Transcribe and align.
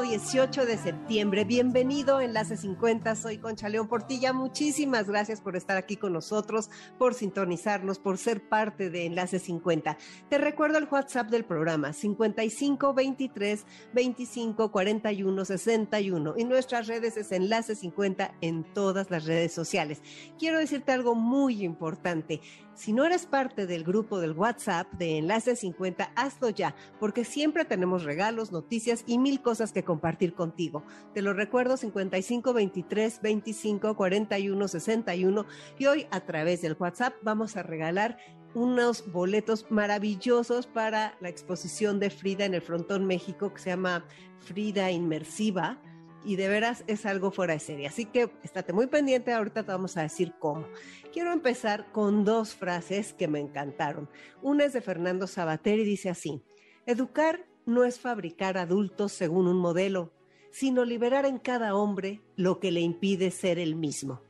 18 0.00 0.64
de 0.64 0.78
septiembre. 0.78 1.44
Bienvenido 1.44 2.20
Enlace 2.20 2.56
50. 2.56 3.16
Soy 3.16 3.38
Concha 3.38 3.68
León 3.68 3.88
Portilla. 3.88 4.32
Muchísimas 4.32 5.08
gracias 5.08 5.40
por 5.40 5.56
estar 5.56 5.76
aquí 5.76 5.96
con 5.96 6.12
nosotros, 6.12 6.70
por 6.98 7.14
sintonizarnos, 7.14 7.98
por 7.98 8.16
ser 8.16 8.48
parte 8.48 8.90
de 8.90 9.06
Enlace 9.06 9.38
50. 9.40 9.98
Te 10.28 10.38
recuerdo 10.38 10.78
el 10.78 10.88
WhatsApp 10.88 11.30
del 11.30 11.44
programa 11.44 11.92
55 11.92 12.94
23 12.94 13.66
25 13.92 14.70
41 14.70 15.44
61 15.44 16.34
y 16.36 16.44
nuestras 16.44 16.86
redes 16.86 17.16
es 17.16 17.32
Enlace 17.32 17.74
50 17.74 18.34
en 18.40 18.64
todas 18.72 19.10
las 19.10 19.24
redes 19.24 19.52
sociales. 19.52 20.00
Quiero 20.38 20.58
decirte 20.58 20.92
algo 20.92 21.16
muy 21.16 21.64
importante. 21.64 22.40
Si 22.78 22.92
no 22.92 23.04
eres 23.04 23.26
parte 23.26 23.66
del 23.66 23.82
grupo 23.82 24.20
del 24.20 24.34
WhatsApp 24.34 24.86
de 24.92 25.18
Enlace 25.18 25.56
50, 25.56 26.12
hazlo 26.14 26.48
ya, 26.48 26.76
porque 27.00 27.24
siempre 27.24 27.64
tenemos 27.64 28.04
regalos, 28.04 28.52
noticias 28.52 29.02
y 29.04 29.18
mil 29.18 29.42
cosas 29.42 29.72
que 29.72 29.82
compartir 29.82 30.32
contigo. 30.32 30.84
Te 31.12 31.20
lo 31.20 31.32
recuerdo 31.32 31.76
55 31.76 32.52
23 32.52 33.20
25 33.20 33.96
41 33.96 34.68
61 34.68 35.46
y 35.76 35.86
hoy 35.86 36.06
a 36.12 36.20
través 36.20 36.62
del 36.62 36.76
WhatsApp 36.78 37.14
vamos 37.22 37.56
a 37.56 37.64
regalar 37.64 38.16
unos 38.54 39.10
boletos 39.10 39.66
maravillosos 39.70 40.68
para 40.68 41.16
la 41.20 41.30
exposición 41.30 41.98
de 41.98 42.10
Frida 42.10 42.44
en 42.44 42.54
el 42.54 42.62
Frontón 42.62 43.06
México 43.06 43.52
que 43.52 43.60
se 43.60 43.70
llama 43.70 44.04
Frida 44.38 44.92
Inmersiva 44.92 45.80
y 46.24 46.36
de 46.36 46.48
veras 46.48 46.84
es 46.86 47.06
algo 47.06 47.30
fuera 47.30 47.54
de 47.54 47.60
serie. 47.60 47.86
Así 47.86 48.04
que 48.04 48.30
estate 48.42 48.72
muy 48.72 48.86
pendiente, 48.86 49.32
ahorita 49.32 49.62
te 49.62 49.72
vamos 49.72 49.96
a 49.96 50.02
decir 50.02 50.34
cómo. 50.38 50.66
Quiero 51.12 51.32
empezar 51.32 51.90
con 51.92 52.24
dos 52.24 52.54
frases 52.54 53.12
que 53.12 53.28
me 53.28 53.40
encantaron. 53.40 54.08
Una 54.42 54.64
es 54.64 54.72
de 54.72 54.80
Fernando 54.80 55.26
Sabater 55.26 55.78
y 55.78 55.84
dice 55.84 56.10
así, 56.10 56.42
educar 56.86 57.44
no 57.66 57.84
es 57.84 58.00
fabricar 58.00 58.58
adultos 58.58 59.12
según 59.12 59.46
un 59.46 59.58
modelo, 59.58 60.12
sino 60.50 60.84
liberar 60.84 61.26
en 61.26 61.38
cada 61.38 61.74
hombre 61.74 62.22
lo 62.36 62.58
que 62.60 62.72
le 62.72 62.80
impide 62.80 63.30
ser 63.30 63.58
el 63.58 63.76
mismo. 63.76 64.22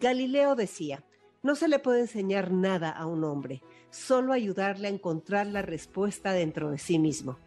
Galileo 0.00 0.54
decía, 0.54 1.04
no 1.42 1.54
se 1.54 1.68
le 1.68 1.78
puede 1.78 2.00
enseñar 2.00 2.50
nada 2.50 2.90
a 2.90 3.06
un 3.06 3.24
hombre, 3.24 3.62
solo 3.90 4.32
ayudarle 4.32 4.88
a 4.88 4.90
encontrar 4.90 5.46
la 5.46 5.62
respuesta 5.62 6.32
dentro 6.32 6.70
de 6.70 6.78
sí 6.78 6.98
mismo. 6.98 7.38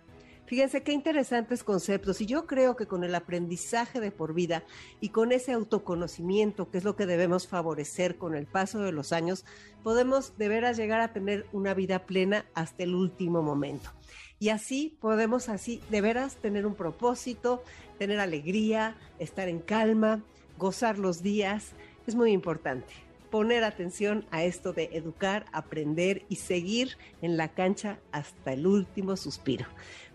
Fíjense 0.49 0.81
qué 0.81 0.93
interesantes 0.93 1.63
conceptos 1.63 2.21
y 2.21 2.25
yo 2.25 2.47
creo 2.47 2.75
que 2.75 2.87
con 2.87 3.03
el 3.03 3.13
aprendizaje 3.13 3.99
de 3.99 4.09
por 4.09 4.33
vida 4.33 4.63
y 4.99 5.09
con 5.09 5.31
ese 5.31 5.51
autoconocimiento, 5.51 6.71
que 6.71 6.79
es 6.79 6.83
lo 6.83 6.95
que 6.95 7.05
debemos 7.05 7.47
favorecer 7.47 8.17
con 8.17 8.33
el 8.33 8.47
paso 8.47 8.79
de 8.79 8.91
los 8.91 9.13
años, 9.13 9.45
podemos 9.83 10.39
de 10.39 10.49
veras 10.49 10.75
llegar 10.75 11.01
a 11.01 11.13
tener 11.13 11.45
una 11.53 11.75
vida 11.75 12.07
plena 12.07 12.47
hasta 12.55 12.81
el 12.81 12.95
último 12.95 13.43
momento. 13.43 13.91
Y 14.39 14.49
así 14.49 14.97
podemos 14.99 15.49
así 15.49 15.83
de 15.91 16.01
veras 16.01 16.37
tener 16.37 16.65
un 16.65 16.73
propósito, 16.73 17.63
tener 17.99 18.19
alegría, 18.19 18.95
estar 19.19 19.49
en 19.49 19.59
calma, 19.59 20.23
gozar 20.57 20.97
los 20.97 21.21
días. 21.21 21.73
Es 22.07 22.15
muy 22.15 22.31
importante 22.31 22.91
poner 23.29 23.63
atención 23.63 24.25
a 24.31 24.43
esto 24.43 24.73
de 24.73 24.89
educar, 24.93 25.45
aprender 25.51 26.23
y 26.29 26.37
seguir 26.37 26.97
en 27.21 27.37
la 27.37 27.49
cancha 27.49 27.99
hasta 28.11 28.53
el 28.53 28.65
último 28.65 29.15
suspiro. 29.15 29.67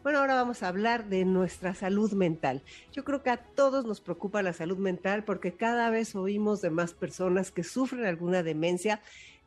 Bueno, 0.04 0.19
ahora 0.19 0.34
vamos 0.34 0.62
a 0.62 0.69
hablar 0.69 1.09
de 1.09 1.25
nuestra 1.25 1.75
salud 1.75 2.12
mental. 2.12 2.62
Yo 2.92 3.04
creo 3.04 3.22
que 3.22 3.31
a 3.31 3.38
todos 3.38 3.87
nos 3.87 4.03
preocupa 4.03 4.42
la 4.42 4.53
salud 4.53 4.76
mental 4.76 5.25
porque 5.25 5.54
cada 5.54 5.88
vez 5.88 6.15
oímos 6.15 6.60
de 6.60 6.69
más 6.69 6.92
personas 6.92 7.50
que 7.50 7.65
sufren 7.65 8.04
alguna 8.04 8.42
demencia 8.42 9.00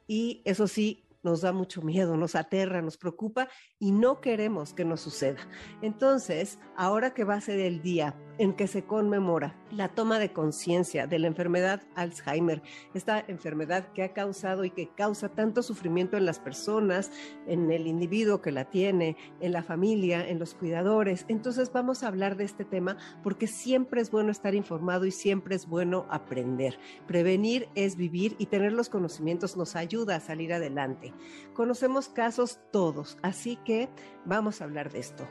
y 0.08 0.42
eso 0.46 0.68
sí, 0.68 1.04
nos 1.24 1.42
da 1.42 1.52
mucho 1.52 1.82
miedo, 1.82 2.18
nos 2.18 2.36
aterra, 2.36 2.82
nos 2.82 2.98
preocupa 2.98 3.48
y 3.80 3.92
no 3.92 4.22
queremos 4.22 4.74
que 4.74 4.86
nos 4.86 5.02
suceda. 5.02 5.40
Entonces, 5.82 6.60
ahora 6.76 7.14
que 7.14 7.24
va 7.24 7.36
a 7.36 7.42
ser 7.42 7.60
el 7.60 7.82
día 7.82 8.16
en 8.40 8.54
que 8.54 8.68
se 8.68 8.84
conmemora 8.84 9.56
la 9.72 9.90
toma 9.90 10.20
de 10.20 10.32
conciencia 10.32 11.08
de 11.08 11.20
la 11.20 11.28
enfermedad 11.28 11.82
Alzheimer, 11.96 12.62
esta 12.94 13.24
enfermedad 13.28 13.92
que 13.94 14.04
ha 14.04 14.14
causado 14.14 14.64
y 14.64 14.70
que 14.70 14.90
causa 14.94 15.30
tanto 15.30 15.64
sufrimiento 15.64 16.18
en 16.18 16.26
las 16.26 16.40
personas, 16.40 17.12
en 17.48 17.72
el 17.72 17.88
individuo 17.88 18.42
que 18.42 18.52
la 18.52 18.66
tiene, 18.66 19.18
en 19.40 19.52
la 19.52 19.64
familia, 19.64 20.28
en 20.28 20.40
los 20.40 20.54
cuidadores. 20.54 21.26
Entonces 21.28 21.72
vamos 21.72 22.04
a 22.04 22.08
hablar 22.08 22.38
de 22.38 22.46
este 22.46 22.64
tema 22.64 22.98
porque 23.24 23.48
siempre 23.48 24.02
es 24.02 24.12
bueno 24.12 24.32
estar 24.32 24.56
informado 24.56 25.06
y 25.06 25.12
siempre 25.12 25.56
es 25.56 25.68
bueno 25.68 26.06
aprender. 26.10 26.80
Prevenir 27.08 27.70
es 27.76 27.96
vivir 27.96 28.36
y 28.38 28.46
tener 28.46 28.74
los 28.74 28.90
conocimientos 28.90 29.58
nos 29.58 29.76
ayuda 29.76 30.16
a 30.16 30.20
salir 30.20 30.54
adelante. 30.54 31.07
Conocemos 31.54 32.10
casos 32.10 32.60
todos, 32.72 33.18
así 33.22 33.58
que 33.66 33.90
vamos 34.26 34.62
a 34.62 34.66
hablar 34.66 34.92
de 34.92 35.00
esto 35.00 35.28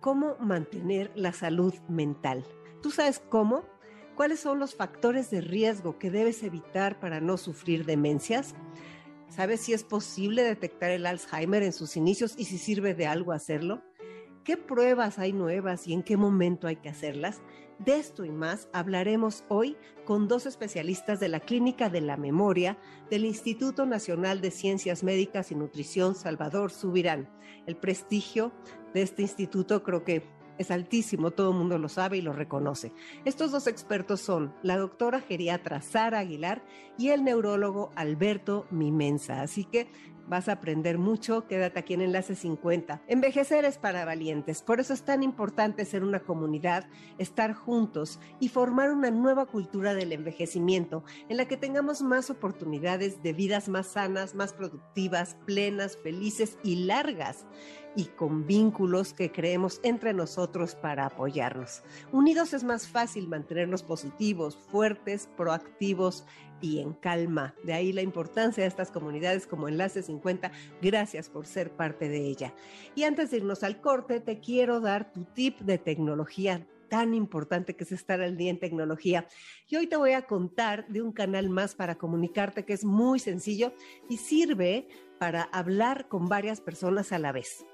cómo 0.00 0.36
mantener 0.40 1.10
la 1.14 1.32
salud 1.32 1.74
mental. 1.88 2.44
¿Tú 2.82 2.90
sabes 2.90 3.20
cómo? 3.28 3.64
¿Cuáles 4.14 4.40
son 4.40 4.58
los 4.58 4.74
factores 4.74 5.30
de 5.30 5.40
riesgo 5.40 5.98
que 5.98 6.10
debes 6.10 6.42
evitar 6.42 6.98
para 6.98 7.20
no 7.20 7.36
sufrir 7.36 7.84
demencias? 7.84 8.54
¿Sabes 9.28 9.60
si 9.60 9.72
es 9.72 9.84
posible 9.84 10.42
detectar 10.42 10.90
el 10.90 11.06
Alzheimer 11.06 11.62
en 11.62 11.72
sus 11.72 11.96
inicios 11.96 12.34
y 12.36 12.44
si 12.46 12.58
sirve 12.58 12.94
de 12.94 13.06
algo 13.06 13.32
hacerlo? 13.32 13.82
¿Qué 14.48 14.56
pruebas 14.56 15.18
hay 15.18 15.34
nuevas 15.34 15.86
y 15.86 15.92
en 15.92 16.02
qué 16.02 16.16
momento 16.16 16.68
hay 16.68 16.76
que 16.76 16.88
hacerlas? 16.88 17.42
De 17.78 17.98
esto 17.98 18.24
y 18.24 18.30
más 18.30 18.70
hablaremos 18.72 19.44
hoy 19.48 19.76
con 20.06 20.26
dos 20.26 20.46
especialistas 20.46 21.20
de 21.20 21.28
la 21.28 21.40
Clínica 21.40 21.90
de 21.90 22.00
la 22.00 22.16
Memoria 22.16 22.78
del 23.10 23.26
Instituto 23.26 23.84
Nacional 23.84 24.40
de 24.40 24.50
Ciencias 24.50 25.04
Médicas 25.04 25.52
y 25.52 25.54
Nutrición 25.54 26.14
Salvador 26.14 26.70
Subirán. 26.70 27.28
El 27.66 27.76
prestigio 27.76 28.50
de 28.94 29.02
este 29.02 29.20
instituto 29.20 29.82
creo 29.82 30.02
que 30.02 30.22
es 30.56 30.70
altísimo, 30.70 31.30
todo 31.30 31.50
el 31.50 31.58
mundo 31.58 31.76
lo 31.76 31.90
sabe 31.90 32.16
y 32.16 32.22
lo 32.22 32.32
reconoce. 32.32 32.92
Estos 33.26 33.52
dos 33.52 33.66
expertos 33.66 34.22
son 34.22 34.54
la 34.62 34.78
doctora 34.78 35.20
geriatra 35.20 35.82
Sara 35.82 36.20
Aguilar 36.20 36.64
y 36.96 37.10
el 37.10 37.22
neurólogo 37.22 37.90
Alberto 37.96 38.66
Mimensa. 38.70 39.42
Así 39.42 39.64
que 39.64 39.88
vas 40.28 40.48
a 40.48 40.52
aprender 40.52 40.98
mucho, 40.98 41.46
quédate 41.46 41.78
aquí 41.78 41.94
en 41.94 42.02
Enlace 42.02 42.34
50. 42.34 43.02
Envejecer 43.08 43.64
es 43.64 43.78
para 43.78 44.04
valientes, 44.04 44.62
por 44.62 44.80
eso 44.80 44.92
es 44.92 45.02
tan 45.02 45.22
importante 45.22 45.84
ser 45.84 46.04
una 46.04 46.20
comunidad, 46.20 46.86
estar 47.18 47.54
juntos 47.54 48.20
y 48.40 48.48
formar 48.48 48.90
una 48.90 49.10
nueva 49.10 49.46
cultura 49.46 49.94
del 49.94 50.12
envejecimiento 50.12 51.04
en 51.28 51.36
la 51.36 51.46
que 51.46 51.56
tengamos 51.56 52.02
más 52.02 52.30
oportunidades 52.30 53.22
de 53.22 53.32
vidas 53.32 53.68
más 53.68 53.88
sanas, 53.88 54.34
más 54.34 54.52
productivas, 54.52 55.36
plenas, 55.46 55.96
felices 55.96 56.58
y 56.62 56.84
largas 56.84 57.46
y 57.96 58.04
con 58.04 58.46
vínculos 58.46 59.12
que 59.12 59.32
creemos 59.32 59.80
entre 59.82 60.12
nosotros 60.14 60.74
para 60.76 61.06
apoyarnos. 61.06 61.82
Unidos 62.12 62.52
es 62.52 62.62
más 62.62 62.86
fácil 62.86 63.26
mantenernos 63.26 63.82
positivos, 63.82 64.56
fuertes, 64.70 65.28
proactivos 65.36 66.24
y 66.60 66.80
en 66.80 66.92
calma. 66.92 67.54
De 67.64 67.72
ahí 67.72 67.92
la 67.92 68.02
importancia 68.02 68.62
de 68.62 68.68
estas 68.68 68.90
comunidades 68.90 69.46
como 69.46 69.68
Enlace 69.68 70.02
50. 70.02 70.50
Gracias 70.82 71.28
por 71.28 71.46
ser 71.46 71.70
parte 71.70 72.08
de 72.08 72.26
ella. 72.26 72.54
Y 72.94 73.04
antes 73.04 73.30
de 73.30 73.38
irnos 73.38 73.62
al 73.62 73.80
corte, 73.80 74.20
te 74.20 74.40
quiero 74.40 74.80
dar 74.80 75.12
tu 75.12 75.24
tip 75.24 75.60
de 75.60 75.78
tecnología 75.78 76.66
tan 76.88 77.14
importante 77.14 77.76
que 77.76 77.84
es 77.84 77.92
estar 77.92 78.20
al 78.20 78.36
día 78.36 78.50
en 78.50 78.58
tecnología. 78.58 79.26
Y 79.68 79.76
hoy 79.76 79.86
te 79.86 79.96
voy 79.96 80.12
a 80.12 80.22
contar 80.22 80.88
de 80.88 81.02
un 81.02 81.12
canal 81.12 81.50
más 81.50 81.74
para 81.74 81.96
comunicarte 81.96 82.64
que 82.64 82.72
es 82.72 82.84
muy 82.84 83.18
sencillo 83.18 83.74
y 84.08 84.16
sirve 84.16 84.88
para 85.18 85.42
hablar 85.42 86.08
con 86.08 86.28
varias 86.28 86.60
personas 86.60 87.12
a 87.12 87.18
la 87.18 87.32
vez. 87.32 87.64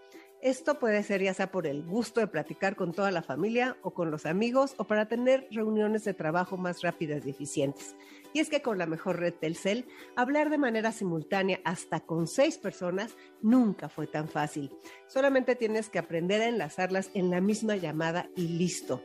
Esto 0.45 0.79
puede 0.79 1.03
ser 1.03 1.23
ya 1.23 1.33
sea 1.33 1.51
por 1.51 1.67
el 1.67 1.83
gusto 1.83 2.21
de 2.21 2.27
platicar 2.27 2.77
con 2.77 2.93
toda 2.93 3.11
la 3.11 3.23
familia 3.23 3.79
o 3.81 3.95
con 3.95 4.11
los 4.11 4.27
amigos 4.27 4.75
o 4.77 4.85
para 4.85 5.09
tener 5.09 5.49
reuniones 5.51 6.05
de 6.05 6.13
trabajo 6.13 6.59
más 6.59 6.83
rápidas 6.83 7.25
y 7.25 7.31
eficientes. 7.31 7.97
Y 8.35 8.41
es 8.41 8.51
que 8.51 8.61
con 8.61 8.77
la 8.77 8.85
mejor 8.85 9.21
red 9.21 9.33
Telcel, 9.33 9.87
hablar 10.17 10.51
de 10.51 10.59
manera 10.59 10.93
simultánea 10.93 11.63
hasta 11.65 12.01
con 12.01 12.27
seis 12.27 12.59
personas 12.59 13.17
nunca 13.41 13.89
fue 13.89 14.07
tan 14.07 14.29
fácil. 14.29 14.71
Solamente 15.07 15.57
tienes 15.57 15.89
que 15.89 15.99
aprender 15.99 16.43
a 16.43 16.49
enlazarlas 16.49 17.11
en 17.15 17.31
la 17.31 17.41
misma 17.41 17.77
llamada 17.77 18.29
y 18.37 18.49
listo. 18.49 19.03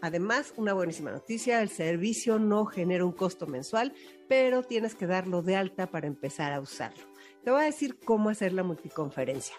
Además, 0.00 0.52
una 0.56 0.72
buenísima 0.72 1.12
noticia, 1.12 1.62
el 1.62 1.68
servicio 1.68 2.40
no 2.40 2.66
genera 2.66 3.04
un 3.04 3.12
costo 3.12 3.46
mensual, 3.46 3.94
pero 4.28 4.64
tienes 4.64 4.96
que 4.96 5.06
darlo 5.06 5.42
de 5.42 5.54
alta 5.54 5.86
para 5.92 6.08
empezar 6.08 6.52
a 6.52 6.60
usarlo. 6.60 7.04
Te 7.44 7.52
voy 7.52 7.62
a 7.62 7.66
decir 7.66 8.00
cómo 8.04 8.30
hacer 8.30 8.52
la 8.52 8.64
multiconferencia. 8.64 9.54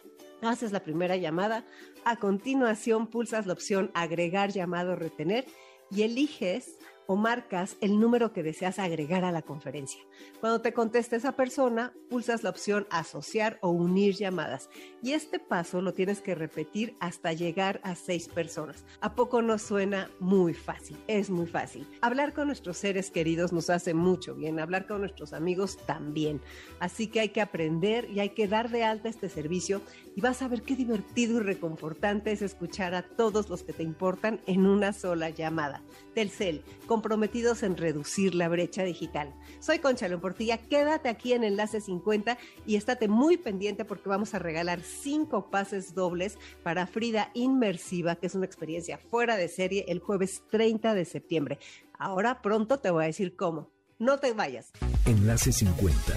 Haces 0.50 0.72
la 0.72 0.84
primera 0.84 1.16
llamada, 1.16 1.66
a 2.06 2.18
continuación 2.18 3.08
pulsas 3.08 3.46
la 3.46 3.54
opción 3.54 3.92
agregar 3.94 4.52
llamado 4.52 4.96
retener 4.96 5.46
y 5.90 6.04
eliges 6.04 6.78
o 7.08 7.16
marcas 7.16 7.78
el 7.82 8.00
número 8.00 8.34
que 8.34 8.44
deseas 8.44 8.80
agregar 8.80 9.24
a 9.26 9.32
la 9.32 9.42
conferencia. 9.42 10.02
Cuando 10.40 10.62
te 10.62 10.74
conteste 10.74 11.16
esa 11.16 11.34
persona, 11.34 11.94
pulsas 12.10 12.44
la 12.44 12.50
opción 12.50 12.88
asociar 12.90 13.58
o 13.62 13.70
unir 13.70 14.16
llamadas. 14.16 14.70
Y 15.02 15.14
este 15.14 15.40
paso 15.40 15.82
lo 15.82 15.94
tienes 15.94 16.22
que 16.22 16.36
repetir 16.36 16.96
hasta 17.00 17.34
llegar 17.34 17.82
a 17.84 17.96
seis 17.96 18.28
personas. 18.28 18.86
¿A 19.02 19.16
poco 19.16 19.42
nos 19.42 19.62
suena 19.62 20.10
muy 20.20 20.54
fácil? 20.54 20.98
Es 21.08 21.30
muy 21.30 21.48
fácil. 21.48 21.88
Hablar 22.02 22.34
con 22.34 22.48
nuestros 22.48 22.78
seres 22.78 23.12
queridos 23.12 23.52
nos 23.52 23.70
hace 23.70 23.94
mucho 23.94 24.36
bien, 24.36 24.60
hablar 24.60 24.88
con 24.88 25.02
nuestros 25.02 25.34
amigos 25.34 25.78
también. 25.86 26.42
Así 26.80 27.08
que 27.08 27.20
hay 27.20 27.30
que 27.30 27.42
aprender 27.42 28.10
y 28.10 28.20
hay 28.20 28.30
que 28.30 28.48
dar 28.48 28.70
de 28.70 28.84
alta 28.84 29.10
este 29.10 29.30
servicio 29.30 29.82
y 30.16 30.22
vas 30.22 30.42
a 30.42 30.48
ver 30.48 30.62
qué 30.62 30.76
divertido 30.76 31.38
y 31.38 31.44
reconfortante 31.44 32.32
es 32.32 32.42
escuchar 32.42 32.94
a 32.96 33.04
todos 33.04 33.50
los 33.50 33.64
que 33.64 33.74
te 33.74 33.84
importan 33.84 34.42
en 34.46 34.66
una 34.66 34.94
sola 34.94 35.30
llamada. 35.30 35.82
Telcel, 36.14 36.64
comprometidos 36.88 37.64
en 37.64 37.78
reducir 37.78 38.36
la 38.36 38.50
brecha 38.50 38.84
digital. 38.84 39.34
Soy 39.60 39.80
Concha 39.80 40.08
Portilla, 40.18 40.58
quédate 40.58 41.10
aquí 41.10 41.34
en 41.34 41.44
Enlace 41.44 41.82
50 41.82 42.38
y 42.66 42.76
estate 42.76 43.08
muy 43.08 43.38
pendiente 43.38 43.86
porque 43.86 44.10
vamos 44.10 44.34
a 44.34 44.40
regalar 44.40 44.82
cinco 44.82 45.50
pases 45.50 45.94
dobles 45.96 46.38
para 46.64 46.88
Frida 46.88 47.32
Inmersiva, 47.34 48.16
que 48.16 48.28
es 48.28 48.36
una 48.36 48.46
experiencia 48.46 48.98
fuera 48.98 49.36
de 49.36 49.48
serie 49.48 49.86
el 49.88 50.00
jueves 50.00 50.44
30 50.52 50.94
de 50.94 51.06
septiembre. 51.06 51.60
Ahora 51.98 52.42
pronto 52.42 52.80
te 52.80 52.92
voy 52.92 53.04
a 53.04 53.08
decir 53.08 53.36
cómo. 53.36 53.72
No 54.00 54.20
te 54.20 54.34
vayas. 54.34 54.72
Enlace 55.06 55.52
50 55.52 56.14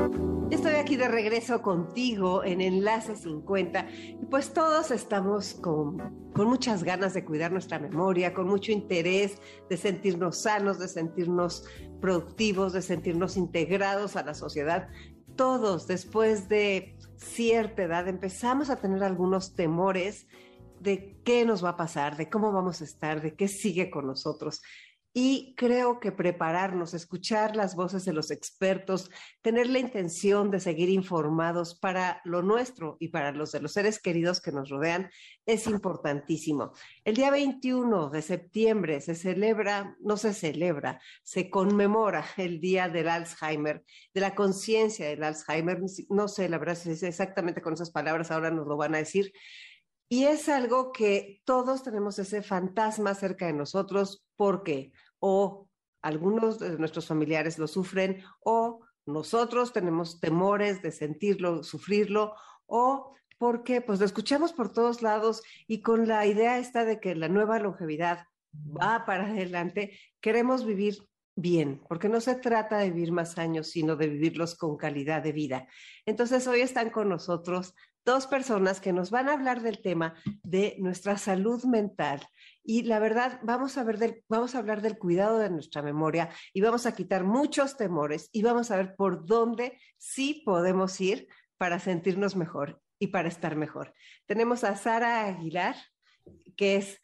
Estoy 0.00 0.29
de 0.96 1.08
regreso 1.08 1.62
contigo 1.62 2.44
en 2.44 2.60
Enlace 2.60 3.16
50 3.16 3.86
y 3.90 4.26
pues 4.30 4.52
todos 4.52 4.90
estamos 4.90 5.54
con, 5.54 6.30
con, 6.32 6.48
muchas 6.48 6.84
ganas 6.84 7.14
de 7.14 7.24
cuidar 7.24 7.52
nuestra 7.52 7.78
memoria, 7.78 8.34
con 8.34 8.48
mucho 8.48 8.72
interés 8.72 9.38
de 9.68 9.76
sentirnos 9.76 10.42
sanos, 10.42 10.78
de 10.78 10.88
sentirnos 10.88 11.64
productivos, 12.00 12.72
de 12.72 12.82
sentirnos 12.82 13.36
integrados 13.36 14.16
a 14.16 14.22
la 14.22 14.34
sociedad. 14.34 14.88
Todos 15.36 15.86
después 15.86 16.48
de 16.48 16.96
cierta 17.16 17.82
edad 17.82 18.08
empezamos 18.08 18.70
a 18.70 18.76
tener 18.76 19.02
algunos 19.02 19.54
temores 19.54 20.26
de 20.80 21.20
qué 21.24 21.44
nos 21.44 21.62
va 21.64 21.70
a 21.70 21.76
pasar, 21.76 22.16
de 22.16 22.30
cómo 22.30 22.52
vamos 22.52 22.80
a 22.80 22.84
estar, 22.84 23.20
de 23.20 23.34
qué 23.34 23.48
sigue 23.48 23.90
con 23.90 24.06
nosotros. 24.06 24.62
Y 25.12 25.54
creo 25.56 25.98
que 25.98 26.12
prepararnos, 26.12 26.94
escuchar 26.94 27.56
las 27.56 27.74
voces 27.74 28.04
de 28.04 28.12
los 28.12 28.30
expertos, 28.30 29.10
tener 29.42 29.68
la 29.68 29.80
intención 29.80 30.52
de 30.52 30.60
seguir 30.60 30.88
informados 30.88 31.74
para 31.74 32.20
lo 32.24 32.42
nuestro 32.42 32.96
y 33.00 33.08
para 33.08 33.32
los 33.32 33.50
de 33.50 33.60
los 33.60 33.72
seres 33.72 34.00
queridos 34.00 34.40
que 34.40 34.52
nos 34.52 34.68
rodean 34.68 35.10
es 35.46 35.66
importantísimo. 35.66 36.72
El 37.04 37.16
día 37.16 37.32
21 37.32 38.10
de 38.10 38.22
septiembre 38.22 39.00
se 39.00 39.16
celebra, 39.16 39.96
no 40.00 40.16
se 40.16 40.32
celebra, 40.32 41.00
se 41.24 41.50
conmemora 41.50 42.24
el 42.36 42.60
Día 42.60 42.88
del 42.88 43.08
Alzheimer, 43.08 43.84
de 44.14 44.20
la 44.20 44.36
conciencia 44.36 45.08
del 45.08 45.24
Alzheimer. 45.24 45.80
No 46.08 46.28
sé, 46.28 46.48
la 46.48 46.58
verdad, 46.58 46.78
es 46.86 47.02
exactamente 47.02 47.62
con 47.62 47.74
esas 47.74 47.90
palabras, 47.90 48.30
ahora 48.30 48.52
nos 48.52 48.68
lo 48.68 48.76
van 48.76 48.94
a 48.94 48.98
decir. 48.98 49.32
Y 50.12 50.24
es 50.24 50.48
algo 50.48 50.90
que 50.90 51.40
todos 51.44 51.84
tenemos 51.84 52.18
ese 52.18 52.42
fantasma 52.42 53.14
cerca 53.14 53.46
de 53.46 53.52
nosotros 53.52 54.26
porque 54.34 54.92
o 55.20 55.68
algunos 56.02 56.58
de 56.58 56.76
nuestros 56.78 57.06
familiares 57.06 57.60
lo 57.60 57.68
sufren 57.68 58.20
o 58.40 58.80
nosotros 59.06 59.72
tenemos 59.72 60.18
temores 60.18 60.82
de 60.82 60.90
sentirlo, 60.90 61.62
sufrirlo 61.62 62.34
o 62.66 63.14
porque 63.38 63.82
pues 63.82 64.00
lo 64.00 64.04
escuchamos 64.04 64.52
por 64.52 64.72
todos 64.72 65.00
lados 65.00 65.42
y 65.68 65.80
con 65.80 66.08
la 66.08 66.26
idea 66.26 66.58
esta 66.58 66.84
de 66.84 66.98
que 66.98 67.14
la 67.14 67.28
nueva 67.28 67.60
longevidad 67.60 68.26
va 68.52 69.04
para 69.06 69.26
adelante, 69.26 69.96
queremos 70.20 70.66
vivir 70.66 71.08
bien, 71.36 71.80
porque 71.88 72.08
no 72.08 72.20
se 72.20 72.34
trata 72.34 72.78
de 72.78 72.90
vivir 72.90 73.12
más 73.12 73.38
años, 73.38 73.68
sino 73.68 73.94
de 73.96 74.08
vivirlos 74.08 74.56
con 74.56 74.76
calidad 74.76 75.22
de 75.22 75.32
vida. 75.32 75.68
Entonces, 76.04 76.46
hoy 76.46 76.60
están 76.60 76.90
con 76.90 77.08
nosotros 77.08 77.74
dos 78.04 78.26
personas 78.26 78.80
que 78.80 78.92
nos 78.92 79.10
van 79.10 79.28
a 79.28 79.32
hablar 79.32 79.62
del 79.62 79.80
tema 79.80 80.14
de 80.42 80.76
nuestra 80.78 81.18
salud 81.18 81.64
mental. 81.64 82.26
Y 82.62 82.82
la 82.82 82.98
verdad, 82.98 83.40
vamos 83.42 83.78
a, 83.78 83.84
ver 83.84 84.22
vamos 84.28 84.54
a 84.54 84.58
hablar 84.58 84.82
del 84.82 84.98
cuidado 84.98 85.38
de 85.38 85.50
nuestra 85.50 85.82
memoria 85.82 86.30
y 86.52 86.60
vamos 86.60 86.86
a 86.86 86.94
quitar 86.94 87.24
muchos 87.24 87.76
temores 87.76 88.28
y 88.32 88.42
vamos 88.42 88.70
a 88.70 88.76
ver 88.76 88.94
por 88.96 89.26
dónde 89.26 89.78
sí 89.98 90.42
podemos 90.44 91.00
ir 91.00 91.28
para 91.56 91.78
sentirnos 91.78 92.36
mejor 92.36 92.80
y 92.98 93.08
para 93.08 93.28
estar 93.28 93.56
mejor. 93.56 93.94
Tenemos 94.26 94.64
a 94.64 94.76
Sara 94.76 95.26
Aguilar, 95.26 95.76
que 96.56 96.76
es 96.76 97.00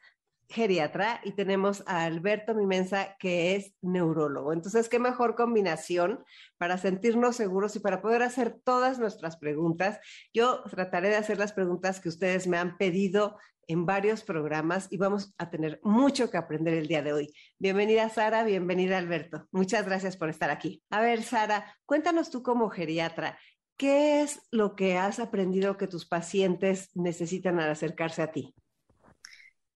geriatra 0.49 1.21
y 1.25 1.33
tenemos 1.33 1.83
a 1.87 2.05
Alberto 2.05 2.55
Mimensa, 2.55 3.17
que 3.19 3.57
es 3.57 3.75
neurólogo. 3.83 4.53
Entonces, 4.53 4.89
qué 4.89 4.99
mejor 4.99 5.35
combinación 5.35 6.25
para 6.59 6.79
sentirnos 6.79 7.37
seguros 7.37 7.77
y 7.77 7.81
para 7.81 8.01
poder 8.01 8.23
hacer 8.23 8.59
todas 8.65 8.99
nuestras 8.99 9.37
preguntas. 9.37 9.99
Yo 10.33 10.63
trataré 10.65 11.09
de 11.09 11.17
hacer 11.17 11.39
las 11.39 11.53
preguntas 11.53 12.01
que 12.01 12.09
ustedes 12.09 12.47
me 12.47 12.59
han 12.59 12.77
pedido 12.77 13.39
en 13.69 13.85
varios 13.85 14.23
programas 14.23 14.87
y 14.91 14.97
vamos 14.97 15.35
a 15.39 15.51
tener 15.51 15.81
mucho 15.83 16.31
que 16.31 16.37
aprender 16.37 16.75
el 16.75 16.87
día 16.87 17.03
de 17.03 17.13
hoy. 17.13 17.35
Bienvenida 17.59 18.09
Sara, 18.09 18.45
bienvenida 18.45 18.99
Alberto. 18.99 19.49
Muchas 19.51 19.85
gracias 19.87 20.17
por 20.17 20.29
estar 20.29 20.51
aquí. 20.51 20.83
A 20.91 21.01
ver, 21.01 21.23
Sara, 21.23 21.77
cuéntanos 21.85 22.31
tú 22.31 22.43
como 22.43 22.71
geriatra, 22.71 23.39
¿qué 23.77 24.23
es 24.23 24.41
lo 24.51 24.77
que 24.77 24.97
has 24.97 25.19
aprendido 25.19 25.77
que 25.77 25.89
tus 25.89 26.07
pacientes 26.07 26.91
necesitan 26.95 27.59
al 27.59 27.71
acercarse 27.71 28.23
a 28.23 28.31
ti? 28.31 28.55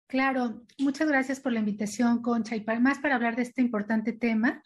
Claro, 0.07 0.63
muchas 0.77 1.09
gracias 1.09 1.42
por 1.42 1.51
la 1.51 1.59
invitación, 1.59 2.21
Concha, 2.21 2.56
y 2.56 2.63
más 2.80 3.00
para 3.00 3.15
hablar 3.15 3.36
de 3.36 3.42
este 3.42 3.62
importante 3.62 4.13
tema. 4.13 4.63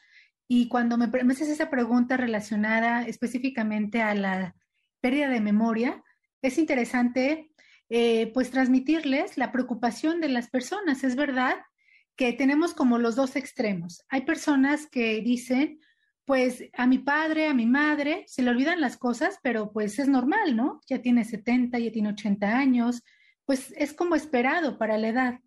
Y 0.48 0.68
cuando 0.68 0.98
me, 0.98 1.08
me 1.08 1.34
haces 1.34 1.50
esa 1.50 1.70
pregunta 1.72 2.16
relacionada 2.16 3.04
específicamente 3.08 4.02
a 4.02 4.14
la 4.14 4.56
pérdida 5.00 5.30
de 5.30 5.42
memoria, 5.42 6.04
es 6.44 6.60
interesante 6.60 7.52
eh, 7.90 8.32
pues 8.34 8.52
transmitirles 8.52 9.38
la 9.38 9.52
preocupación 9.52 10.22
de 10.22 10.30
las 10.30 10.50
personas. 10.50 11.04
Es 11.04 11.16
verdad 11.16 11.56
que 12.16 12.34
tenemos 12.34 12.74
como 12.76 13.00
los 13.00 13.16
dos 13.16 13.36
extremos. 13.36 14.04
Hay 14.10 14.22
personas 14.22 14.88
que 14.88 15.22
dicen, 15.22 15.80
pues 16.24 16.66
a 16.74 16.86
mi 16.86 17.00
padre, 17.00 17.48
a 17.48 17.54
mi 17.56 17.66
madre, 17.66 18.26
se 18.28 18.44
le 18.44 18.52
olvidan 18.52 18.80
las 18.80 18.96
cosas, 18.96 19.40
pero 19.42 19.72
pues 19.72 19.98
es 19.98 20.08
normal, 20.08 20.56
¿no? 20.56 20.82
Ya 20.88 21.02
tiene 21.02 21.26
70, 21.26 21.80
ya 21.80 21.92
tiene 21.92 22.10
80 22.10 22.58
años, 22.58 23.04
pues 23.52 23.74
es 23.76 23.92
como 23.92 24.16
esperado 24.16 24.78
para 24.78 24.98
la 24.98 25.10
edad. 25.10 25.40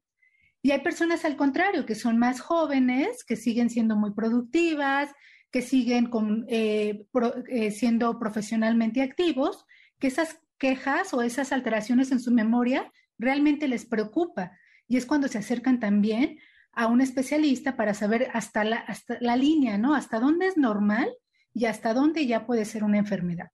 Y 0.60 0.72
hay 0.72 0.80
personas 0.80 1.24
al 1.24 1.36
contrario, 1.36 1.86
que 1.86 1.94
son 1.94 2.18
más 2.18 2.38
jóvenes, 2.38 3.24
que 3.24 3.34
siguen 3.34 3.70
siendo 3.70 3.96
muy 3.96 4.12
productivas, 4.12 5.08
que 5.50 5.62
siguen 5.62 6.10
eh, 6.48 7.06
eh, 7.48 7.70
siendo 7.70 8.18
profesionalmente 8.18 9.00
activos, 9.00 9.64
que 9.98 10.08
esas 10.08 10.38
quejas 10.58 11.14
o 11.14 11.22
esas 11.22 11.50
alteraciones 11.50 12.12
en 12.12 12.20
su 12.20 12.30
memoria 12.30 12.92
realmente 13.16 13.68
les 13.68 13.86
preocupa. 13.86 14.52
Y 14.86 14.98
es 14.98 15.06
cuando 15.06 15.26
se 15.26 15.38
acercan 15.38 15.80
también 15.80 16.38
a 16.72 16.88
un 16.88 17.00
especialista 17.00 17.74
para 17.74 17.94
saber 17.94 18.28
hasta 18.34 18.64
la, 18.64 18.76
hasta 18.76 19.16
la 19.22 19.34
línea, 19.34 19.78
¿no? 19.78 19.94
Hasta 19.94 20.20
dónde 20.20 20.48
es 20.48 20.58
normal 20.58 21.08
y 21.54 21.64
hasta 21.64 21.94
dónde 21.94 22.26
ya 22.26 22.44
puede 22.44 22.66
ser 22.66 22.84
una 22.84 22.98
enfermedad. 22.98 23.48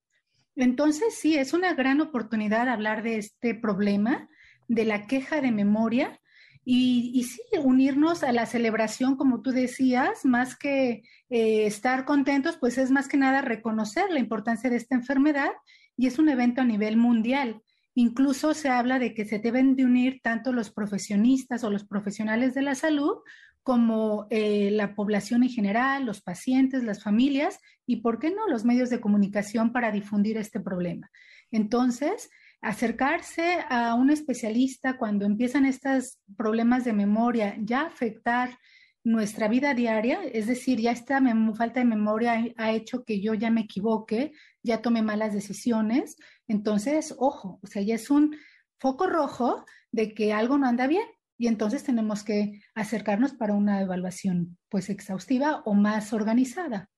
Entonces, 0.56 1.14
sí, 1.14 1.36
es 1.36 1.52
una 1.52 1.72
gran 1.74 2.00
oportunidad 2.00 2.68
hablar 2.68 3.04
de 3.04 3.18
este 3.18 3.54
problema 3.54 4.28
de 4.70 4.84
la 4.84 5.08
queja 5.08 5.40
de 5.40 5.50
memoria 5.50 6.20
y, 6.64 7.24
sí, 7.24 7.42
unirnos 7.58 8.22
a 8.22 8.30
la 8.30 8.46
celebración, 8.46 9.16
como 9.16 9.42
tú 9.42 9.50
decías, 9.50 10.24
más 10.24 10.56
que 10.56 11.02
eh, 11.28 11.66
estar 11.66 12.04
contentos, 12.04 12.56
pues 12.56 12.78
es 12.78 12.92
más 12.92 13.08
que 13.08 13.16
nada 13.16 13.40
reconocer 13.40 14.10
la 14.10 14.20
importancia 14.20 14.70
de 14.70 14.76
esta 14.76 14.94
enfermedad 14.94 15.50
y 15.96 16.06
es 16.06 16.20
un 16.20 16.28
evento 16.28 16.60
a 16.60 16.64
nivel 16.64 16.96
mundial. 16.96 17.60
Incluso 17.94 18.54
se 18.54 18.68
habla 18.68 19.00
de 19.00 19.12
que 19.12 19.24
se 19.24 19.40
deben 19.40 19.74
de 19.74 19.84
unir 19.84 20.20
tanto 20.22 20.52
los 20.52 20.70
profesionistas 20.70 21.64
o 21.64 21.70
los 21.70 21.84
profesionales 21.84 22.54
de 22.54 22.62
la 22.62 22.76
salud 22.76 23.16
como 23.64 24.28
eh, 24.30 24.70
la 24.70 24.94
población 24.94 25.42
en 25.42 25.50
general, 25.50 26.06
los 26.06 26.20
pacientes, 26.20 26.84
las 26.84 27.02
familias 27.02 27.58
y, 27.86 27.96
¿por 27.96 28.20
qué 28.20 28.30
no?, 28.30 28.46
los 28.46 28.64
medios 28.64 28.90
de 28.90 29.00
comunicación 29.00 29.72
para 29.72 29.90
difundir 29.90 30.36
este 30.36 30.60
problema. 30.60 31.10
Entonces, 31.50 32.30
acercarse 32.62 33.64
a 33.68 33.94
un 33.94 34.10
especialista 34.10 34.96
cuando 34.96 35.24
empiezan 35.24 35.64
estos 35.64 36.18
problemas 36.36 36.84
de 36.84 36.92
memoria 36.92 37.56
ya 37.60 37.82
afectar 37.82 38.58
nuestra 39.02 39.48
vida 39.48 39.72
diaria, 39.72 40.22
es 40.24 40.46
decir, 40.46 40.78
ya 40.78 40.92
esta 40.92 41.22
falta 41.54 41.80
de 41.80 41.86
memoria 41.86 42.44
ha 42.56 42.72
hecho 42.72 43.04
que 43.04 43.20
yo 43.20 43.32
ya 43.32 43.50
me 43.50 43.62
equivoque, 43.62 44.32
ya 44.62 44.82
tome 44.82 45.00
malas 45.00 45.32
decisiones, 45.32 46.16
entonces, 46.48 47.14
ojo, 47.18 47.58
o 47.62 47.66
sea, 47.66 47.80
ya 47.80 47.94
es 47.94 48.10
un 48.10 48.36
foco 48.78 49.06
rojo 49.06 49.64
de 49.90 50.12
que 50.12 50.32
algo 50.32 50.58
no 50.58 50.66
anda 50.66 50.86
bien 50.86 51.06
y 51.38 51.46
entonces 51.46 51.82
tenemos 51.82 52.22
que 52.22 52.60
acercarnos 52.74 53.32
para 53.32 53.54
una 53.54 53.80
evaluación 53.80 54.58
pues 54.68 54.90
exhaustiva 54.90 55.62
o 55.64 55.72
más 55.72 56.12
organizada. 56.12 56.90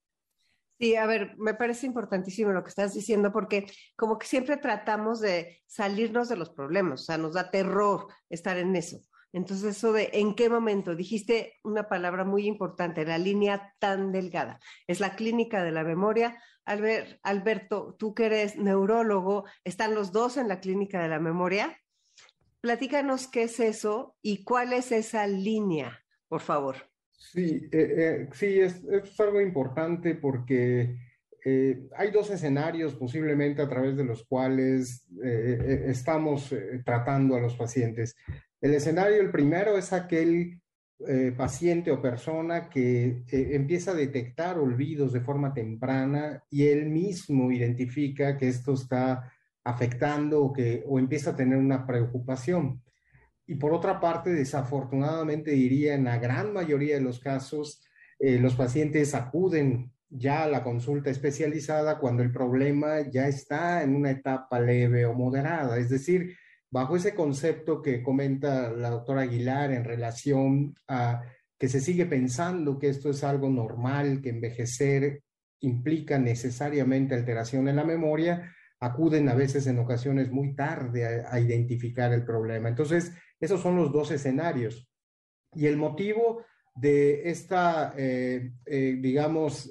Sí, 0.83 0.97
a 0.97 1.07
ver, 1.07 1.37
me 1.39 1.55
parece 1.55 1.87
importantísimo 1.87 2.51
lo 2.51 2.65
que 2.65 2.71
estás 2.71 2.93
diciendo 2.93 3.31
porque 3.31 3.67
como 3.95 4.19
que 4.19 4.27
siempre 4.27 4.57
tratamos 4.57 5.21
de 5.21 5.63
salirnos 5.65 6.29
de 6.29 6.35
los 6.37 6.51
problemas, 6.51 7.03
o 7.03 7.05
sea, 7.05 7.19
nos 7.19 7.35
da 7.35 7.53
terror 7.53 8.09
estar 8.29 8.59
en 8.59 8.75
eso. 8.75 8.99
Entonces, 9.33 9.77
eso 9.77 9.93
de 9.93 10.11
en 10.15 10.35
qué 10.35 10.51
momento, 10.51 10.97
dijiste 10.97 11.61
una 11.63 11.89
palabra 11.89 12.25
muy 12.25 12.49
importante, 12.49 13.05
la 13.05 13.19
línea 13.19 13.77
tan 13.79 14.11
delgada. 14.11 14.59
Es 14.89 14.99
la 14.99 15.15
clínica 15.15 15.63
de 15.63 15.71
la 15.71 15.85
memoria. 15.85 16.43
Albert, 16.65 17.21
Alberto, 17.23 17.95
tú 17.97 18.13
que 18.13 18.27
eres 18.27 18.57
neurólogo, 18.57 19.45
¿están 19.63 19.95
los 19.95 20.11
dos 20.11 20.37
en 20.37 20.49
la 20.49 20.59
clínica 20.59 21.01
de 21.01 21.09
la 21.09 21.21
memoria? 21.21 21.79
Platícanos 22.61 23.29
qué 23.29 23.45
es 23.45 23.61
eso 23.61 24.17
y 24.21 24.43
cuál 24.43 24.73
es 24.73 24.91
esa 24.91 25.29
línea, 25.29 26.05
por 26.27 26.41
favor. 26.41 26.92
Sí, 27.31 27.69
eh, 27.71 27.95
eh, 27.97 28.29
sí, 28.33 28.59
es, 28.59 28.83
es, 28.85 29.21
algo 29.21 29.41
importante 29.41 30.17
porque 30.17 30.97
eh, 31.45 31.89
hay 31.97 32.11
dos 32.11 32.31
escenarios 32.31 32.95
posiblemente 32.95 33.63
a 33.63 33.69
través 33.69 33.97
de 33.97 34.05
los 34.05 34.25
cuales 34.27 35.07
estamos 35.23 36.55
tratando 36.85 37.37
a 37.37 37.41
los 37.41 37.55
pacientes. 37.55 38.17
El 38.61 38.75
escenario, 38.75 39.21
el 39.21 39.31
primero, 39.31 39.79
es 39.79 39.93
aquel 39.93 40.61
paciente 41.37 41.91
o 41.91 42.01
persona 42.01 42.69
que 42.69 43.25
empieza 43.29 43.91
a 43.91 43.95
detectar 43.95 44.59
olvidos 44.59 45.13
de 45.13 45.21
forma 45.21 45.53
temprana 45.53 46.45
y 46.49 46.67
él 46.67 46.87
mismo 46.91 47.51
identifica 47.51 48.37
que 48.37 48.49
esto 48.49 48.75
está 48.75 49.33
afectando 49.65 50.45
o 50.45 50.53
que 50.53 50.85
o 50.87 50.99
empieza 50.99 51.31
a 51.31 51.37
tener 51.37 51.59
una 51.59 51.87
preocupación. 51.87 52.83
Y 53.47 53.57
por 53.57 53.73
otra 53.73 54.01
parte, 54.01 54.31
desafortunadamente 54.31 55.51
diría, 55.51 55.95
en 55.95 56.05
la 56.05 56.19
gran 56.19 56.53
mayoría 56.53 56.95
de 56.95 57.01
los 57.01 57.21
casos, 57.21 57.83
eh, 58.19 58.39
los 58.39 58.55
pacientes 58.55 59.15
acuden 59.15 59.93
ya 60.09 60.45
a 60.45 60.49
la 60.49 60.63
consulta 60.63 61.11
especializada 61.11 61.99
cuando 61.99 62.23
el 62.23 62.31
problema 62.31 63.01
ya 63.11 63.27
está 63.27 63.83
en 63.83 63.97
una 63.97 64.11
etapa 64.11 64.61
leve 64.61 65.07
o 65.07 65.15
moderada. 65.15 65.79
Es 65.79 65.89
decir, 65.89 66.37
bajo 66.71 66.97
ese 66.97 67.15
concepto 67.15 67.81
que 67.81 68.03
comenta 68.03 68.71
la 68.71 68.91
doctora 68.91 69.23
Aguilar 69.23 69.73
en 69.73 69.85
relación 69.85 70.75
a 70.87 71.23
que 71.59 71.69
se 71.69 71.81
sigue 71.81 72.07
pensando 72.07 72.79
que 72.79 72.89
esto 72.89 73.11
es 73.11 73.25
algo 73.25 73.49
normal, 73.49 74.21
que 74.21 74.31
envejecer 74.31 75.23
implica 75.61 76.19
necesariamente 76.19 77.15
alteración 77.15 77.69
en 77.69 77.77
la 77.77 77.85
memoria, 77.85 78.53
acuden 78.81 79.29
a 79.29 79.35
veces 79.35 79.67
en 79.67 79.79
ocasiones 79.79 80.31
muy 80.31 80.55
tarde 80.55 81.25
a, 81.25 81.35
a 81.35 81.41
identificar 81.41 82.13
el 82.13 82.25
problema. 82.25 82.69
Entonces, 82.69 83.13
esos 83.43 83.61
son 83.61 83.75
los 83.75 83.93
dos 83.93 84.13
escenarios. 84.13 84.89
Y 85.53 85.67
el 85.67 85.77
motivo 85.77 86.45
de 86.77 87.29
esta, 87.29 87.93
eh, 87.99 88.53
eh, 88.65 88.97
digamos, 89.01 89.67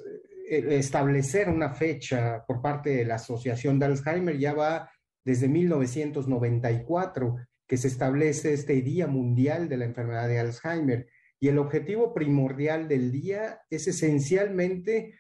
eh, 0.50 0.76
establecer 0.78 1.48
una 1.48 1.74
fecha 1.74 2.44
por 2.46 2.62
parte 2.62 2.90
de 2.90 3.06
la 3.06 3.16
Asociación 3.16 3.80
de 3.80 3.86
Alzheimer 3.86 4.38
ya 4.38 4.54
va 4.54 4.92
desde 5.24 5.48
1994, 5.48 7.38
que 7.66 7.78
se 7.78 7.88
establece 7.88 8.54
este 8.54 8.82
Día 8.82 9.08
Mundial 9.08 9.70
de 9.70 9.78
la 9.78 9.86
Enfermedad 9.86 10.28
de 10.28 10.40
Alzheimer. 10.40 11.08
Y 11.40 11.48
el 11.48 11.58
objetivo 11.58 12.14
primordial 12.14 12.90
del 12.90 13.10
día 13.10 13.62
es 13.70 13.88
esencialmente 13.88 15.16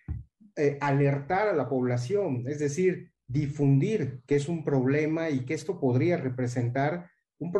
alertar 0.82 1.48
a 1.48 1.54
la 1.54 1.70
población, 1.70 2.44
es 2.48 2.60
decir, 2.60 3.12
difundir 3.26 4.22
que 4.28 4.36
es 4.36 4.50
un 4.50 4.64
problema 4.66 5.30
y 5.30 5.46
que 5.46 5.54
esto 5.54 5.80
podría 5.80 6.18
representar 6.18 7.10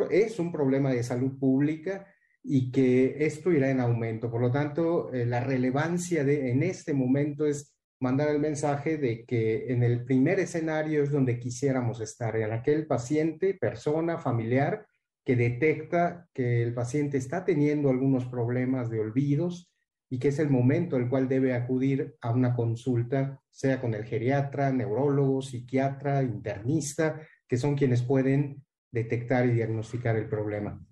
es 0.10 0.40
un 0.40 0.52
problema 0.52 0.92
de 0.92 1.04
salud 1.04 1.38
pública 1.40 2.08
y 2.44 2.72
que 2.72 3.26
esto 3.26 3.52
irá 3.52 3.70
en 3.70 3.80
aumento. 3.80 4.30
Por 4.32 4.42
lo 4.42 4.52
tanto, 4.52 5.14
eh, 5.14 5.26
la 5.26 5.42
relevancia 5.42 6.24
de, 6.24 6.52
en 6.52 6.64
este 6.64 6.94
momento 6.94 7.46
es 7.46 7.76
mandar 8.00 8.30
el 8.30 8.40
mensaje 8.40 8.98
de 8.98 9.26
que 9.26 9.72
en 9.72 9.84
el 9.84 10.04
primer 10.04 10.40
escenario 10.40 11.04
es 11.04 11.12
donde 11.12 11.40
quisiéramos 11.40 12.02
estar, 12.02 12.36
en 12.36 12.52
aquel 12.52 12.88
paciente, 12.88 13.54
persona, 13.54 14.18
familiar, 14.18 14.88
que 15.24 15.36
detecta 15.36 16.28
que 16.34 16.64
el 16.64 16.74
paciente 16.74 17.18
está 17.18 17.46
teniendo 17.46 17.90
algunos 17.90 18.26
problemas 18.26 18.90
de 18.90 19.00
olvidos 19.00 19.72
y 20.10 20.18
que 20.18 20.30
es 20.30 20.40
el 20.40 20.50
momento 20.50 20.98
el 20.98 21.08
cual 21.08 21.30
debe 21.30 21.54
acudir 21.54 22.16
a 22.22 22.32
una 22.32 22.56
consulta, 22.56 23.40
sea 23.52 23.80
con 23.80 23.94
el 23.94 24.04
geriatra, 24.04 24.72
neurólogo, 24.72 25.44
psiquiatra, 25.44 26.24
internista, 26.24 27.22
que 27.48 27.58
son 27.58 27.76
quienes 27.76 28.02
pueden 28.02 28.64
detectar 28.92 29.46
y 29.46 29.52
diagnosticar 29.52 30.16
el 30.16 30.28
problema. 30.28 30.86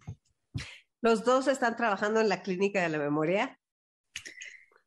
¿Los 1.01 1.23
dos 1.23 1.47
están 1.47 1.75
trabajando 1.75 2.19
en 2.19 2.29
la 2.29 2.41
clínica 2.41 2.81
de 2.81 2.89
la 2.89 2.97
memoria? 2.97 3.57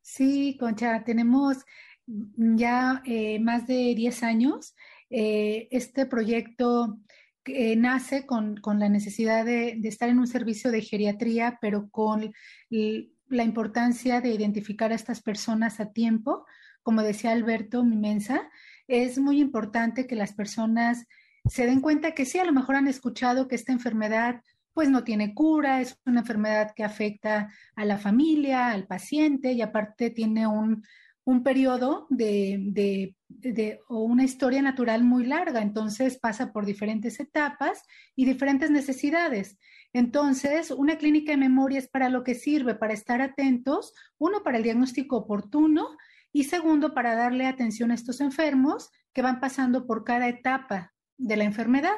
Sí, 0.01 0.57
Concha, 0.59 1.05
tenemos 1.05 1.59
ya 2.07 3.03
eh, 3.07 3.39
más 3.41 3.67
de 3.67 3.95
10 3.95 4.23
años. 4.23 4.75
Eh, 5.09 5.69
este 5.71 6.07
proyecto 6.07 6.99
eh, 7.45 7.77
nace 7.77 8.27
con, 8.27 8.57
con, 8.57 8.79
la 8.79 8.89
necesidad 8.89 9.45
de, 9.45 9.77
de, 9.79 9.89
estar 9.89 10.09
en 10.09 10.19
un 10.19 10.27
servicio 10.27 10.71
de 10.71 10.83
geriatría, 10.83 11.59
pero 11.61 11.89
con 11.91 12.33
la 12.71 13.45
importancia 13.45 14.21
de 14.21 14.31
identificar 14.31 14.93
a 14.93 14.97
estas 14.97 15.23
personas 15.23 15.81
a 15.81 15.93
tiempo. 15.93 16.45
Como 16.83 17.03
decía 17.03 17.33
Alberto 17.33 17.85
Mimensa, 17.85 18.51
es 18.89 19.19
muy 19.19 19.41
importante 19.41 20.07
que 20.07 20.17
las 20.17 20.33
personas 20.33 21.07
se 21.49 21.67
den 21.67 21.81
cuenta 21.81 22.13
que 22.13 22.25
sí, 22.25 22.39
a 22.39 22.45
lo 22.45 22.53
mejor 22.53 22.77
han 22.77 22.89
escuchado 22.89 23.49
que 23.49 23.55
esta 23.57 23.73
enfermedad 23.73 24.43
pues 24.73 24.89
no 24.89 25.05
tiene 25.05 25.35
cura, 25.35 25.81
es 25.81 25.99
una 26.07 26.21
enfermedad 26.21 26.73
que 26.75 26.85
afecta 26.85 27.53
a 27.77 27.85
la 27.85 27.99
familia, 27.99 28.71
al 28.71 28.87
paciente 28.87 29.53
y 29.53 29.61
aparte 29.61 30.11
tiene 30.11 30.47
un, 30.47 30.83
un 31.25 31.43
periodo 31.43 32.07
de, 32.09 32.59
de, 32.71 33.15
de, 33.29 33.81
o 33.89 34.03
una 34.03 34.25
historia 34.25 34.63
natural 34.63 35.05
muy 35.05 35.27
larga, 35.27 35.61
entonces 35.61 36.19
pasa 36.19 36.53
por 36.53 36.65
diferentes 36.65 37.21
etapas 37.21 37.83
y 38.17 38.25
diferentes 38.25 38.71
necesidades. 38.71 39.59
Entonces, 39.93 40.71
una 40.71 40.97
clínica 40.97 41.33
de 41.33 41.39
memoria 41.39 41.79
es 41.79 41.89
para 41.89 42.09
lo 42.09 42.25
que 42.25 42.35
sirve, 42.35 42.75
para 42.75 42.95
estar 42.95 43.21
atentos, 43.21 43.93
uno, 44.17 44.43
para 44.43 44.57
el 44.57 44.63
diagnóstico 44.63 45.19
oportuno 45.19 45.99
y 46.33 46.45
segundo, 46.45 46.95
para 46.95 47.15
darle 47.15 47.47
atención 47.47 47.91
a 47.91 47.95
estos 47.95 48.23
enfermos 48.23 48.91
que 49.13 49.21
van 49.21 49.39
pasando 49.39 49.87
por 49.87 50.05
cada 50.05 50.29
etapa 50.29 50.93
de 51.19 51.37
la 51.37 51.45
enfermedad. 51.45 51.97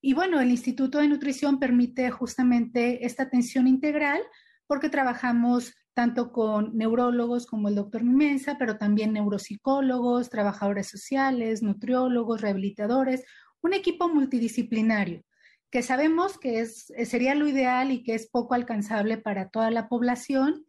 Y 0.00 0.14
bueno, 0.14 0.40
el 0.40 0.50
Instituto 0.50 0.98
de 0.98 1.08
Nutrición 1.08 1.58
permite 1.58 2.10
justamente 2.10 3.04
esta 3.06 3.24
atención 3.24 3.66
integral 3.66 4.20
porque 4.66 4.88
trabajamos 4.88 5.74
tanto 5.94 6.32
con 6.32 6.76
neurólogos 6.76 7.46
como 7.46 7.68
el 7.68 7.74
doctor 7.74 8.04
Mimensa, 8.04 8.56
pero 8.58 8.76
también 8.76 9.12
neuropsicólogos, 9.14 10.28
trabajadores 10.28 10.88
sociales, 10.88 11.62
nutriólogos, 11.62 12.42
rehabilitadores, 12.42 13.24
un 13.62 13.72
equipo 13.72 14.08
multidisciplinario 14.08 15.24
que 15.70 15.82
sabemos 15.82 16.38
que 16.38 16.60
es, 16.60 16.92
sería 17.04 17.34
lo 17.34 17.46
ideal 17.46 17.92
y 17.92 18.02
que 18.02 18.14
es 18.14 18.28
poco 18.28 18.54
alcanzable 18.54 19.18
para 19.18 19.50
toda 19.50 19.70
la 19.70 19.88
población 19.88 20.64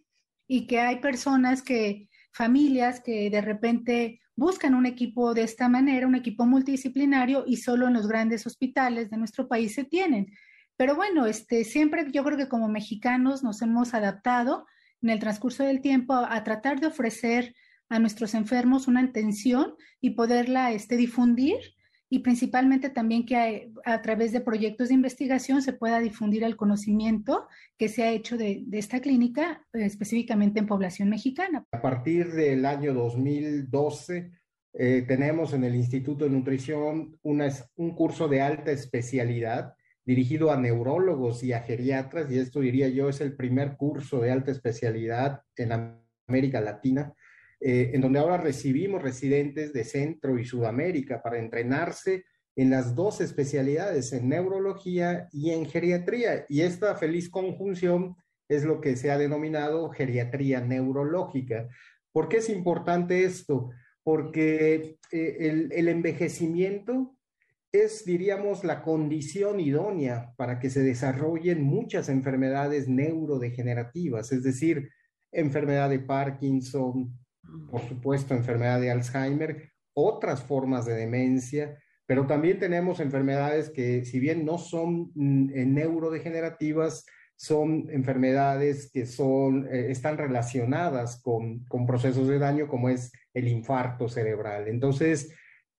y 0.47 0.67
que 0.67 0.79
hay 0.79 0.99
personas 0.99 1.61
que, 1.61 2.09
familias 2.33 2.99
que 3.01 3.29
de 3.29 3.41
repente 3.41 4.19
buscan 4.37 4.75
un 4.75 4.85
equipo 4.85 5.33
de 5.33 5.41
esta 5.41 5.67
manera, 5.67 6.07
un 6.07 6.15
equipo 6.15 6.45
multidisciplinario 6.45 7.43
y 7.45 7.57
solo 7.57 7.87
en 7.87 7.93
los 7.95 8.07
grandes 8.07 8.45
hospitales 8.45 9.09
de 9.09 9.17
nuestro 9.17 9.47
país 9.47 9.73
se 9.73 9.83
tienen. 9.83 10.27
Pero 10.77 10.95
bueno, 10.95 11.25
este, 11.25 11.63
siempre 11.63 12.05
yo 12.11 12.23
creo 12.23 12.37
que 12.37 12.47
como 12.47 12.69
mexicanos 12.69 13.43
nos 13.43 13.61
hemos 13.63 13.95
adaptado 13.95 14.67
en 15.01 15.09
el 15.09 15.19
transcurso 15.19 15.63
del 15.63 15.81
tiempo 15.81 16.13
a, 16.13 16.43
tratar 16.43 16.79
de 16.79 16.87
ofrecer 16.87 17.55
a 17.89 17.97
nuestros 17.97 18.35
enfermos 18.35 18.87
una 18.87 19.01
atención 19.01 19.73
y 20.01 20.11
poderla 20.11 20.71
este, 20.71 20.97
difundir 20.97 21.57
y 22.09 22.19
principalmente 22.19 22.89
también 22.89 23.25
que 23.25 23.71
a, 23.83 24.01
través 24.01 24.31
de 24.31 24.41
proyectos 24.41 24.87
de 24.87 24.93
investigación 24.93 25.61
se 25.61 25.73
pueda 25.73 25.99
difundir 25.99 26.43
el 26.43 26.55
conocimiento 26.55 27.47
que 27.77 27.89
se 27.89 28.03
ha 28.03 28.11
hecho 28.11 28.37
de, 28.37 28.63
esta 28.71 29.01
clínica, 29.01 29.65
eh, 29.73 29.85
específicamente 29.85 30.59
en 30.59 30.67
población 30.67 31.09
mexicana. 31.09 31.65
A 31.71 31.81
partir 31.81 32.31
del 32.31 32.65
año 32.65 32.93
2012, 32.93 34.31
eh, 34.73 35.05
tenemos 35.07 35.53
en 35.53 35.63
el 35.63 35.75
Instituto 35.75 36.25
de 36.25 36.31
Nutrición 36.31 37.17
una, 37.23 37.49
un 37.75 37.95
curso 37.95 38.27
de 38.27 38.41
alta 38.41 38.71
especialidad 38.71 39.73
dirigido 40.05 40.51
a 40.51 40.57
neurólogos 40.57 41.43
y 41.43 41.51
a 41.51 41.63
geriatras, 41.63 42.31
y 42.31 42.39
esto 42.39 42.61
diría 42.61 42.87
yo 42.87 43.09
es 43.09 43.19
el 43.19 43.35
primer 43.35 43.75
curso 43.75 44.21
de 44.21 44.31
alta 44.31 44.51
especialidad 44.51 45.41
en 45.57 45.97
América 46.29 46.61
Latina 46.61 47.13
eh, 47.59 47.91
en 47.93 48.01
donde 48.01 48.19
ahora 48.19 48.37
recibimos 48.37 49.01
residentes 49.01 49.73
de 49.73 49.83
Centro 49.83 50.37
y 50.37 50.45
Sudamérica 50.45 51.21
para 51.23 51.39
entrenarse 51.39 52.25
en 52.55 52.69
las 52.69 52.95
dos 52.95 53.21
especialidades, 53.21 54.13
en 54.13 54.29
neurología 54.29 55.27
y 55.31 55.51
en 55.51 55.65
geriatría. 55.65 56.45
Y 56.49 56.61
esta 56.61 56.95
feliz 56.95 57.29
conjunción 57.29 58.15
es 58.47 58.63
lo 58.63 58.79
que 58.79 58.95
se 58.95 59.11
ha 59.11 59.17
denominado 59.17 59.89
geriatría 59.89 60.61
neurológica. 60.61 61.67
¿Por 62.11 62.29
qué 62.29 62.37
es 62.37 62.49
importante 62.49 63.23
esto? 63.23 63.69
Porque 64.03 64.97
eh, 65.11 65.37
el, 65.39 65.71
el 65.71 65.87
envejecimiento 65.87 67.17
es, 67.71 68.05
diríamos, 68.05 68.63
la 68.63 68.81
condición 68.81 69.59
idónea 69.59 70.33
para 70.37 70.59
que 70.59 70.69
se 70.69 70.81
desarrollen 70.81 71.61
muchas 71.63 72.09
enfermedades 72.09 72.87
neurodegenerativas, 72.87 74.31
es 74.31 74.43
decir, 74.43 74.89
enfermedad 75.31 75.89
de 75.89 75.99
Parkinson, 75.99 77.17
por 77.69 77.81
supuesto, 77.81 78.33
enfermedad 78.33 78.79
de 78.79 78.91
Alzheimer, 78.91 79.71
otras 79.93 80.43
formas 80.43 80.85
de 80.85 80.93
demencia, 80.93 81.77
pero 82.05 82.25
también 82.25 82.59
tenemos 82.59 82.99
enfermedades 82.99 83.69
que, 83.69 84.05
si 84.05 84.19
bien 84.19 84.45
no 84.45 84.57
son 84.57 85.11
mm, 85.15 85.73
neurodegenerativas, 85.73 87.05
son 87.35 87.87
enfermedades 87.91 88.89
que 88.91 89.05
son, 89.05 89.67
eh, 89.71 89.91
están 89.91 90.17
relacionadas 90.17 91.21
con, 91.21 91.65
con, 91.65 91.85
procesos 91.85 92.27
de 92.27 92.39
daño 92.39 92.67
como 92.67 92.89
es 92.89 93.11
el 93.33 93.47
infarto 93.47 94.09
cerebral. 94.09 94.67
Entonces, 94.67 95.33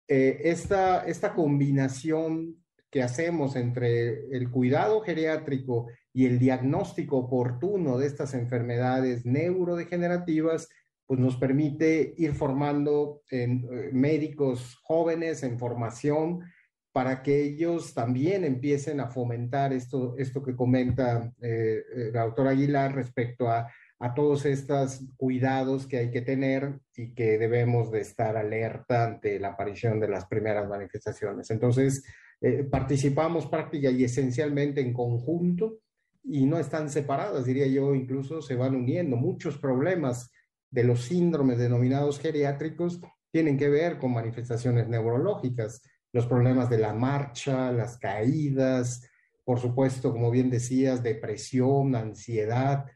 eh, 0.07 0.41
esta, 0.45 1.05
esta 1.05 1.35
combinación 1.35 2.57
que 2.91 3.03
hacemos 3.03 3.57
entre 3.57 4.29
el 4.35 4.51
cuidado 4.51 5.01
geriátrico 5.01 5.89
y 6.13 6.27
el 6.27 6.39
diagnóstico 6.39 7.19
oportuno 7.19 7.99
de 7.99 8.07
estas 8.07 8.35
enfermedades 8.35 9.27
neurodegenerativas, 9.27 10.69
pues 11.09 11.19
nos 11.19 11.37
permite 11.37 12.15
ir 12.19 12.35
formando 12.35 13.23
en, 13.31 13.67
eh, 13.73 13.91
médicos 13.93 14.77
jóvenes 14.83 15.43
en 15.43 15.59
formación 15.59 16.45
para 16.93 17.23
que 17.23 17.43
ellos 17.43 17.95
también 17.95 18.45
empiecen 18.45 19.01
a 19.01 19.09
fomentar 19.09 19.73
esto, 19.73 20.15
esto 20.19 20.43
que 20.43 20.55
comenta 20.55 21.33
eh, 21.41 21.83
el 21.95 22.13
doctor 22.13 22.49
Aguilar 22.49 22.95
respecto 22.95 23.49
a, 23.49 23.67
a 24.01 24.15
todos 24.15 24.45
estos 24.45 25.01
cuidados 25.17 25.87
que 25.87 25.97
hay 25.97 26.11
que 26.11 26.21
tener 26.21 26.79
y 26.95 27.15
que 27.15 27.39
debemos 27.39 27.91
de 27.91 28.01
estar 28.01 28.37
alerta 28.37 29.07
ante 29.07 29.41
la 29.41 29.49
aparición 29.49 29.99
de 30.01 30.09
las 30.09 30.27
primeras 30.27 30.69
manifestaciones. 30.69 31.51
Entonces, 31.51 32.05
eh, 32.41 32.65
participamos 32.65 33.47
práctica 33.47 33.91
y 33.91 34.05
esencialmente 34.05 34.83
en 34.83 34.93
conjunto 34.93 35.79
y 36.23 36.45
no 36.45 36.59
están 36.59 36.91
separadas, 36.91 37.47
diría 37.47 37.67
yo, 37.67 37.95
incluso 37.95 38.43
se 38.43 38.55
van 38.55 38.77
uniendo. 38.77 39.17
Muchos 39.17 39.57
problemas 39.57 40.31
de 40.71 40.85
los 40.85 41.05
síndromes 41.05 41.59
denominados 41.59 42.19
geriátricos 42.19 43.01
tienen 43.31 43.57
que 43.57 43.69
ver 43.69 43.99
con 43.99 44.13
manifestaciones 44.13 44.89
neurológicas, 44.89 45.83
los 46.13 46.27
problemas 46.27 46.71
de 46.71 46.79
la 46.79 46.95
marcha, 46.95 47.71
las 47.73 47.99
caídas, 47.99 49.09
por 49.45 49.61
supuesto, 49.61 50.13
como 50.13 50.31
bien 50.31 50.51
decías, 50.51 51.03
depresión, 51.03 51.95
ansiedad, 51.95 52.87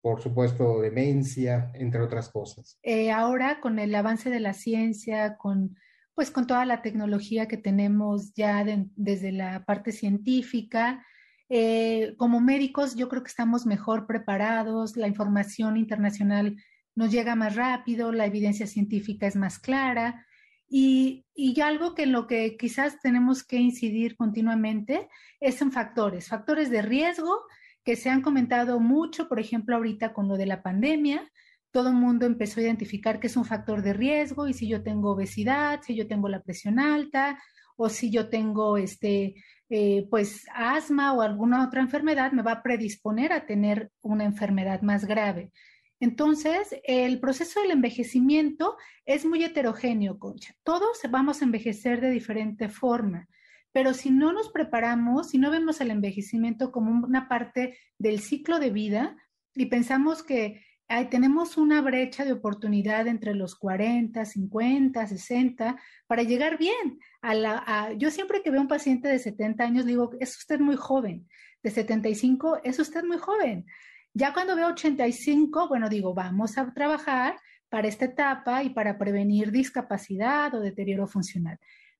por 0.00 0.20
supuesto, 0.20 0.80
demencia, 0.80 1.70
entre 1.74 2.00
otras 2.00 2.30
cosas. 2.30 2.78
Eh, 2.82 3.10
ahora, 3.10 3.60
con 3.60 3.78
el 3.78 3.94
avance 3.94 4.30
de 4.30 4.40
la 4.40 4.52
ciencia, 4.52 5.36
con 5.36 5.76
pues 6.14 6.30
con 6.30 6.46
toda 6.46 6.66
la 6.66 6.82
tecnología 6.82 7.48
que 7.48 7.56
tenemos 7.56 8.34
ya 8.34 8.62
desde 8.94 9.32
la 9.32 9.64
parte 9.64 9.90
científica, 9.90 11.02
eh, 11.48 12.14
como 12.18 12.40
médicos 12.40 12.94
yo 12.94 13.08
creo 13.08 13.22
que 13.22 13.30
estamos 13.30 13.64
mejor 13.64 14.06
preparados, 14.06 14.96
la 14.96 15.08
información 15.08 15.76
internacional 15.76 16.56
nos 16.94 17.10
llega 17.10 17.34
más 17.34 17.56
rápido, 17.56 18.12
la 18.12 18.26
evidencia 18.26 18.66
científica 18.66 19.26
es 19.26 19.36
más 19.36 19.58
clara 19.58 20.26
y, 20.68 21.24
y 21.34 21.60
algo 21.60 21.94
que 21.94 22.04
en 22.04 22.12
lo 22.12 22.26
que 22.26 22.56
quizás 22.56 23.00
tenemos 23.00 23.44
que 23.44 23.56
incidir 23.56 24.16
continuamente 24.16 25.08
es 25.40 25.60
en 25.62 25.72
factores, 25.72 26.28
factores 26.28 26.70
de 26.70 26.82
riesgo 26.82 27.42
que 27.84 27.96
se 27.96 28.10
han 28.10 28.22
comentado 28.22 28.78
mucho, 28.80 29.28
por 29.28 29.40
ejemplo, 29.40 29.76
ahorita 29.76 30.12
con 30.12 30.28
lo 30.28 30.36
de 30.36 30.46
la 30.46 30.62
pandemia, 30.62 31.30
todo 31.70 31.88
el 31.88 31.94
mundo 31.94 32.26
empezó 32.26 32.60
a 32.60 32.64
identificar 32.64 33.20
que 33.20 33.28
es 33.28 33.36
un 33.36 33.44
factor 33.44 33.82
de 33.82 33.92
riesgo 33.92 34.48
y 34.48 34.54
si 34.54 34.68
yo 34.68 34.82
tengo 34.82 35.12
obesidad, 35.12 35.80
si 35.82 35.94
yo 35.94 36.06
tengo 36.06 36.28
la 36.28 36.42
presión 36.42 36.78
alta 36.78 37.40
o 37.76 37.88
si 37.88 38.10
yo 38.10 38.28
tengo 38.28 38.76
este, 38.76 39.34
eh, 39.68 40.06
pues 40.10 40.46
asma 40.52 41.12
o 41.12 41.22
alguna 41.22 41.64
otra 41.64 41.80
enfermedad, 41.80 42.32
me 42.32 42.42
va 42.42 42.52
a 42.52 42.62
predisponer 42.62 43.32
a 43.32 43.46
tener 43.46 43.90
una 44.02 44.24
enfermedad 44.24 44.82
más 44.82 45.04
grave. 45.04 45.52
Entonces, 46.00 46.74
el 46.84 47.20
proceso 47.20 47.60
del 47.60 47.72
envejecimiento 47.72 48.76
es 49.04 49.26
muy 49.26 49.44
heterogéneo, 49.44 50.18
Concha. 50.18 50.54
Todos 50.62 50.98
vamos 51.10 51.40
a 51.40 51.44
envejecer 51.44 52.00
de 52.00 52.10
diferente 52.10 52.70
forma, 52.70 53.28
pero 53.70 53.92
si 53.92 54.10
no 54.10 54.32
nos 54.32 54.48
preparamos, 54.48 55.28
si 55.28 55.38
no 55.38 55.50
vemos 55.50 55.80
el 55.82 55.90
envejecimiento 55.90 56.72
como 56.72 57.06
una 57.06 57.28
parte 57.28 57.78
del 57.98 58.20
ciclo 58.20 58.58
de 58.58 58.70
vida 58.70 59.16
y 59.54 59.66
pensamos 59.66 60.22
que 60.22 60.62
tenemos 61.08 61.56
una 61.56 61.80
brecha 61.82 62.24
de 62.24 62.32
oportunidad 62.32 63.06
entre 63.06 63.34
los 63.34 63.54
40, 63.54 64.24
50, 64.24 65.06
60 65.06 65.76
para 66.08 66.22
llegar 66.24 66.58
bien. 66.58 66.98
A 67.22 67.34
la, 67.34 67.92
yo 67.96 68.10
siempre 68.10 68.42
que 68.42 68.50
veo 68.50 68.60
un 68.60 68.68
paciente 68.68 69.06
de 69.06 69.20
70 69.20 69.62
años 69.62 69.86
digo, 69.86 70.10
es 70.18 70.36
usted 70.36 70.58
muy 70.58 70.76
joven. 70.76 71.28
De 71.62 71.70
75, 71.70 72.60
es 72.64 72.78
usted 72.80 73.04
muy 73.04 73.18
joven. 73.18 73.66
Ya 74.12 74.32
cuando 74.32 74.56
veo 74.56 74.68
85, 74.68 75.68
bueno, 75.68 75.88
digo, 75.88 76.14
vamos 76.14 76.58
a 76.58 76.72
trabajar 76.72 77.36
para 77.68 77.88
esta 77.88 78.06
etapa 78.06 78.62
y 78.64 78.70
para 78.70 78.98
prevenir 78.98 79.52
discapacidad 79.52 80.54
o 80.54 80.60
deterioro 80.60 81.06
funcional. 81.06 81.58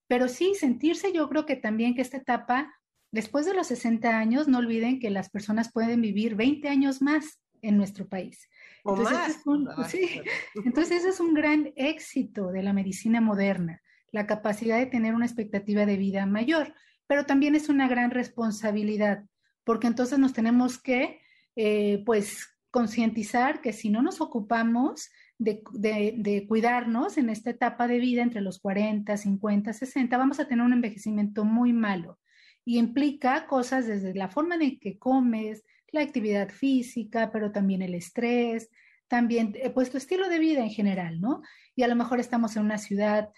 Pero 0.09 0.29
sí, 0.29 0.55
sentirse 0.55 1.12
yo 1.12 1.29
creo 1.29 1.46
que 1.46 1.57
también 1.57 1.94
que 1.94 2.03
esta 2.03 2.16
etapa, 2.16 2.75
después 3.12 3.46
de 3.46 3.55
los 3.55 3.68
60 3.68 4.18
años, 4.18 4.49
no 4.49 4.59
olviden 4.59 4.99
que 4.99 5.11
las 5.11 5.31
personas 5.31 5.73
pueden 5.73 6.01
vivir 6.01 6.35
20 6.35 6.68
años 6.68 7.01
más 7.01 7.40
en 7.62 7.77
nuestro 7.77 8.09
país. 8.09 8.49
Entonces, 8.85 9.18
Es 9.29 9.46
un, 9.46 9.68
sí. 9.88 10.20
Entonces, 10.64 11.05
es 11.05 11.20
un 11.20 11.35
gran 11.35 11.73
éxito 11.77 12.51
de 12.51 12.62
la 12.62 12.73
medicina 12.73 13.20
moderna, 13.20 13.81
la 14.11 14.27
capacidad 14.27 14.79
de 14.79 14.87
tener 14.87 15.14
una 15.14 15.27
expectativa 15.27 15.87
de 15.87 15.96
vida 15.96 16.27
mayor, 16.27 16.75
pero 17.07 17.27
también 17.27 17.55
es 17.55 17.68
una 17.68 17.88
gran 17.88 18.11
responsabilidad, 18.11 19.25
porque 19.64 19.87
entonces 19.87 20.18
nos 20.18 20.33
tenemos 20.33 20.81
que, 20.83 21.19
eh, 21.56 22.02
pues, 22.04 22.48
concientizar 22.70 23.60
que 23.60 23.72
si 23.72 23.90
no 23.90 24.02
nos 24.02 24.20
ocupamos 24.20 25.10
de, 25.38 25.62
de, 25.72 26.46
cuidarnos 26.46 27.16
en 27.18 27.30
esta 27.30 27.50
etapa 27.50 27.88
de 27.88 27.98
vida 27.98 28.22
entre 28.22 28.42
los 28.42 28.60
40, 28.60 29.16
50, 29.16 29.72
60, 29.72 30.16
vamos 30.16 30.38
a 30.38 30.46
tener 30.46 30.64
un 30.64 30.74
envejecimiento 30.74 31.44
muy 31.44 31.72
malo 31.72 32.18
y 32.64 32.78
implica 32.78 33.46
cosas 33.46 33.86
desde 33.86 34.14
la 34.14 34.28
forma 34.28 34.56
en 34.56 34.78
que 34.78 34.98
comes, 34.98 35.64
la 35.92 36.02
actividad 36.02 36.50
física, 36.50 37.30
pero 37.32 37.50
también 37.50 37.82
el 37.82 37.94
estrés, 37.94 38.68
también 39.08 39.56
eh, 39.56 39.70
pues 39.70 39.90
tu 39.90 39.96
estilo 39.96 40.28
de 40.28 40.38
vida 40.38 40.60
en 40.60 40.70
general, 40.70 41.20
¿no? 41.20 41.42
Y 41.74 41.82
a 41.82 41.88
lo 41.88 41.96
mejor 41.96 42.20
estamos 42.20 42.54
en 42.56 42.64
una 42.64 42.78
ciudad 42.78 43.30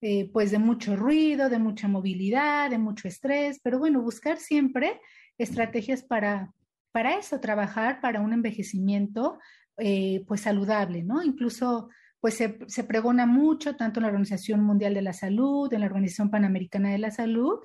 eh, 0.00 0.30
pues 0.32 0.50
de 0.50 0.58
mucho 0.58 0.96
ruido, 0.96 1.50
de 1.50 1.58
mucha 1.58 1.86
movilidad, 1.86 2.70
de 2.70 2.78
mucho 2.78 3.06
estrés, 3.06 3.60
pero 3.62 3.78
bueno, 3.78 4.00
buscar 4.00 4.38
siempre 4.38 4.98
estrategias 5.36 6.02
para, 6.02 6.52
para 6.92 7.16
eso, 7.16 7.40
trabajar 7.40 8.00
para 8.00 8.20
un 8.20 8.32
envejecimiento 8.32 9.38
eh, 9.76 10.24
pues 10.26 10.42
saludable, 10.42 11.02
¿no? 11.02 11.22
Incluso 11.22 11.88
pues 12.20 12.34
se, 12.34 12.84
pregona 12.84 13.24
mucho, 13.24 13.76
tanto 13.76 13.98
en 13.98 14.02
la 14.02 14.08
Organización 14.08 14.62
Mundial 14.62 14.92
de 14.92 15.02
la 15.02 15.14
Salud, 15.14 15.72
en 15.72 15.80
la 15.80 15.86
Organización 15.86 16.30
Panamericana 16.30 16.90
de 16.90 16.98
la 16.98 17.10
Salud, 17.10 17.60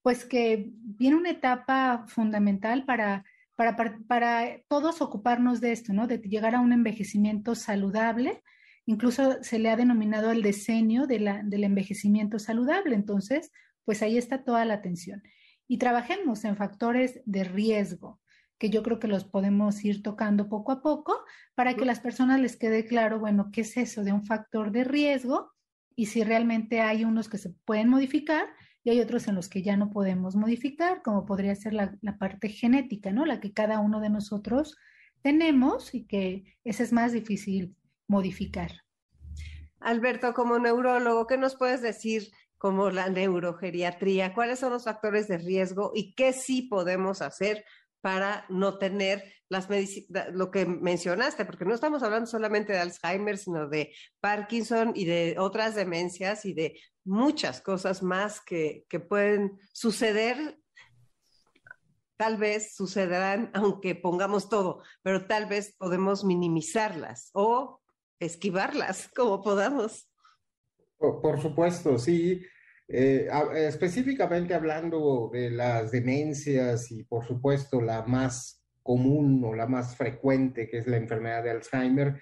pues 0.00 0.24
que 0.24 0.70
viene 0.72 1.16
una 1.16 1.30
etapa 1.30 2.04
fundamental 2.06 2.84
para 2.84 3.24
para, 3.56 4.60
todos 4.68 5.00
ocuparnos 5.00 5.60
de 5.60 5.72
esto, 5.72 5.92
¿no? 5.92 6.06
De 6.06 6.18
llegar 6.18 6.54
a 6.54 6.60
un 6.60 6.72
envejecimiento 6.72 7.54
saludable. 7.54 8.42
Incluso 8.84 9.42
se 9.42 9.58
le 9.58 9.70
ha 9.70 9.76
denominado 9.76 10.30
el 10.30 10.42
decenio 10.42 11.06
de 11.06 11.42
del 11.44 11.64
envejecimiento 11.64 12.38
saludable. 12.38 12.94
Entonces, 12.94 13.50
pues 13.84 14.02
ahí 14.02 14.18
está 14.18 14.44
toda 14.44 14.64
la 14.64 14.74
atención. 14.74 15.22
Y 15.66 15.78
trabajemos 15.78 16.44
en 16.44 16.56
factores 16.56 17.20
de 17.24 17.44
riesgo, 17.44 18.20
que 18.58 18.70
yo 18.70 18.82
creo 18.82 18.98
que 18.98 19.08
los 19.08 19.24
podemos 19.24 19.84
ir 19.84 20.02
tocando 20.02 20.48
poco 20.48 20.72
a 20.72 20.82
poco 20.82 21.24
para 21.54 21.74
que 21.74 21.84
las 21.84 22.00
personas 22.00 22.40
les 22.40 22.56
quede 22.56 22.86
claro, 22.86 23.18
bueno, 23.18 23.50
qué 23.52 23.62
es 23.62 23.76
eso 23.76 24.02
de 24.02 24.12
un 24.12 24.24
factor 24.24 24.72
de 24.72 24.84
riesgo 24.84 25.52
y 25.94 26.06
si 26.06 26.24
realmente 26.24 26.80
hay 26.80 27.04
unos 27.04 27.28
que 27.28 27.38
se 27.38 27.50
pueden 27.64 27.88
modificar 27.88 28.46
y 28.84 28.90
hay 28.90 29.00
otros 29.00 29.26
en 29.26 29.34
los 29.34 29.48
que 29.48 29.62
ya 29.62 29.76
no 29.76 29.90
podemos 29.90 30.36
modificar, 30.36 31.02
como 31.02 31.26
podría 31.26 31.56
ser 31.56 31.72
la, 31.72 31.98
parte 32.18 32.48
genética, 32.48 33.10
¿no? 33.10 33.26
La 33.26 33.40
que 33.40 33.52
cada 33.52 33.80
uno 33.80 34.00
de 34.00 34.10
nosotros 34.10 34.76
tenemos 35.22 35.92
y 35.92 36.06
que 36.06 36.44
esa 36.62 36.84
es 36.84 36.92
más 36.92 37.12
difícil 37.12 37.74
modificar. 38.06 38.70
Alberto, 39.80 40.34
como 40.34 40.58
neurólogo, 40.58 41.26
¿qué 41.26 41.36
nos 41.36 41.56
puedes 41.56 41.82
decir 41.82 42.30
como 42.58 42.90
la 42.90 43.08
neurogeriatría? 43.08 44.32
¿Cuáles 44.34 44.60
son 44.60 44.72
los 44.72 44.84
factores 44.84 45.26
de 45.26 45.38
riesgo 45.38 45.90
y 45.94 46.14
qué 46.14 46.32
sí 46.32 46.62
podemos 46.62 47.22
hacer 47.22 47.64
para 48.00 48.46
no 48.48 48.78
tener 48.78 49.24
las 49.48 49.68
lo 50.32 50.50
que 50.50 50.66
mencionaste, 50.66 51.44
porque 51.44 51.64
no 51.64 51.74
estamos 51.74 52.02
hablando 52.02 52.26
solamente 52.26 52.72
de 52.72 52.80
Alzheimer, 52.80 53.38
sino 53.38 53.68
de 53.68 53.92
Parkinson 54.20 54.92
y 54.94 55.04
de 55.04 55.36
otras 55.38 55.74
demencias 55.74 56.44
y 56.44 56.52
de 56.52 56.80
muchas 57.04 57.60
cosas 57.60 58.02
más 58.02 58.40
que, 58.40 58.84
que 58.88 59.00
pueden 59.00 59.58
suceder. 59.72 60.58
Tal 62.16 62.36
vez 62.38 62.74
sucederán 62.74 63.50
aunque 63.54 63.94
pongamos 63.94 64.48
todo, 64.48 64.82
pero 65.02 65.26
tal 65.26 65.46
vez 65.46 65.74
podemos 65.76 66.24
minimizarlas 66.24 67.30
o 67.34 67.80
esquivarlas 68.18 69.08
como 69.14 69.42
podamos. 69.42 70.08
Por, 70.98 71.40
supuesto, 71.40 71.98
sí. 71.98 72.42
Eh, 72.88 73.28
específicamente 73.54 74.54
hablando 74.54 75.28
de 75.32 75.50
las 75.50 75.90
demencias 75.90 76.90
y 76.92 77.02
por 77.02 77.26
supuesto 77.26 77.80
la 77.80 78.02
más 78.02 78.64
común 78.82 79.42
o 79.44 79.54
la 79.54 79.66
más 79.66 79.96
frecuente, 79.96 80.68
que 80.68 80.78
es 80.78 80.86
la 80.86 80.96
enfermedad 80.96 81.42
de 81.42 81.50
Alzheimer, 81.50 82.20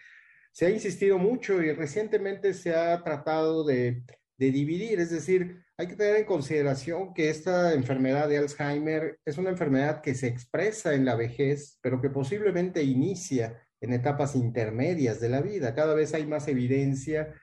se 0.53 0.66
ha 0.66 0.70
insistido 0.70 1.18
mucho 1.18 1.62
y 1.62 1.72
recientemente 1.72 2.55
se 2.55 2.74
ha 2.74 3.03
tratado 3.03 3.64
de, 3.64 4.05
de 4.38 4.50
dividir, 4.50 5.00
es 5.00 5.11
decir, 5.11 5.64
hay 5.77 5.88
que 5.88 5.96
tener 5.96 6.16
en 6.16 6.24
consideración 6.24 7.12
que 7.12 7.29
esta 7.29 7.74
enfermedad 7.74 8.29
de 8.29 8.38
Alzheimer 8.38 9.18
es 9.24 9.38
una 9.38 9.50
enfermedad 9.50 10.00
que 10.00 10.14
se 10.14 10.29
expresa 10.29 10.94
en 10.94 11.05
la 11.05 11.16
vejez, 11.16 11.79
pero 11.83 12.00
que 12.00 12.11
posiblemente 12.11 12.83
inicia 12.83 13.61
en 13.81 13.92
etapas 13.92 14.37
intermedias 14.37 15.20
de 15.20 15.29
la 15.29 15.42
vida. 15.42 15.74
Cada 15.74 15.94
vez 15.94 16.14
hay 16.14 16.27
más 16.27 16.48
evidencia 16.48 17.35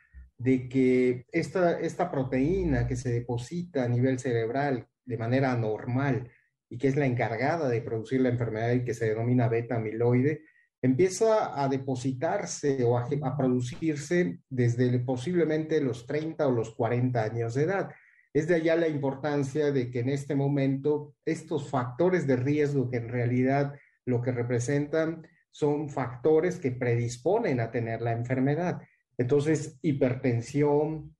de 0.41 0.67
que 0.67 1.25
esta, 1.31 1.79
esta 1.79 2.09
proteína 2.09 2.87
que 2.87 2.95
se 2.95 3.11
deposita 3.11 3.83
a 3.83 3.87
nivel 3.87 4.17
cerebral 4.17 4.87
de 5.05 5.17
manera 5.17 5.51
anormal 5.51 6.31
y 6.67 6.79
que 6.79 6.87
es 6.87 6.95
la 6.95 7.05
encargada 7.05 7.69
de 7.69 7.81
producir 7.81 8.21
la 8.21 8.29
enfermedad 8.29 8.71
y 8.71 8.83
que 8.83 8.95
se 8.95 9.09
denomina 9.09 9.47
beta 9.49 9.75
amiloide, 9.75 10.41
empieza 10.81 11.61
a 11.61 11.69
depositarse 11.69 12.83
o 12.83 12.97
a, 12.97 13.37
producirse 13.37 14.39
desde 14.49 14.97
posiblemente 14.99 15.79
los 15.79 16.07
30 16.07 16.47
o 16.47 16.51
los 16.51 16.73
40 16.73 17.23
años 17.23 17.53
de 17.53 17.63
edad. 17.63 17.91
Es 18.33 18.47
de 18.47 18.55
allá 18.55 18.75
la 18.75 18.87
importancia 18.87 19.71
de 19.71 19.91
que 19.91 19.99
en 19.99 20.09
este 20.09 20.33
momento 20.33 21.13
estos 21.23 21.69
factores 21.69 22.25
de 22.25 22.37
riesgo 22.37 22.89
que 22.89 22.97
en 22.97 23.09
realidad 23.09 23.75
lo 24.05 24.23
que 24.23 24.31
representan 24.31 25.27
son 25.51 25.89
factores 25.89 26.57
que 26.57 26.71
predisponen 26.71 27.59
a 27.59 27.69
tener 27.69 28.01
la 28.01 28.13
enfermedad. 28.13 28.81
Entonces, 29.17 29.77
hipertensión, 29.81 31.15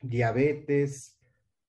diabetes, 0.00 1.18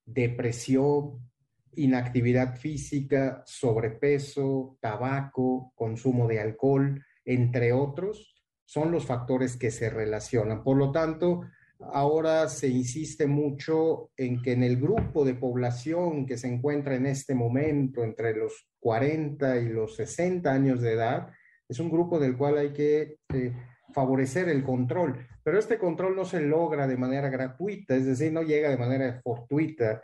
depresión, 0.06 1.27
inactividad 1.75 2.58
física, 2.58 3.43
sobrepeso, 3.45 4.77
tabaco, 4.82 5.71
consumo 5.75 6.27
de 6.27 6.39
alcohol, 6.39 7.03
entre 7.25 7.73
otros, 7.73 8.36
son 8.65 8.91
los 8.91 9.06
factores 9.06 9.58
que 9.58 9.71
se 9.71 9.89
relacionan. 9.89 10.63
Por 10.63 10.77
lo 10.77 10.91
tanto, 10.91 11.41
ahora 11.80 12.49
se 12.49 12.67
insiste 12.67 13.27
mucho 13.27 14.12
en 14.17 14.41
que 14.41 14.53
en 14.53 14.63
el 14.63 14.77
grupo 14.77 15.23
de 15.23 15.36
población 15.36 16.25
que 16.25 16.38
se 16.38 16.47
encuentra 16.47 16.95
en 16.95 17.06
este 17.06 17.36
momento 17.36 18.03
entre 18.03 18.36
los 18.36 18.67
40 18.80 19.58
y 19.60 19.69
los 19.69 19.95
60 19.95 20.51
años 20.51 20.82
de 20.82 20.93
edad, 20.93 21.30
es 21.69 21.80
un 21.80 21.89
grupo 21.89 22.19
del 22.19 22.38
cual 22.38 22.58
hay 22.58 22.73
que 22.73 23.19
eh, 23.34 23.53
favorecer 23.93 24.50
el 24.50 24.63
control, 24.63 25.26
pero 25.43 25.60
este 25.60 25.78
control 25.78 26.15
no 26.15 26.26
se 26.26 26.41
logra 26.41 26.88
de 26.88 26.97
manera 26.97 27.30
gratuita, 27.30 27.95
es 27.95 28.06
decir, 28.06 28.32
no 28.32 28.43
llega 28.43 28.69
de 28.69 28.78
manera 28.78 29.21
fortuita. 29.23 30.02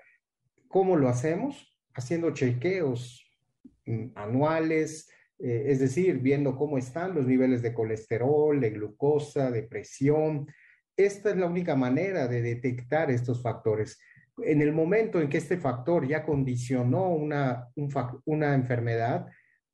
¿Cómo 0.67 0.96
lo 0.96 1.10
hacemos? 1.10 1.78
Haciendo 1.93 2.32
chequeos 2.32 3.26
mm, 3.86 4.08
anuales, 4.15 5.10
eh, 5.39 5.65
es 5.67 5.80
decir, 5.80 6.19
viendo 6.19 6.56
cómo 6.56 6.78
están 6.78 7.13
los 7.13 7.28
niveles 7.28 7.62
de 7.62 7.74
colesterol, 7.74 8.60
de 8.60 8.69
glucosa, 8.72 9.52
de 9.52 9.63
presión. 9.63 10.48
Esta 10.96 11.32
es 11.32 11.38
la 11.38 11.48
única 11.48 11.76
manera 11.76 12.28
de 12.28 12.41
detectar 12.41 13.12
estos 13.12 13.41
factores. 13.41 14.00
En 14.38 14.62
el 14.62 14.72
momento 14.72 15.22
en 15.22 15.30
que 15.30 15.38
este 15.38 15.58
factor 15.58 16.08
ya 16.08 16.24
condicionó 16.24 17.10
una, 17.10 17.67
una 18.26 18.56
enfermedad, 18.56 19.28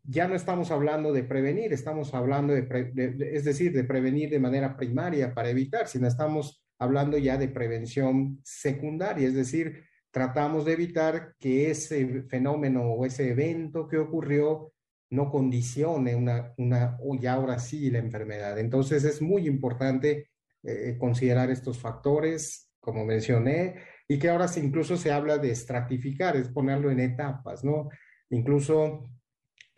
ya 0.10 0.28
no 0.28 0.36
estamos 0.36 0.72
hablando 0.72 1.14
de 1.14 1.24
prevenir, 1.24 1.72
estamos 1.72 2.16
hablando 2.16 2.54
de, 2.54 3.32
es 3.32 3.44
decir, 3.44 3.72
de 3.74 3.84
prevenir 3.84 4.32
de 4.32 4.40
manera 4.40 4.76
primaria 4.76 5.36
para 5.36 5.50
evitar, 5.50 5.88
sino 5.88 6.08
estamos 6.08 6.66
hablando 6.80 7.18
ya 7.20 7.38
de 7.38 7.48
prevención 7.48 8.40
secundaria, 8.44 9.28
es 9.28 9.36
decir, 9.36 9.84
tratamos 10.10 10.66
de 10.66 10.74
evitar 10.74 11.36
que 11.40 11.70
ese 11.70 12.24
fenómeno 12.24 12.82
o 12.92 13.06
ese 13.06 13.30
evento 13.30 13.88
que 13.88 13.98
ocurrió 13.98 14.74
no 15.12 15.30
condicione 15.30 16.16
una, 16.16 16.54
una 16.58 16.98
o 17.02 17.16
ya 17.16 17.34
ahora 17.34 17.60
sí 17.60 17.92
la 17.92 18.00
enfermedad. 18.00 18.58
Entonces 18.58 19.04
es 19.04 19.22
muy 19.22 19.48
importante 19.48 20.30
eh, 20.64 20.98
considerar 21.00 21.52
estos 21.52 21.78
factores, 21.78 22.72
como 22.80 23.06
mencioné, 23.06 23.76
y 24.08 24.18
que 24.18 24.30
ahora 24.30 24.48
incluso 24.56 24.98
se 24.98 25.12
habla 25.12 25.38
de 25.38 25.52
estratificar, 25.52 26.36
es 26.36 26.50
ponerlo 26.50 26.90
en 26.90 27.00
etapas, 27.00 27.64
¿no? 27.64 27.90
Incluso 28.32 29.08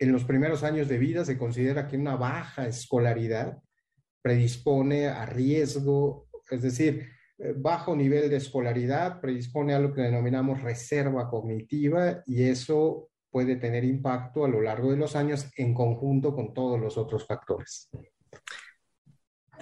en 0.02 0.12
los 0.12 0.24
primeros 0.24 0.64
años 0.64 0.88
de 0.88 0.98
vida 0.98 1.24
se 1.24 1.38
considera 1.38 1.86
que 1.86 1.96
una 1.96 2.16
baja 2.16 2.66
escolaridad 2.66 3.58
predispone 4.20 5.06
a 5.06 5.26
riesgo, 5.26 6.28
es 6.50 6.62
decir, 6.62 7.08
eh, 7.38 7.54
bajo 7.56 7.94
nivel 7.94 8.28
de 8.28 8.36
escolaridad 8.36 9.20
predispone 9.20 9.74
a 9.74 9.78
lo 9.78 9.92
que 9.92 10.02
denominamos 10.02 10.62
reserva 10.62 11.30
cognitiva 11.30 12.22
y 12.26 12.42
eso 12.42 13.10
puede 13.30 13.56
tener 13.56 13.84
impacto 13.84 14.44
a 14.44 14.48
lo 14.48 14.60
largo 14.60 14.90
de 14.90 14.96
los 14.96 15.14
años 15.14 15.48
en 15.56 15.72
conjunto 15.72 16.34
con 16.34 16.52
todos 16.52 16.80
los 16.80 16.98
otros 16.98 17.26
factores. 17.26 17.88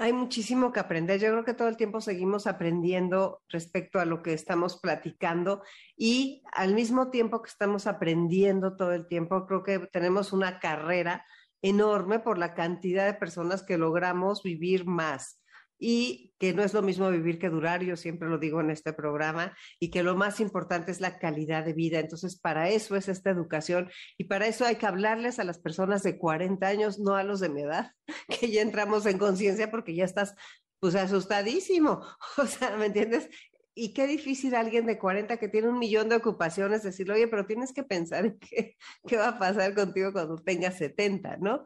Hay 0.01 0.15
muchísimo 0.15 0.73
que 0.73 0.81
aprender. 0.81 1.21
Yo 1.21 1.31
creo 1.31 1.45
que 1.45 1.53
todo 1.53 1.69
el 1.69 1.77
tiempo 1.77 2.01
seguimos 2.01 2.47
aprendiendo 2.47 3.43
respecto 3.51 4.01
a 4.01 4.07
lo 4.07 4.23
que 4.23 4.33
estamos 4.33 4.81
platicando 4.81 5.63
y 5.95 6.43
al 6.55 6.73
mismo 6.73 7.11
tiempo 7.11 7.43
que 7.43 7.51
estamos 7.51 7.87
aprendiendo 7.87 8.77
todo 8.77 8.95
el 8.95 9.07
tiempo, 9.07 9.47
creo 9.47 9.63
que 9.63 9.79
tenemos 9.93 10.33
una 10.33 10.59
carrera 10.59 11.27
enorme 11.61 12.19
por 12.19 12.39
la 12.39 12.55
cantidad 12.55 13.05
de 13.05 13.13
personas 13.13 13.63
que 13.63 13.77
logramos 13.77 14.43
vivir 14.43 14.87
más 14.87 15.40
y 15.81 16.35
que 16.39 16.53
no 16.53 16.63
es 16.63 16.75
lo 16.75 16.83
mismo 16.83 17.11
vivir 17.11 17.39
que 17.39 17.49
durar, 17.49 17.83
yo 17.83 17.97
siempre 17.97 18.29
lo 18.29 18.39
digo 18.39 18.61
en 18.61 18.71
este 18.71 18.93
programa, 18.93 19.57
y 19.81 19.91
que 19.91 20.03
lo 20.03 20.15
más 20.15 20.39
importante 20.39 20.93
es 20.93 21.01
la 21.01 21.19
calidad 21.19 21.65
de 21.65 21.73
vida. 21.73 21.99
Entonces, 21.99 22.39
para 22.39 22.69
eso 22.69 22.97
es 22.97 23.09
esta 23.09 23.31
educación 23.31 23.91
y 24.19 24.25
para 24.25 24.47
eso 24.47 24.67
hay 24.67 24.77
que 24.77 24.87
hablarles 24.87 25.39
a 25.39 25.45
las 25.45 25.59
personas 25.59 26.03
de 26.03 26.19
40 26.19 26.67
años, 26.67 26.99
no 26.99 27.17
a 27.17 27.25
los 27.25 27.41
de 27.41 27.49
mi 27.49 27.63
edad, 27.63 27.93
que 28.41 28.51
ya 28.51 28.61
entramos 28.63 29.07
en 29.07 29.19
conciencia 29.19 29.71
porque 29.71 29.95
ya 29.95 30.05
estás 30.05 30.35
pues 30.79 30.95
asustadísimo. 30.95 32.03
O 32.37 32.47
sea, 32.47 32.77
¿me 32.77 32.87
entiendes? 32.87 33.29
Y 33.75 33.95
qué 33.95 34.07
difícil 34.07 34.55
alguien 34.55 34.85
de 34.85 34.99
40 34.99 35.39
que 35.39 35.49
tiene 35.49 35.69
un 35.69 35.79
millón 35.79 36.09
de 36.11 36.17
ocupaciones 36.17 36.83
decirle, 36.83 37.15
oye, 37.15 37.29
pero 37.29 37.47
tienes 37.47 37.73
que 37.73 37.83
pensar 37.83 38.27
en 38.27 38.39
qué, 38.39 38.77
qué 39.07 39.17
va 39.17 39.29
a 39.29 39.39
pasar 39.39 39.75
contigo 39.75 40.13
cuando 40.13 40.37
tengas 40.37 40.77
70, 40.77 41.39
¿no? 41.39 41.65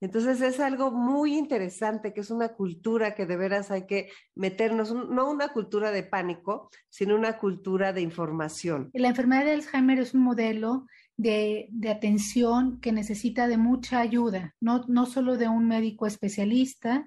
Entonces 0.00 0.40
es 0.40 0.60
algo 0.60 0.90
muy 0.90 1.36
interesante, 1.36 2.14
que 2.14 2.20
es 2.20 2.30
una 2.30 2.48
cultura 2.54 3.14
que 3.14 3.26
de 3.26 3.36
veras 3.36 3.70
hay 3.70 3.86
que 3.86 4.08
meternos, 4.34 4.94
no 4.94 5.30
una 5.30 5.48
cultura 5.48 5.90
de 5.90 6.02
pánico, 6.02 6.70
sino 6.88 7.14
una 7.14 7.36
cultura 7.36 7.92
de 7.92 8.00
información. 8.00 8.90
La 8.94 9.08
enfermedad 9.08 9.44
de 9.44 9.52
Alzheimer 9.52 9.98
es 9.98 10.14
un 10.14 10.22
modelo 10.22 10.86
de, 11.18 11.68
atención 11.88 12.80
que 12.80 12.92
necesita 12.92 13.46
de 13.46 13.58
mucha 13.58 14.00
ayuda, 14.00 14.54
no, 14.58 14.84
no 14.88 15.04
solo 15.04 15.36
de 15.36 15.48
un 15.48 15.68
médico 15.68 16.06
especialista, 16.06 17.06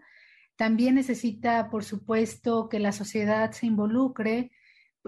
también 0.56 0.96
necesita, 0.96 1.70
por 1.72 1.84
supuesto, 1.84 2.70
que 2.70 2.80
la 2.80 2.92
sociedad 2.92 3.52
se 3.52 3.66
involucre 3.66 4.52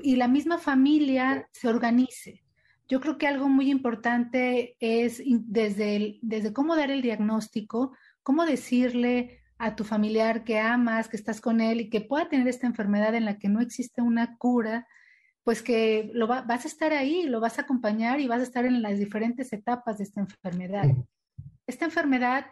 y 0.01 0.15
la 0.15 0.27
misma 0.27 0.57
familia 0.57 1.47
se 1.51 1.67
organice. 1.67 2.44
Yo 2.87 3.01
creo 3.01 3.17
que 3.17 3.27
algo 3.27 3.49
muy 3.49 3.71
importante 3.71 4.75
es 4.79 5.21
desde, 5.25 6.19
desde 6.21 6.53
cómo 6.53 6.75
dar 6.75 6.91
el 6.91 7.01
diagnóstico, 7.01 7.95
cómo 8.21 8.45
decirle 8.45 9.41
a 9.57 9.75
tu 9.75 9.83
familiar 9.83 10.43
que 10.43 10.59
amas, 10.59 11.07
que 11.07 11.17
estás 11.17 11.41
con 11.41 11.61
él 11.61 11.81
y 11.81 11.89
que 11.89 12.01
pueda 12.01 12.29
tener 12.29 12.47
esta 12.47 12.67
enfermedad 12.67 13.15
en 13.15 13.25
la 13.25 13.39
que 13.39 13.49
no 13.49 13.61
existe 13.61 14.01
una 14.01 14.37
cura, 14.37 14.87
pues 15.43 15.61
que 15.61 16.09
lo 16.13 16.27
vas 16.27 16.65
a 16.65 16.67
estar 16.67 16.91
ahí, 16.91 17.23
lo 17.23 17.39
vas 17.39 17.57
a 17.57 17.63
acompañar 17.63 18.19
y 18.19 18.27
vas 18.27 18.41
a 18.41 18.43
estar 18.43 18.65
en 18.65 18.81
las 18.81 18.99
diferentes 18.99 19.53
etapas 19.53 19.97
de 19.97 20.03
esta 20.03 20.19
enfermedad. 20.19 20.85
Esta 21.67 21.85
enfermedad 21.85 22.47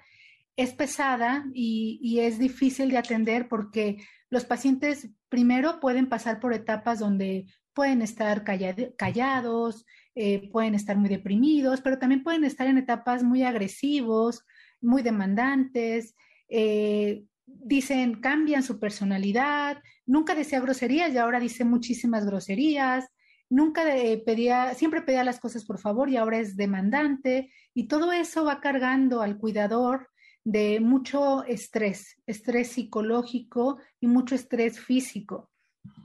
es 0.56 0.74
pesada 0.74 1.46
y, 1.54 2.00
y 2.02 2.20
es 2.20 2.40
difícil 2.40 2.90
de 2.90 2.98
atender 2.98 3.48
porque 3.48 3.98
los 4.30 4.46
pacientes 4.46 5.10
primero 5.30 5.80
pueden 5.80 6.08
pasar 6.08 6.40
por 6.40 6.54
etapas 6.54 7.00
donde 7.00 7.48
pueden 7.74 8.02
estar 8.02 8.44
callados, 8.44 9.86
eh, 10.16 10.50
pueden 10.52 10.76
estar 10.76 10.98
muy 10.98 11.10
deprimidos, 11.10 11.82
pero 11.82 12.00
también 12.00 12.24
pueden 12.24 12.44
estar 12.44 12.68
en 12.68 12.78
etapas 12.78 13.24
muy 13.24 13.44
agresivos, 13.44 14.46
muy 14.82 15.02
demandantes, 15.02 16.16
eh, 16.50 17.24
dicen, 17.46 18.22
cambian 18.22 18.64
su 18.64 18.80
personalidad, 18.80 19.82
nunca 20.06 20.36
decía 20.36 20.60
groserías 20.60 21.14
y 21.14 21.18
ahora 21.18 21.40
dice 21.40 21.66
muchísimas 21.66 22.26
groserías, 22.26 23.06
nunca 23.50 23.84
pedía, 24.26 24.74
siempre 24.74 25.02
pedía 25.02 25.24
las 25.24 25.40
cosas 25.40 25.66
por 25.66 25.80
favor 25.80 26.10
y 26.10 26.18
ahora 26.18 26.40
es 26.40 26.56
demandante 26.56 27.52
y 27.74 27.88
todo 27.88 28.12
eso 28.12 28.46
va 28.46 28.62
cargando 28.62 29.22
al 29.22 29.38
cuidador 29.38 30.10
de 30.44 30.80
mucho 30.80 31.44
estrés, 31.46 32.22
estrés 32.26 32.72
psicológico 32.72 33.80
y 34.00 34.08
mucho 34.08 34.36
estrés 34.36 34.80
físico. 34.80 35.53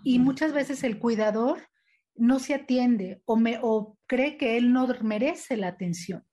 Y 0.08 0.18
muchas 0.18 0.54
veces 0.54 0.84
el 0.84 0.98
cuidador 0.98 1.68
no 2.14 2.38
se 2.38 2.54
atiende 2.54 3.20
o, 3.26 3.36
me, 3.36 3.58
o 3.60 3.98
cree 4.06 4.38
que 4.38 4.56
él 4.56 4.72
no 4.72 4.88
merece 5.02 5.58
la 5.58 5.68
atención. 5.68 6.24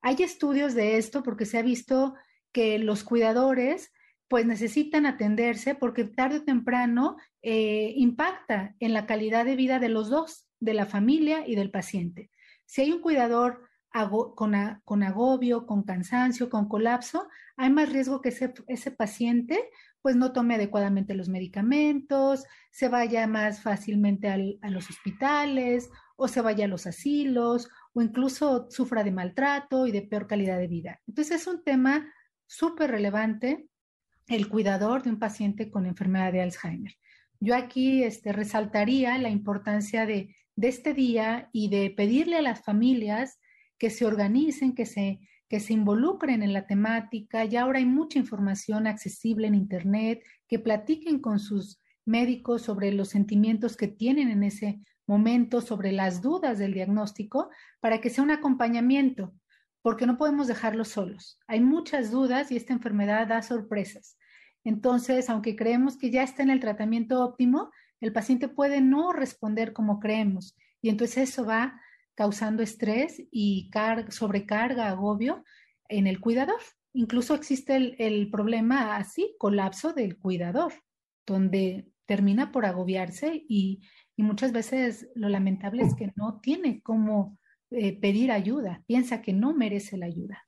Hay 0.00 0.16
estudios 0.22 0.72
de 0.72 0.96
esto 0.96 1.22
porque 1.22 1.44
se 1.44 1.58
ha 1.58 1.62
visto 1.62 2.14
que 2.52 2.78
los 2.78 3.04
cuidadores 3.04 3.92
pues 4.28 4.46
necesitan 4.46 5.04
atenderse 5.04 5.74
porque 5.74 6.04
tarde 6.04 6.38
o 6.38 6.44
temprano 6.44 7.18
eh, 7.42 7.92
impacta 7.96 8.76
en 8.80 8.94
la 8.94 9.04
calidad 9.04 9.44
de 9.44 9.56
vida 9.56 9.78
de 9.78 9.90
los 9.90 10.08
dos, 10.08 10.48
de 10.58 10.72
la 10.72 10.86
familia 10.86 11.46
y 11.46 11.54
del 11.54 11.70
paciente. 11.70 12.30
Si 12.64 12.80
hay 12.80 12.92
un 12.92 13.02
cuidador 13.02 13.68
con, 14.34 14.54
con, 14.84 15.02
agobio, 15.02 15.66
con 15.66 15.82
cansancio, 15.82 16.48
con 16.48 16.66
colapso, 16.66 17.28
hay 17.58 17.68
más 17.68 17.92
riesgo 17.92 18.22
que 18.22 18.30
ese, 18.30 18.54
ese 18.68 18.90
paciente 18.90 19.68
pues 20.02 20.16
no 20.16 20.32
tome 20.32 20.56
adecuadamente 20.56 21.14
los 21.14 21.28
medicamentos, 21.28 22.44
se 22.70 22.88
vaya 22.88 23.26
más 23.26 23.62
fácilmente 23.62 24.28
a 24.28 24.70
los 24.70 24.90
hospitales 24.90 25.88
o 26.16 26.28
se 26.28 26.40
vaya 26.40 26.64
a 26.64 26.68
los 26.68 26.86
asilos 26.86 27.68
o 27.94 28.02
incluso 28.02 28.66
sufra 28.70 29.04
de 29.04 29.12
maltrato 29.12 29.86
y 29.86 29.92
de 29.92 30.02
peor 30.02 30.26
calidad 30.26 30.58
de 30.58 30.66
vida. 30.66 31.00
Entonces 31.06 31.42
es 31.42 31.46
un 31.46 31.62
tema 31.62 32.12
súper 32.46 32.90
relevante 32.90 33.68
el 34.26 34.48
cuidador 34.48 35.02
de 35.02 35.10
un 35.10 35.18
paciente 35.18 35.70
con 35.70 35.86
enfermedad 35.86 36.32
de 36.32 36.42
Alzheimer. 36.42 36.94
Yo 37.38 37.54
aquí 37.54 38.02
este, 38.02 38.32
resaltaría 38.32 39.16
la 39.18 39.30
importancia 39.30 40.06
de, 40.06 40.34
de 40.56 40.68
este 40.68 40.94
día 40.94 41.48
y 41.52 41.70
de 41.70 41.90
pedirle 41.90 42.36
a 42.36 42.42
las 42.42 42.62
familias 42.62 43.38
que 43.78 43.90
se 43.90 44.04
organicen, 44.04 44.74
que 44.74 44.86
se 44.86 45.20
que 45.52 45.60
se 45.60 45.74
involucren 45.74 46.42
en 46.42 46.54
la 46.54 46.66
temática. 46.66 47.44
Ya 47.44 47.60
ahora 47.60 47.78
hay 47.78 47.84
mucha 47.84 48.18
información 48.18 48.86
accesible 48.86 49.46
en 49.46 49.54
Internet, 49.54 50.24
que 50.48 50.58
platiquen 50.58 51.18
con 51.18 51.38
sus 51.38 51.78
médicos 52.06 52.62
sobre 52.62 52.90
los 52.90 53.10
sentimientos 53.10 53.76
que 53.76 53.86
tienen 53.86 54.30
en 54.30 54.44
ese 54.44 54.80
momento, 55.06 55.60
sobre 55.60 55.92
las 55.92 56.22
dudas 56.22 56.58
del 56.58 56.72
diagnóstico, 56.72 57.50
para 57.80 58.00
que 58.00 58.08
sea 58.08 58.24
un 58.24 58.30
acompañamiento, 58.30 59.34
porque 59.82 60.06
no 60.06 60.16
podemos 60.16 60.46
dejarlos 60.46 60.88
solos. 60.88 61.38
Hay 61.46 61.60
muchas 61.60 62.10
dudas 62.10 62.50
y 62.50 62.56
esta 62.56 62.72
enfermedad 62.72 63.26
da 63.26 63.42
sorpresas. 63.42 64.16
Entonces, 64.64 65.28
aunque 65.28 65.54
creemos 65.54 65.98
que 65.98 66.10
ya 66.10 66.22
está 66.22 66.42
en 66.42 66.48
el 66.48 66.60
tratamiento 66.60 67.22
óptimo, 67.22 67.70
el 68.00 68.14
paciente 68.14 68.48
puede 68.48 68.80
no 68.80 69.12
responder 69.12 69.74
como 69.74 70.00
creemos 70.00 70.56
y 70.80 70.88
entonces 70.88 71.28
eso 71.28 71.44
va 71.44 71.78
causando 72.14 72.62
estrés 72.62 73.22
y 73.30 73.70
sobrecarga, 74.08 74.88
agobio 74.88 75.44
en 75.88 76.06
el 76.06 76.20
cuidador. 76.20 76.60
Incluso 76.92 77.34
existe 77.34 77.94
el, 77.98 78.30
problema 78.30 78.96
así, 78.96 79.34
colapso 79.38 79.92
del 79.92 80.18
cuidador, 80.18 80.72
donde 81.26 81.88
termina 82.06 82.52
por 82.52 82.66
agobiarse 82.66 83.44
y, 83.48 83.80
muchas 84.18 84.52
veces 84.52 85.08
lo 85.16 85.28
lamentable 85.28 85.82
es 85.82 85.96
que 85.96 86.12
no 86.14 86.38
tiene 86.40 86.80
cómo 86.80 87.40
eh, 87.72 87.98
pedir 87.98 88.30
ayuda, 88.30 88.80
piensa 88.86 89.20
que 89.20 89.32
no 89.32 89.52
merece 89.52 89.96
la 89.96 90.06
ayuda. 90.06 90.46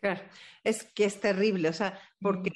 Claro, 0.00 0.20
es 0.62 0.84
que 0.84 1.06
es 1.06 1.18
terrible, 1.18 1.68
o 1.68 1.72
sea, 1.72 1.98
porque 2.20 2.52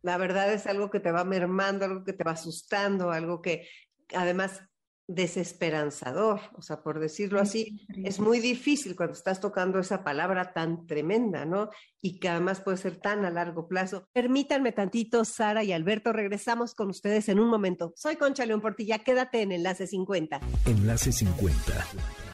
la 0.00 0.16
verdad 0.16 0.50
es 0.54 0.66
algo 0.66 0.88
que 0.90 1.00
te 1.00 1.12
va 1.12 1.24
mermando, 1.24 1.84
algo 1.84 2.02
que 2.02 2.14
te 2.14 2.24
va 2.24 2.30
asustando, 2.30 3.10
algo 3.10 3.42
que 3.42 3.68
además 4.14 4.62
desesperanzador, 5.06 6.40
o 6.54 6.62
sea, 6.62 6.82
por 6.82 6.98
decirlo 6.98 7.40
así, 7.40 7.86
es 8.04 8.18
muy 8.18 8.40
difícil 8.40 8.96
cuando 8.96 9.14
estás 9.14 9.40
tocando 9.40 9.78
esa 9.78 10.02
palabra 10.02 10.52
tan 10.52 10.86
tremenda, 10.86 11.44
¿no? 11.44 11.70
Y 12.00 12.18
que 12.18 12.28
además 12.28 12.60
puede 12.60 12.78
ser 12.78 12.96
tan 12.96 13.24
a 13.24 13.30
largo 13.30 13.68
plazo. 13.68 14.08
Permítanme 14.12 14.72
tantito, 14.72 15.24
Sara 15.24 15.62
y 15.62 15.72
Alberto, 15.72 16.12
regresamos 16.12 16.74
con 16.74 16.88
ustedes 16.88 17.28
en 17.28 17.38
un 17.38 17.48
momento. 17.48 17.92
Soy 17.96 18.16
Concha 18.16 18.46
León 18.46 18.60
Portilla, 18.60 18.98
quédate 18.98 19.42
en 19.42 19.52
Enlace 19.52 19.86
50. 19.86 20.40
Enlace 20.66 21.12
50. 21.12 22.33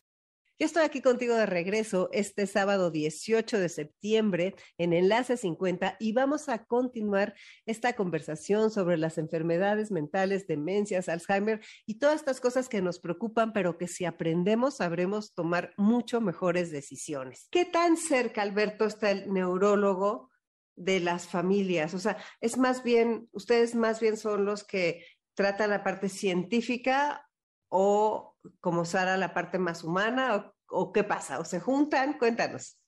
Yo 0.61 0.67
estoy 0.67 0.83
aquí 0.83 1.01
contigo 1.01 1.37
de 1.37 1.47
regreso 1.47 2.11
este 2.13 2.47
sábado 2.47 2.91
18 2.91 3.59
de 3.59 3.71
septiembre 3.71 4.55
en 4.77 4.93
Enlace 4.93 5.39
50 5.39 5.97
y 5.99 6.13
vamos 6.13 6.51
a 6.51 6.67
continuar 6.67 7.35
esta 7.65 7.95
conversación 7.95 8.71
sobre 8.71 8.99
las 8.99 9.17
enfermedades 9.17 9.91
mentales, 9.91 10.47
demencias, 10.47 11.09
Alzheimer 11.09 11.63
y 11.87 11.95
todas 11.95 12.17
estas 12.17 12.43
cosas 12.43 12.69
que 12.69 12.83
nos 12.83 13.01
preocupan, 13.01 13.55
pero 13.55 13.79
que 13.79 13.89
si 13.89 14.05
aprendemos 14.05 14.77
sabremos 14.77 15.33
tomar 15.33 15.73
mucho 15.79 16.21
mejores 16.21 16.71
decisiones. 16.71 17.49
¿Qué 17.51 17.65
tan 17.65 17.97
cerca, 17.97 18.43
Alberto, 18.43 18.85
está 18.85 19.13
el 19.13 19.33
neurólogo 19.33 20.29
de 20.77 21.01
las 21.01 21.27
familias? 21.27 21.95
O 21.95 21.99
sea, 21.99 22.19
es 22.43 22.59
más 22.59 22.83
bien, 22.83 23.31
ustedes 23.33 23.75
más 23.75 23.99
bien 23.99 24.19
son 24.19 24.45
los 24.45 24.63
que 24.65 25.07
tratan 25.33 25.71
la 25.71 25.83
parte 25.83 26.11
científica 26.11 27.27
o 27.71 28.37
como 28.61 28.85
Sara 28.85 29.17
la 29.17 29.33
parte 29.33 29.59
más 29.59 29.83
humana 29.83 30.53
o, 30.69 30.93
qué 30.93 31.03
pasa? 31.03 31.41
¿O 31.41 31.45
se 31.45 31.59
juntan? 31.59 32.19
Cuéntanos. 32.19 32.79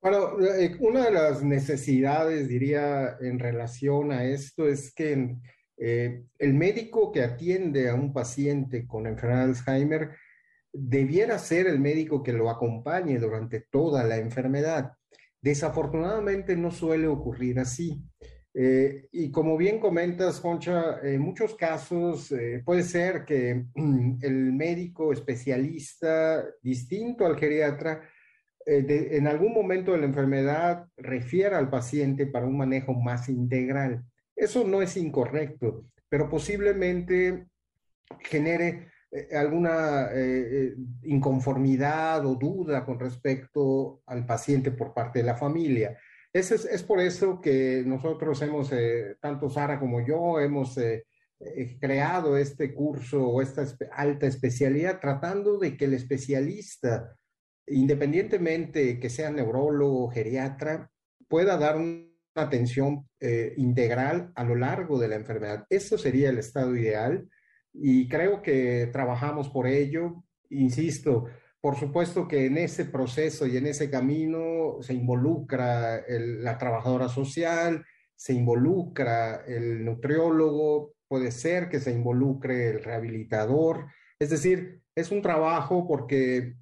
Bueno, 0.00 0.38
eh, 0.40 0.76
una 0.80 1.06
de 1.06 1.10
las 1.10 1.42
necesidades, 1.42 2.48
diría, 2.48 3.16
en 3.20 3.38
relación 3.38 4.12
a 4.12 4.24
esto 4.24 4.68
es 4.68 4.94
que 4.94 5.36
eh, 5.76 6.24
el 6.38 6.54
médico 6.54 7.10
que 7.10 7.22
atiende 7.22 7.88
a 7.88 7.94
un 7.94 8.12
paciente 8.12 8.86
con 8.86 9.06
enfermedad 9.06 9.46
de 9.46 9.50
Alzheimer 9.50 10.16
debiera 10.72 11.38
ser 11.38 11.66
el 11.66 11.78
médico 11.78 12.22
que 12.22 12.32
lo 12.32 12.50
acompañe 12.50 13.18
durante 13.18 13.60
toda 13.60 14.04
la 14.04 14.16
enfermedad. 14.16 14.92
Desafortunadamente 15.40 16.56
no 16.56 16.70
suele 16.70 17.06
ocurrir 17.06 17.58
así. 17.60 18.02
Eh, 18.56 19.08
y 19.10 19.32
como 19.32 19.56
bien 19.56 19.80
comentas, 19.80 20.40
Concha, 20.40 21.00
en 21.02 21.20
muchos 21.20 21.56
casos 21.56 22.30
eh, 22.30 22.62
puede 22.64 22.84
ser 22.84 23.24
que 23.24 23.66
el 23.74 24.52
médico 24.52 25.12
especialista 25.12 26.44
distinto 26.62 27.26
al 27.26 27.36
geriatra 27.36 28.08
eh, 28.64 29.08
en 29.10 29.26
algún 29.26 29.52
momento 29.52 29.92
de 29.92 29.98
la 29.98 30.06
enfermedad 30.06 30.86
refiera 30.96 31.58
al 31.58 31.68
paciente 31.68 32.26
para 32.26 32.46
un 32.46 32.56
manejo 32.56 32.94
más 32.94 33.28
integral. 33.28 34.04
Eso 34.36 34.64
no 34.64 34.82
es 34.82 34.96
incorrecto, 34.96 35.86
pero 36.08 36.28
posiblemente 36.28 37.46
genere 38.20 38.90
alguna 39.32 40.08
inconformidad 41.02 42.26
o 42.26 42.34
duda 42.34 42.84
con 42.84 42.98
respecto 42.98 44.02
al 44.06 44.26
paciente 44.26 44.72
por 44.72 44.92
parte 44.92 45.20
de 45.20 45.24
la 45.24 45.36
familia. 45.36 45.96
Es, 46.34 46.50
es, 46.50 46.82
por 46.82 46.98
eso 46.98 47.40
que 47.40 47.84
nosotros 47.86 48.42
hemos, 48.42 48.72
eh, 48.72 49.16
tanto 49.20 49.48
Sara 49.48 49.78
como 49.78 50.04
yo, 50.04 50.40
hemos 50.40 50.76
eh, 50.78 51.06
eh, 51.38 51.78
creado 51.80 52.36
este 52.36 52.74
curso 52.74 53.24
o 53.24 53.40
esta 53.40 53.64
alta 53.92 54.26
especialidad 54.26 54.98
tratando 54.98 55.58
de 55.58 55.76
que 55.76 55.84
el 55.84 55.94
especialista, 55.94 57.16
independientemente 57.68 58.98
que 58.98 59.10
sea 59.10 59.30
neurólogo 59.30 60.06
o 60.06 60.10
geriatra, 60.10 60.90
pueda 61.28 61.56
dar 61.56 61.76
una 61.76 62.08
atención 62.34 63.08
integral 63.56 64.32
a 64.34 64.42
lo 64.42 64.56
largo 64.56 64.98
de 64.98 65.06
la 65.06 65.14
enfermedad. 65.14 65.64
Eso 65.70 65.96
sería 65.96 66.30
el 66.30 66.38
estado 66.38 66.76
ideal 66.76 67.28
y 67.72 68.08
creo 68.08 68.42
que 68.42 68.90
trabajamos 68.92 69.50
por 69.50 69.68
ello. 69.68 70.24
Insisto, 70.50 71.26
por 71.64 71.78
supuesto 71.78 72.28
que 72.28 72.44
en 72.44 72.58
ese 72.58 72.84
proceso 72.84 73.46
y 73.46 73.56
en 73.56 73.66
ese 73.66 73.88
camino 73.88 74.82
se 74.82 74.92
involucra 74.92 76.04
la 76.06 76.58
trabajadora 76.58 77.08
social, 77.08 77.86
se 78.14 78.34
involucra 78.34 79.36
el 79.46 79.82
nutriólogo, 79.82 80.92
puede 81.08 81.30
ser 81.30 81.70
que 81.70 81.80
se 81.80 81.90
involucre 81.90 82.68
el 82.68 82.84
rehabilitador. 82.84 83.86
Es 84.18 84.28
decir, 84.28 84.82
es 84.94 85.10
un 85.10 85.22
trabajo 85.22 85.88
porque 85.88 86.52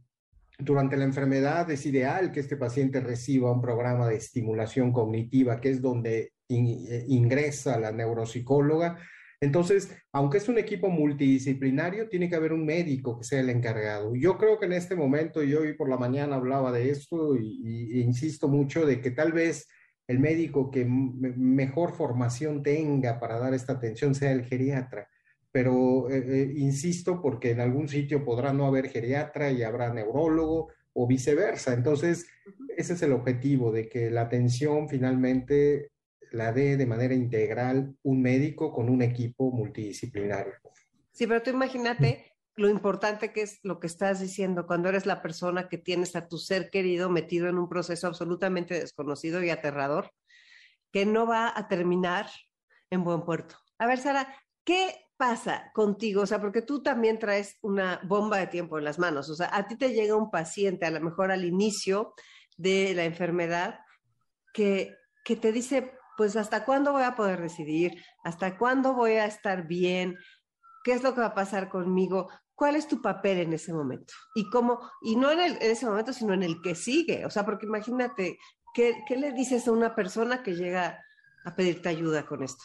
durante 0.57 0.97
la 0.97 1.03
enfermedad 1.03 1.69
es 1.73 1.85
ideal 1.85 2.31
que 2.31 2.38
este 2.38 2.57
paciente 2.57 3.01
reciba 3.01 3.51
un 3.51 3.61
programa 3.61 4.07
de 4.07 4.15
estimulación 4.15 4.93
cognitiva, 4.93 5.61
que 5.61 5.71
es 5.71 5.83
donde 5.83 6.33
eh, 6.49 7.05
ingresa 7.09 7.77
la 7.81 7.91
neuropsicóloga 7.91 9.01
entonces, 9.42 9.90
aunque 10.12 10.38
es 10.38 10.48
un 10.48 10.57
equipo 10.57 10.88
multidisciplinario, 10.88 12.09
tiene 12.09 12.28
que 12.28 12.37
haber 12.37 12.52
un 12.52 12.64
médico 12.64 13.18
que 13.18 13.24
sea 13.24 13.40
el 13.40 13.50
encargado. 13.50 14.14
Yo 14.14 14.38
creo 14.38 14.61
que 14.61 14.66
en 14.66 14.72
este 14.72 14.94
momento, 14.94 15.42
yo 15.42 15.62
hoy 15.62 15.72
por 15.72 15.90
la 15.90 15.96
mañana 15.96 16.37
hablaba 16.37 16.70
de 16.70 16.90
esto 16.90 17.37
y, 17.37 18.00
insisto 18.02 18.46
mucho 18.46 18.87
de 18.87 19.00
que 19.00 19.11
tal 19.11 19.33
vez 19.33 19.66
el 20.07 20.20
médico 20.20 20.70
que 20.70 20.87
mejor 20.87 21.92
formación 21.96 22.62
tenga 22.62 23.18
para 23.18 23.40
dar 23.40 23.52
esta 23.52 23.72
atención 23.72 24.14
sea 24.14 24.31
el 24.31 24.44
geriatra. 24.44 25.09
Pero 25.50 26.09
eh, 26.09 26.22
eh, 26.24 26.52
insisto 26.55 27.20
porque 27.20 27.50
en 27.50 27.61
algún 27.62 27.88
sitio 27.88 28.24
podrá 28.24 28.52
no 28.52 28.66
haber 28.66 28.90
geriatra 28.90 29.50
y 29.50 29.64
habrá 29.64 29.92
neurólogo 29.92 30.68
o 30.92 31.07
viceversa. 31.09 31.74
Entonces, 31.74 32.28
ese 32.76 32.92
es 32.92 33.02
el 33.02 33.12
objetivo, 33.12 33.72
de 33.72 33.88
que 33.88 34.09
la 34.09 34.22
atención 34.22 34.88
finalmente 34.88 35.90
la 36.33 36.53
dé 36.53 36.77
de 36.77 36.87
manera 36.87 37.14
integral 37.14 37.97
un 38.03 38.23
médico 38.23 38.73
con 38.73 38.88
un 38.88 39.03
equipo 39.03 39.51
multidisciplinario. 39.51 40.55
Sí, 41.12 41.27
pero 41.27 41.42
tú 41.42 41.51
imagínate 41.51 42.33
lo 42.57 42.68
importante 42.68 43.33
que 43.33 43.42
es 43.42 43.61
lo 43.62 43.81
que 43.81 43.87
estás 43.87 44.21
diciendo 44.21 44.66
cuando 44.66 44.88
eres 44.88 45.07
la 45.07 45.23
persona 45.23 45.68
que 45.68 45.79
tienes 45.79 46.16
a 46.16 46.29
tu 46.29 46.38
ser 46.38 46.71
querido 46.71 47.09
metido 47.09 47.49
en 47.49 47.59
un 47.59 47.68
proceso 47.68 48.07
absolutamente 48.07 48.75
desconocido 48.75 49.42
y 49.42 49.51
aterrador 49.51 50.12
que 50.90 51.07
no 51.07 51.27
va 51.27 51.53
a 51.55 51.68
terminar 51.68 52.27
en 52.90 53.05
buen 53.05 53.25
puerto. 53.25 53.57
A 53.79 53.87
ver, 53.87 53.99
Sara, 53.99 54.37
¿qué 54.64 55.07
pasa 55.16 55.71
contigo? 55.73 56.23
O 56.23 56.27
sea, 56.27 56.40
porque 56.40 56.62
tú 56.62 56.83
también 56.83 57.18
traes 57.18 57.57
una 57.62 58.01
bomba 58.05 58.38
de 58.38 58.49
tiempo 58.49 58.79
en 58.79 58.85
las 58.85 58.99
manos. 58.99 59.31
O 59.31 59.35
sea, 59.35 59.49
a 59.53 59.66
ti 59.66 59.77
te 59.77 59.95
llega 59.95 60.14
un 60.14 60.31
paciente, 60.31 60.85
a 60.85 60.90
lo 60.90 61.01
mejor 61.01 61.33
al 61.33 61.45
inicio 61.45 62.14
de 62.59 62.92
la 62.95 63.05
enfermedad, 63.05 63.81
que, 64.53 64.95
que 65.25 65.37
te 65.37 65.53
dice, 65.53 65.92
pues 66.16 66.37
hasta 66.37 66.64
cuándo 66.64 66.92
voy 66.92 67.03
a 67.03 67.14
poder 67.14 67.40
decidir, 67.40 68.03
hasta 68.25 68.59
cuándo 68.59 68.94
voy 68.94 69.12
a 69.12 69.27
estar 69.27 69.66
bien, 69.66 70.16
qué 70.85 70.92
es 70.92 71.03
lo 71.03 71.14
que 71.14 71.20
va 71.20 71.29
a 71.29 71.35
pasar 71.35 71.68
conmigo. 71.68 72.29
¿cuál 72.62 72.77
es 72.77 72.87
tu 72.87 73.03
papel 73.03 73.38
en 73.38 73.53
ese 73.53 73.72
momento? 73.72 74.14
Y 74.37 74.48
cómo, 74.48 74.79
y 75.03 75.16
no 75.16 75.33
en, 75.33 75.40
en 75.40 75.57
ese 75.61 75.85
momento, 75.85 76.12
sino 76.12 76.33
en 76.33 76.44
el 76.44 76.62
que 76.62 76.77
sigue. 76.77 77.27
O 77.27 77.31
sea, 77.31 77.44
porque 77.44 77.66
imagínate, 77.66 78.38
¿qué, 78.72 79.03
¿qué 79.09 79.16
le 79.16 79.33
dices 79.33 79.66
a 79.66 79.72
una 79.72 79.96
persona 79.96 80.44
que 80.44 80.55
llega 80.55 81.05
a 81.44 81.57
pedirte 81.57 81.88
ayuda 81.88 82.25
con 82.25 82.44
esto? 82.44 82.62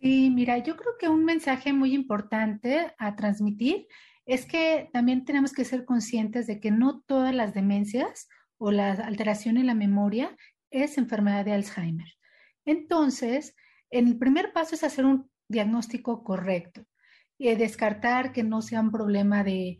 Sí, 0.00 0.30
mira, 0.30 0.58
yo 0.58 0.76
creo 0.76 0.94
que 0.98 1.08
un 1.08 1.24
mensaje 1.24 1.72
muy 1.72 1.94
importante 1.94 2.92
a 2.98 3.14
transmitir 3.14 3.86
es 4.26 4.46
que 4.46 4.90
también 4.92 5.24
tenemos 5.24 5.52
que 5.52 5.64
ser 5.64 5.84
conscientes 5.84 6.48
de 6.48 6.58
que 6.58 6.72
no 6.72 7.00
todas 7.02 7.32
las 7.32 7.54
demencias 7.54 8.28
o 8.56 8.72
la 8.72 8.90
alteración 8.90 9.58
en 9.58 9.68
la 9.68 9.74
memoria 9.74 10.36
es 10.70 10.98
enfermedad 10.98 11.44
de 11.44 11.52
Alzheimer. 11.52 12.17
Entonces, 12.68 13.56
el 13.88 14.18
primer 14.18 14.52
paso 14.52 14.74
es 14.74 14.84
hacer 14.84 15.06
un 15.06 15.30
diagnóstico 15.48 16.22
correcto 16.22 16.84
y 17.38 17.54
descartar 17.54 18.30
que 18.30 18.42
no 18.42 18.60
sea 18.60 18.82
un 18.82 18.90
problema 18.90 19.42
de 19.42 19.78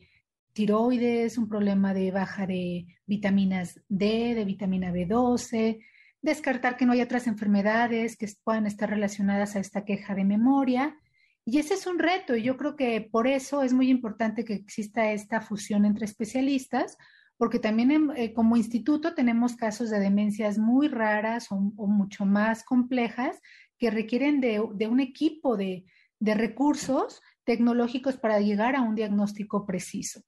tiroides, 0.55 1.37
un 1.37 1.51
problema 1.51 1.93
de 1.93 2.11
baja 2.13 2.47
de 2.47 2.87
vitaminas 3.05 3.79
D, 3.89 4.35
de 4.35 4.45
vitamina 4.47 4.91
B12, 4.91 5.85
descartar 6.23 6.79
que 6.79 6.87
no 6.87 6.93
hay 6.93 7.03
otras 7.03 7.27
enfermedades 7.27 8.17
que 8.17 8.27
puedan 8.43 8.67
estar 8.67 8.89
relacionadas 8.89 9.55
a 9.55 9.61
esta 9.61 9.85
queja 9.85 10.15
de 10.15 10.25
memoria. 10.25 10.97
Y 11.45 11.59
ese 11.59 11.75
es 11.75 11.87
un 11.87 11.99
reto 11.99 12.37
y 12.37 12.43
yo 12.43 12.57
creo 12.57 12.75
que 12.75 13.03
por 13.03 13.27
eso 13.27 13.63
es 13.63 13.75
muy 13.75 13.91
importante 13.91 14.47
que 14.47 14.55
exista 14.55 15.13
esta 15.13 15.43
fusión 15.43 15.85
entre 15.85 16.07
especialistas, 16.07 16.97
porque 17.39 17.61
también 17.61 18.11
eh, 18.17 18.35
como 18.35 18.57
instituto 18.57 19.15
tenemos 19.15 19.57
casos 19.57 19.89
de 19.91 20.01
demencias 20.01 20.59
muy 20.59 20.89
raras 20.89 21.51
o, 21.51 21.57
mucho 21.57 22.27
más 22.27 22.65
complejas 22.65 23.41
que 23.79 23.91
requieren 23.91 24.41
de, 24.41 24.61
un 24.61 25.01
equipo 25.01 25.57
de, 25.57 25.85
recursos 26.21 27.23
tecnológicos 27.45 28.17
para 28.17 28.41
llegar 28.41 28.75
a 28.75 28.83
un 28.83 28.97
diagnóstico 28.97 29.65
preciso. 29.65 30.23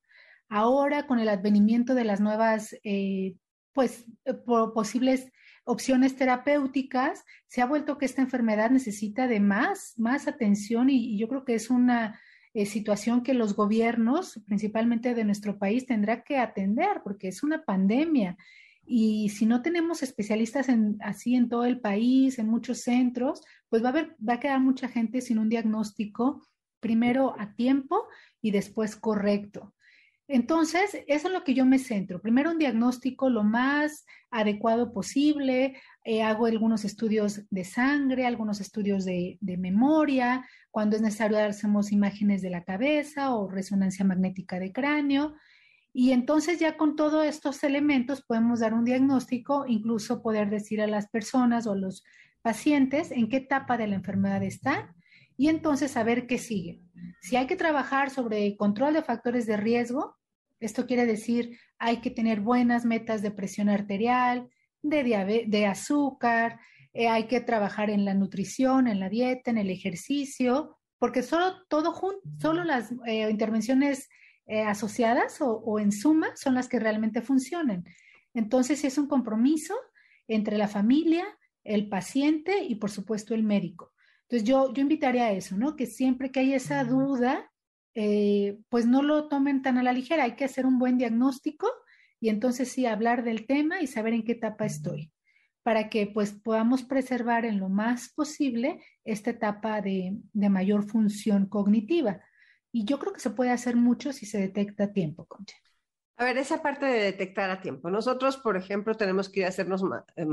Ahora, 0.48 1.06
con 1.06 1.18
el 1.18 1.28
advenimiento 1.28 1.94
de 1.94 2.04
las 2.04 2.20
nuevas, 2.20 2.76
eh, 2.84 3.34
pues, 3.72 4.06
eh, 4.24 4.34
posibles 4.72 5.30
opciones 5.64 6.16
terapéuticas, 6.16 7.24
se 7.48 7.60
ha 7.60 7.66
vuelto 7.66 7.98
que 7.98 8.06
esta 8.06 8.22
enfermedad 8.22 8.70
necesita 8.70 9.26
de 9.26 9.40
más, 9.40 9.94
más 9.96 10.28
atención 10.28 10.90
y, 10.90 11.18
yo 11.18 11.28
creo 11.28 11.44
que 11.44 11.54
es 11.54 11.70
una 11.70 12.20
eh, 12.52 12.66
situación 12.66 13.22
que 13.22 13.34
los 13.34 13.54
gobiernos, 13.54 14.40
principalmente 14.46 15.14
de 15.14 15.24
nuestro 15.24 15.58
país, 15.58 15.86
tendrá 15.86 16.22
que 16.22 16.36
atender 16.38 17.00
porque 17.04 17.28
es 17.28 17.42
una 17.42 17.64
pandemia. 17.64 18.36
Y 18.84 19.28
si 19.28 19.46
no 19.46 19.62
tenemos 19.62 20.02
especialistas 20.02 20.66
así 21.00 21.36
en 21.36 21.48
todo 21.48 21.64
el 21.64 21.80
país, 21.80 22.38
en 22.38 22.48
muchos 22.48 22.80
centros, 22.80 23.42
pues 23.68 23.84
va 23.84 23.88
a, 23.88 23.90
haber, 23.90 24.16
va 24.26 24.34
a 24.34 24.40
quedar 24.40 24.60
mucha 24.60 24.88
gente 24.88 25.20
sin 25.20 25.38
un 25.38 25.48
diagnóstico 25.48 26.44
primero 26.80 27.36
a 27.38 27.54
tiempo 27.54 28.08
y 28.42 28.50
después 28.50 28.96
correcto. 28.96 29.74
Entonces, 30.26 30.96
eso 31.08 31.26
es 31.26 31.34
lo 31.34 31.42
que 31.42 31.54
yo 31.54 31.66
me 31.66 31.80
centro. 31.80 32.20
Primero 32.20 32.52
un 32.52 32.58
diagnóstico 32.58 33.28
lo 33.30 33.42
más 33.42 34.06
adecuado 34.30 34.92
posible, 34.92 35.76
eh, 36.02 36.22
hago 36.22 36.46
algunos 36.46 36.84
estudios 36.84 37.42
de 37.50 37.64
sangre, 37.64 38.24
algunos 38.24 38.60
estudios 38.60 39.04
de, 39.04 39.38
memoria, 39.42 40.46
cuando 40.70 40.96
es 40.96 41.02
necesario 41.02 41.38
hacemos 41.38 41.92
imágenes 41.92 42.40
de 42.40 42.50
la 42.50 42.64
cabeza 42.64 43.34
o 43.34 43.50
resonancia 43.50 44.04
magnética 44.04 44.58
de 44.58 44.72
cráneo. 44.72 45.34
Y 45.92 46.12
entonces 46.12 46.58
ya 46.58 46.76
con 46.76 46.96
todos 46.96 47.26
estos 47.26 47.62
elementos 47.64 48.22
podemos 48.22 48.60
dar 48.60 48.72
un 48.72 48.84
diagnóstico, 48.84 49.66
incluso 49.66 50.22
poder 50.22 50.48
decir 50.48 50.80
a 50.80 50.86
las 50.86 51.08
personas 51.08 51.66
o 51.66 51.72
a 51.72 51.76
los 51.76 52.04
pacientes 52.40 53.10
en 53.10 53.28
qué 53.28 53.38
etapa 53.38 53.76
de 53.76 53.88
la 53.88 53.96
enfermedad 53.96 54.42
están 54.42 54.94
y 55.36 55.48
entonces 55.48 55.90
saber 55.90 56.26
qué 56.26 56.38
sigue. 56.38 56.80
Si 57.20 57.36
hay 57.36 57.46
que 57.46 57.56
trabajar 57.56 58.08
sobre 58.08 58.56
control 58.56 58.94
de 58.94 59.02
factores 59.02 59.46
de 59.46 59.56
riesgo, 59.56 60.16
esto 60.60 60.86
quiere 60.86 61.06
decir, 61.06 61.58
hay 61.78 61.98
que 61.98 62.10
tener 62.10 62.40
buenas 62.40 62.84
metas 62.84 63.20
de 63.20 63.30
presión 63.30 63.68
arterial, 63.68 64.48
de, 64.82 65.44
de 65.46 65.66
azúcar, 65.66 66.58
eh, 66.92 67.08
hay 67.08 67.26
que 67.26 67.40
trabajar 67.40 67.90
en 67.90 68.04
la 68.04 68.14
nutrición, 68.14 68.88
en 68.88 68.98
la 68.98 69.08
dieta, 69.08 69.50
en 69.50 69.58
el 69.58 69.70
ejercicio, 69.70 70.78
porque 70.98 71.22
solo 71.22 71.66
todo 71.68 71.94
solo 72.40 72.64
las 72.64 72.92
eh, 73.06 73.30
intervenciones 73.30 74.08
eh, 74.46 74.62
asociadas 74.62 75.40
o, 75.40 75.50
o, 75.50 75.78
en 75.78 75.92
suma 75.92 76.28
son 76.36 76.54
las 76.54 76.68
que 76.68 76.80
realmente 76.80 77.22
funcionan. 77.22 77.84
Entonces 78.34 78.84
es 78.84 78.98
un 78.98 79.06
compromiso 79.06 79.74
entre 80.26 80.58
la 80.58 80.68
familia, 80.68 81.24
el 81.62 81.88
paciente 81.88 82.64
y 82.64 82.76
por 82.76 82.90
supuesto 82.90 83.34
el 83.34 83.44
médico. 83.44 83.92
Entonces 84.22 84.48
yo, 84.48 84.72
yo 84.72 84.82
invitaría 84.82 85.26
a 85.26 85.32
eso, 85.32 85.56
¿no? 85.56 85.76
Que 85.76 85.86
siempre 85.86 86.30
que 86.30 86.40
hay 86.40 86.54
esa 86.54 86.84
duda, 86.84 87.50
pues 88.68 88.86
no 88.86 89.02
lo 89.02 89.28
tomen 89.28 89.62
tan 89.62 89.76
a 89.76 89.82
la 89.82 89.92
ligera, 89.92 90.24
hay 90.24 90.36
que 90.36 90.44
hacer 90.44 90.64
un 90.64 90.78
buen 90.78 90.96
diagnóstico 90.96 91.68
y 92.20 92.28
entonces 92.28 92.70
sí 92.70 92.86
hablar 92.86 93.24
del 93.24 93.46
tema 93.46 93.80
y 93.80 93.86
saber 93.86 94.12
en 94.12 94.24
qué 94.24 94.32
etapa 94.32 94.66
estoy, 94.66 95.10
para 95.62 95.88
que 95.88 96.06
pues 96.06 96.32
podamos 96.32 96.82
preservar 96.82 97.44
en 97.44 97.58
lo 97.58 97.68
más 97.68 98.10
posible 98.10 98.80
esta 99.04 99.30
etapa 99.30 99.80
de, 99.80 100.18
de 100.32 100.48
mayor 100.50 100.84
función 100.84 101.46
cognitiva. 101.46 102.20
Y 102.72 102.84
yo 102.84 102.98
creo 102.98 103.12
que 103.12 103.20
se 103.20 103.30
puede 103.30 103.50
hacer 103.50 103.76
mucho 103.76 104.12
si 104.12 104.26
se 104.26 104.38
detecta 104.38 104.84
a 104.84 104.92
tiempo, 104.92 105.24
Concha. 105.24 105.56
A 106.20 106.24
ver, 106.24 106.36
esa 106.36 106.60
parte 106.60 106.84
de 106.84 107.00
detectar 107.00 107.48
a 107.48 107.62
tiempo. 107.62 107.88
Nosotros, 107.88 108.36
por 108.36 108.54
ejemplo, 108.54 108.94
tenemos 108.94 109.30
que 109.30 109.40
ir 109.40 109.46
a 109.46 109.48
hacernos 109.48 109.82
eh, 110.16 110.26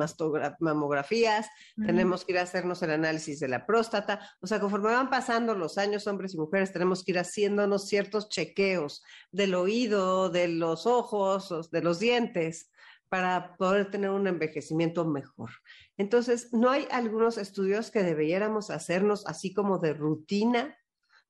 mamografías, 0.60 1.48
tenemos 1.78 2.26
que 2.26 2.34
ir 2.34 2.40
a 2.40 2.42
hacernos 2.42 2.84
el 2.84 2.92
análisis 2.92 3.40
de 3.40 3.48
la 3.48 3.66
próstata. 3.66 4.20
O 4.42 4.48
sea, 4.48 4.60
conforme 4.60 4.92
van 4.92 5.10
pasando 5.10 5.56
los 5.56 5.78
años, 5.78 6.06
hombres 6.06 6.34
y 6.34 6.40
mujeres, 6.40 6.74
tenemos 6.74 7.06
que 7.06 7.14
ir 7.14 7.20
haciéndonos 7.20 7.88
ciertos 7.88 8.28
chequeos 8.28 9.02
del 9.32 9.56
oído, 9.56 10.30
de 10.30 10.50
los 10.50 10.86
ojos, 10.86 11.72
de 11.72 11.82
los 11.82 12.00
dientes, 12.00 12.70
para 13.08 13.56
poder 13.56 13.90
tener 13.90 14.10
un 14.10 14.28
envejecimiento 14.28 15.06
mejor. 15.06 15.52
Entonces, 15.96 16.52
¿no 16.52 16.70
hay 16.70 16.86
algunos 16.92 17.38
estudios 17.38 17.92
que 17.92 18.04
debiéramos 18.04 18.72
hacernos 18.72 19.26
así 19.26 19.54
como 19.54 19.80
de 19.80 19.94
rutina? 19.94 20.78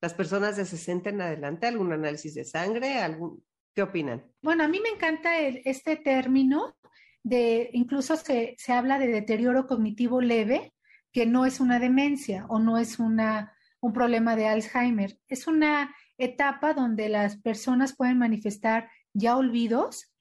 Las 0.01 0.15
personas 0.15 0.57
de 0.57 0.65
60 0.65 1.11
en 1.11 1.21
adelante, 1.21 1.67
algún 1.67 1.93
análisis 1.93 2.33
de 2.33 2.43
sangre, 2.43 2.97
algún, 2.97 3.43
¿Qué 3.77 3.83
opinan? 3.83 4.23
Bueno, 4.41 4.63
a 4.63 4.67
mí 4.67 4.79
me 4.81 4.89
encanta 4.89 5.37
este 5.37 5.97
término 5.97 6.75
de, 7.21 7.69
incluso 7.73 8.15
se, 8.15 8.55
se, 8.57 8.73
habla 8.73 8.97
de 8.97 9.05
deterioro 9.05 9.67
cognitivo 9.67 10.19
leve, 10.19 10.73
que 11.11 11.27
no 11.27 11.45
es 11.45 11.59
una 11.59 11.77
demencia 11.77 12.47
o 12.49 12.57
no 12.57 12.79
es 12.79 12.97
una, 12.97 13.53
un 13.79 13.93
problema 13.93 14.35
de 14.35 14.47
Alzheimer. 14.47 15.19
Es 15.27 15.45
una 15.45 15.95
etapa 16.17 16.73
donde 16.73 17.07
las 17.07 17.37
personas 17.37 17.95
pueden 17.95 18.17
manifestar 18.17 18.89
ya 19.13 19.37
olvidos, 19.37 20.11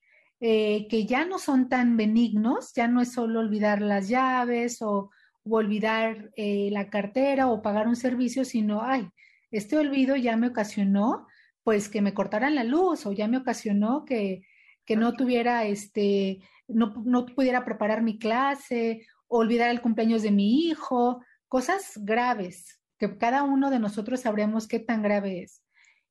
eh, 0.40 0.86
que 0.90 1.06
ya 1.06 1.24
no 1.24 1.38
son 1.38 1.70
tan 1.70 1.96
benignos, 1.96 2.74
ya 2.74 2.88
no 2.88 3.00
es 3.00 3.12
solo 3.12 3.40
olvidar 3.40 3.80
las 3.80 4.10
llaves 4.10 4.82
o, 4.82 5.10
olvidar 5.48 6.30
eh, 6.36 6.68
la 6.72 6.90
cartera 6.90 7.48
o 7.48 7.62
pagar 7.62 7.88
un 7.88 7.96
servicio, 7.96 8.44
sino, 8.44 8.82
ay, 8.82 9.08
este 9.50 9.78
olvido 9.78 10.14
ya 10.14 10.36
me 10.36 10.48
ocasionó 10.48 11.26
pues 11.66 11.88
que 11.88 12.00
me 12.00 12.14
cortaran 12.14 12.54
la 12.54 12.62
luz 12.62 13.06
o 13.06 13.12
ya 13.12 13.26
me 13.26 13.38
ocasionó 13.38 14.04
que, 14.04 14.42
que 14.84 14.94
no 14.94 15.14
tuviera, 15.14 15.64
este, 15.64 16.38
no, 16.68 16.94
no 17.04 17.26
pudiera 17.26 17.64
preparar 17.64 18.04
mi 18.04 18.20
clase, 18.20 19.04
o 19.26 19.38
olvidar 19.38 19.70
el 19.70 19.80
cumpleaños 19.80 20.22
de 20.22 20.30
mi 20.30 20.60
hijo, 20.68 21.24
cosas 21.48 21.94
graves, 21.96 22.80
que 22.98 23.18
cada 23.18 23.42
uno 23.42 23.68
de 23.70 23.80
nosotros 23.80 24.20
sabremos 24.20 24.68
qué 24.68 24.78
tan 24.78 25.02
grave 25.02 25.42
es. 25.42 25.64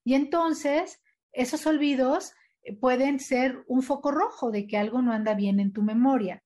Y 0.04 0.16
entonces, 0.16 1.02
esos 1.32 1.66
olvidos 1.66 2.34
eh, 2.64 2.76
pueden 2.76 3.22
ser 3.22 3.64
un 3.68 3.82
foco 3.82 4.12
rojo 4.12 4.52
de 4.52 4.68
que 4.68 4.78
algo 4.78 5.02
no 5.02 5.14
anda 5.14 5.36
bien 5.36 5.62
en 5.62 5.72
tu 5.72 5.84
memoria. 5.84 6.44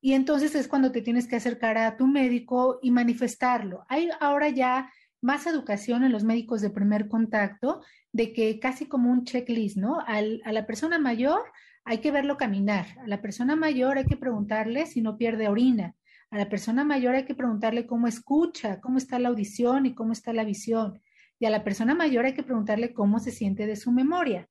Y 0.00 0.14
entonces 0.14 0.56
es 0.56 0.66
cuando 0.66 0.90
te 0.90 1.02
tienes 1.02 1.28
que 1.28 1.36
acercar 1.36 1.78
a 1.78 1.96
tu 1.96 2.08
médico 2.08 2.80
y 2.82 2.90
manifestarlo. 2.90 3.84
Hay 3.88 4.08
ahora 4.18 4.48
ya 4.48 4.90
más 5.20 5.46
educación 5.46 6.04
en 6.04 6.12
los 6.12 6.24
médicos 6.24 6.60
de 6.60 6.70
primer 6.70 7.08
contacto 7.08 7.82
de 8.12 8.32
que 8.32 8.58
casi 8.58 8.86
como 8.86 9.10
un 9.10 9.24
checklist, 9.24 9.76
¿no? 9.76 9.98
a 10.00 10.52
la 10.52 10.66
persona 10.66 10.98
mayor 10.98 11.42
hay 11.84 11.98
que 11.98 12.10
verlo 12.10 12.36
caminar, 12.36 12.86
a 13.02 13.06
la 13.06 13.20
persona 13.20 13.56
mayor 13.56 13.98
hay 13.98 14.04
que 14.04 14.16
preguntarle 14.16 14.86
si 14.86 15.00
no 15.00 15.16
pierde 15.16 15.48
orina, 15.48 15.94
a 16.30 16.38
la 16.38 16.48
persona 16.48 16.84
mayor 16.84 17.14
hay 17.14 17.24
que 17.24 17.34
preguntarle 17.34 17.86
cómo 17.86 18.06
escucha, 18.06 18.80
cómo 18.80 18.98
está 18.98 19.18
la 19.18 19.28
audición 19.28 19.86
y 19.86 19.94
cómo 19.94 20.12
está 20.12 20.32
la 20.32 20.44
visión, 20.44 21.00
y 21.38 21.46
a 21.46 21.50
la 21.50 21.64
persona 21.64 21.94
mayor 21.94 22.26
hay 22.26 22.34
que 22.34 22.42
preguntarle 22.42 22.92
cómo 22.92 23.18
se 23.18 23.30
siente 23.30 23.66
de 23.66 23.76
su 23.76 23.90
memoria. 23.92 24.48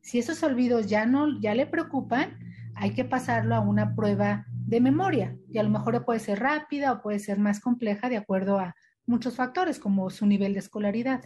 Si 0.00 0.18
esos 0.18 0.42
olvidos 0.42 0.86
ya 0.86 1.04
no 1.04 1.40
ya 1.40 1.54
le 1.54 1.66
preocupan, 1.66 2.38
hay 2.74 2.92
que 2.92 3.04
pasarlo 3.04 3.56
a 3.56 3.60
una 3.60 3.94
prueba 3.94 4.46
de 4.50 4.80
memoria, 4.80 5.36
y 5.50 5.58
a 5.58 5.62
lo 5.64 5.70
mejor 5.70 6.04
puede 6.04 6.20
ser 6.20 6.38
rápida 6.38 6.92
o 6.92 7.02
puede 7.02 7.18
ser 7.18 7.38
más 7.38 7.60
compleja 7.60 8.08
de 8.08 8.16
acuerdo 8.16 8.58
a 8.58 8.74
muchos 9.08 9.36
factores 9.36 9.78
como 9.78 10.10
su 10.10 10.26
nivel 10.26 10.52
de 10.52 10.60
escolaridad. 10.60 11.24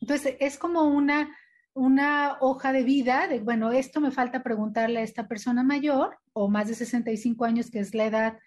Entonces, 0.00 0.36
es 0.40 0.58
como 0.58 0.82
una, 0.84 1.36
una 1.74 2.36
hoja 2.40 2.72
de 2.72 2.82
vida 2.82 3.26
de, 3.28 3.40
bueno, 3.40 3.72
esto 3.72 4.00
me 4.00 4.10
falta 4.10 4.42
preguntarle 4.42 5.00
a 5.00 5.02
esta 5.02 5.28
persona 5.28 5.62
mayor 5.62 6.18
o 6.32 6.48
más 6.48 6.68
de 6.68 6.74
65 6.74 7.44
años, 7.44 7.70
que 7.70 7.80
es 7.80 7.94
la 7.94 8.06
edad 8.06 8.38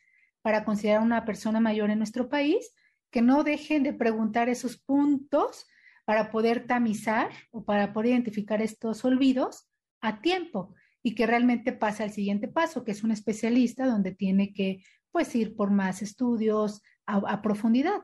para 0.41 0.63
considerar 0.63 1.01
una 1.01 1.25
persona 1.25 1.59
mayor 1.59 1.89
en 1.89 1.97
nuestro 1.97 2.29
país, 2.29 2.73
que 3.11 3.21
no 3.21 3.43
dejen 3.43 3.83
de 3.83 3.93
preguntar 3.93 4.49
esos 4.49 4.77
puntos 4.77 5.65
para 6.05 6.29
poder 6.29 6.67
tamizar 6.67 7.31
o 7.51 7.65
para 7.65 7.93
poder 7.93 8.11
identificar 8.11 8.61
estos 8.61 9.03
olvidos 9.03 9.67
a 10.01 10.21
tiempo 10.21 10.75
y 11.01 11.15
que 11.15 11.25
realmente 11.25 11.71
pase 11.73 12.03
al 12.03 12.11
siguiente 12.11 12.47
paso, 12.47 12.83
que 12.83 12.91
es 12.91 13.03
un 13.03 13.11
especialista 13.11 13.85
donde 13.85 14.11
tiene 14.11 14.53
que 14.53 14.83
pues 15.11 15.35
ir 15.35 15.55
por 15.55 15.71
más 15.71 16.01
estudios 16.01 16.81
a, 17.05 17.41
profundidad. 17.41 18.01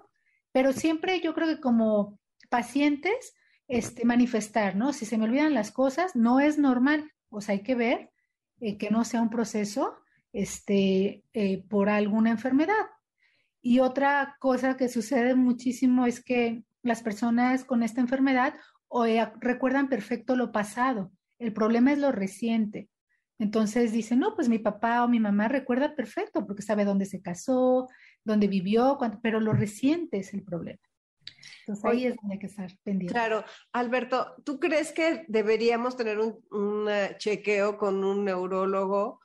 Pero 0.52 0.74
siempre 0.74 1.22
yo 1.22 1.34
creo 1.34 1.48
que 1.48 1.62
como 1.62 2.20
pacientes, 2.50 3.34
este, 3.68 4.06
manifestar, 4.06 4.76
¿no? 4.76 4.92
Si 4.92 5.06
se 5.06 5.18
me 5.18 5.24
olvidan 5.24 5.54
las 5.54 5.72
cosas, 5.72 6.16
no 6.16 6.40
es 6.40 6.58
normal. 6.58 7.12
O 7.30 7.40
sea, 7.40 7.54
hay 7.54 7.64
que 7.64 7.76
ver 7.76 8.12
eh, 8.60 8.78
que 8.78 8.90
no 8.90 9.06
sea 9.06 9.22
un 9.22 9.30
proceso 9.30 9.96
este, 10.34 11.24
eh, 11.34 11.64
por 11.70 11.90
alguna 11.90 12.32
enfermedad. 12.32 12.86
Y 13.62 13.80
otra 13.80 14.36
cosa 14.40 14.76
que 14.76 14.90
sucede 14.90 15.36
muchísimo 15.36 16.06
es 16.06 16.24
que 16.24 16.64
las 16.84 17.02
personas 17.02 17.64
con 17.64 17.84
esta 17.84 18.02
enfermedad 18.02 18.56
o, 18.88 19.06
eh, 19.06 19.32
recuerdan 19.40 19.88
perfecto 19.88 20.36
lo 20.36 20.52
pasado. 20.52 21.12
El 21.40 21.54
problema 21.54 21.94
es 21.94 22.00
lo 22.00 22.12
reciente. 22.12 22.90
Entonces 23.40 23.92
dicen, 23.92 24.20
no, 24.20 24.36
pues 24.36 24.50
mi 24.50 24.60
papá 24.60 25.04
o 25.04 25.08
mi 25.08 25.20
mamá 25.20 25.48
recuerda 25.48 25.96
perfecto 25.96 26.46
porque 26.46 26.62
sabe 26.62 26.86
dónde 26.86 27.06
se 27.06 27.22
casó, 27.22 27.88
dónde 28.24 28.48
vivió, 28.48 28.98
pero 29.22 29.40
lo 29.40 29.54
reciente 29.54 30.18
es 30.18 30.34
el 30.34 30.44
problema. 30.44 30.80
Entonces 31.62 31.86
ahí 31.86 32.06
es 32.06 32.16
donde 32.16 32.34
hay 32.34 32.40
que 32.40 32.48
estar 32.48 32.72
pendiente. 32.84 33.14
Claro, 33.14 33.44
Alberto, 33.72 34.36
¿tú 34.44 34.60
crees 34.60 34.92
que 34.92 35.26
deberíamos 35.28 35.96
tener 35.96 36.20
un, 36.20 36.88
eh, 36.90 37.16
chequeo 37.18 37.78
con 37.78 38.04
un 38.04 38.26
neurólogo 38.26 39.20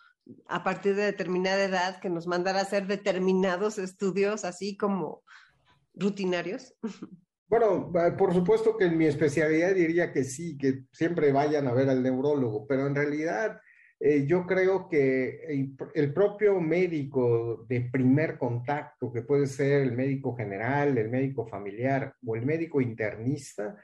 a 0.49 0.65
partir 0.65 0.97
de 0.97 1.05
determinada 1.05 1.65
edad 1.65 2.01
que 2.01 2.11
nos 2.11 2.27
mandara 2.27 2.61
a 2.61 2.63
hacer 2.63 2.87
determinados 2.87 3.79
estudios 3.79 4.45
así 4.45 4.77
como 4.77 5.23
rutinarios? 5.95 6.75
Bueno, 7.49 7.93
por 8.19 8.35
supuesto 8.35 8.77
que 8.77 8.87
en 8.87 8.99
mi 8.99 9.07
especialidad 9.07 9.73
diría 9.73 10.13
que 10.13 10.25
sí, 10.25 10.59
que 10.59 10.83
siempre 10.91 11.31
vayan 11.31 11.69
a 11.69 11.73
ver 11.73 11.89
al 11.89 12.03
neurólogo, 12.03 12.67
pero 12.67 12.89
en 12.89 12.95
realidad 12.97 13.61
eh, 13.99 14.27
yo 14.27 14.47
creo 14.47 14.89
que 14.89 15.75
el, 15.95 16.13
propio 16.13 16.61
médico 16.61 17.65
de 17.69 17.81
primer 17.81 18.37
contacto, 18.37 19.11
que 19.11 19.23
puede 19.23 19.47
ser 19.47 19.83
el 19.83 19.93
médico 19.93 20.37
general, 20.37 20.99
el 20.99 21.09
médico 21.09 21.47
familiar 21.47 22.15
o 22.27 22.37
el 22.37 22.45
médico 22.45 22.81
internista, 22.81 23.75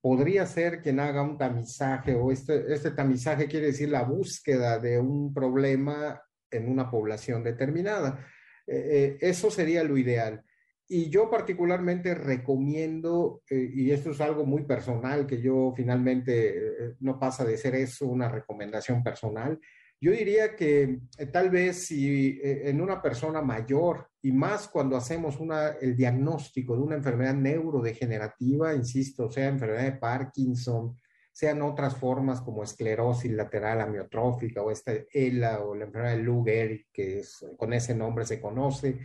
podría 0.00 0.46
ser 0.46 0.80
quien 0.80 1.00
haga 1.00 1.22
un 1.22 1.36
tamizaje 1.36 2.14
o 2.14 2.32
este, 2.32 2.72
este 2.72 2.92
tamizaje 2.92 3.46
quiere 3.46 3.66
decir 3.66 3.90
la 3.90 4.04
búsqueda 4.04 4.78
de 4.78 4.98
un 4.98 5.34
problema 5.34 6.22
en 6.50 6.70
una 6.70 6.90
población 6.90 7.44
determinada. 7.44 8.24
Eh, 8.66 8.88
eh, 8.90 9.18
eso 9.20 9.50
sería 9.50 9.84
lo 9.84 9.98
ideal. 9.98 10.42
Y 10.90 11.10
yo 11.10 11.28
particularmente 11.28 12.14
recomiendo, 12.14 13.42
eh, 13.50 13.70
y 13.74 13.90
esto 13.90 14.10
es 14.10 14.20
algo 14.22 14.46
muy 14.46 14.64
personal, 14.64 15.26
que 15.26 15.42
yo 15.42 15.74
finalmente 15.76 16.56
eh, 16.56 16.94
no 17.00 17.18
pasa 17.18 17.44
de 17.44 17.58
ser 17.58 17.74
eso 17.74 18.06
una 18.06 18.30
recomendación 18.30 19.02
personal, 19.02 19.60
yo 20.00 20.12
diría 20.12 20.56
que 20.56 21.00
eh, 21.18 21.26
tal 21.26 21.50
vez 21.50 21.86
si 21.86 22.40
en 22.42 22.80
una 22.80 23.02
persona 23.02 23.42
mayor, 23.42 24.08
y 24.22 24.32
más 24.32 24.68
cuando 24.68 24.96
hacemos 24.96 25.38
una, 25.40 25.72
el 25.80 25.94
diagnóstico 25.94 26.74
de 26.74 26.82
una 26.82 26.96
enfermedad 26.96 27.34
neurodegenerativa, 27.34 28.74
insisto, 28.74 29.30
sea 29.30 29.48
enfermedad 29.48 29.84
de 29.84 29.98
Parkinson, 29.98 30.96
sean 31.30 31.60
otras 31.60 31.96
formas 31.96 32.40
como 32.40 32.64
esclerosis 32.64 33.30
lateral 33.30 33.82
amiotrófica 33.82 34.62
o 34.62 34.70
esta 34.70 34.92
ELA 35.12 35.60
o 35.60 35.74
la 35.74 35.84
enfermedad 35.84 36.16
de 36.16 36.22
Lou 36.22 36.44
que 36.44 37.22
con 37.56 37.74
ese 37.74 37.94
nombre 37.94 38.24
se 38.24 38.40
conoce, 38.40 38.98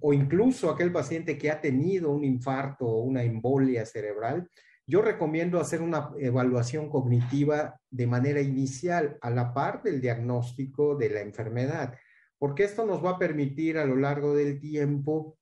o 0.00 0.12
incluso 0.12 0.70
aquel 0.70 0.92
paciente 0.92 1.36
que 1.38 1.50
ha 1.50 1.60
tenido 1.60 2.10
un 2.10 2.24
infarto 2.24 2.86
o 2.86 3.02
una 3.02 3.22
embolia 3.22 3.84
cerebral, 3.84 4.48
yo 4.86 5.02
recomiendo 5.02 5.58
hacer 5.58 5.82
una 5.82 6.10
evaluación 6.18 6.88
cognitiva 6.88 7.80
de 7.90 8.06
manera 8.06 8.40
inicial 8.40 9.18
a 9.20 9.30
la 9.30 9.52
par 9.52 9.82
del 9.82 10.00
diagnóstico 10.00 10.94
de 10.94 11.10
la 11.10 11.20
enfermedad, 11.20 11.94
porque 12.38 12.64
esto 12.64 12.86
nos 12.86 13.04
va 13.04 13.12
a 13.12 13.18
permitir 13.18 13.78
a 13.78 13.84
lo 13.84 13.96
largo 13.96 14.34
del 14.34 14.60
tiempo 14.60 15.38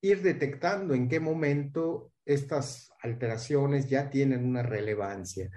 ir 0.00 0.22
detectando 0.22 0.94
en 0.94 1.08
qué 1.08 1.18
momento 1.18 2.12
estas 2.24 2.92
alteraciones 3.02 3.88
ya 3.88 4.08
tienen 4.08 4.44
una 4.44 4.62
relevancia. 4.62 5.50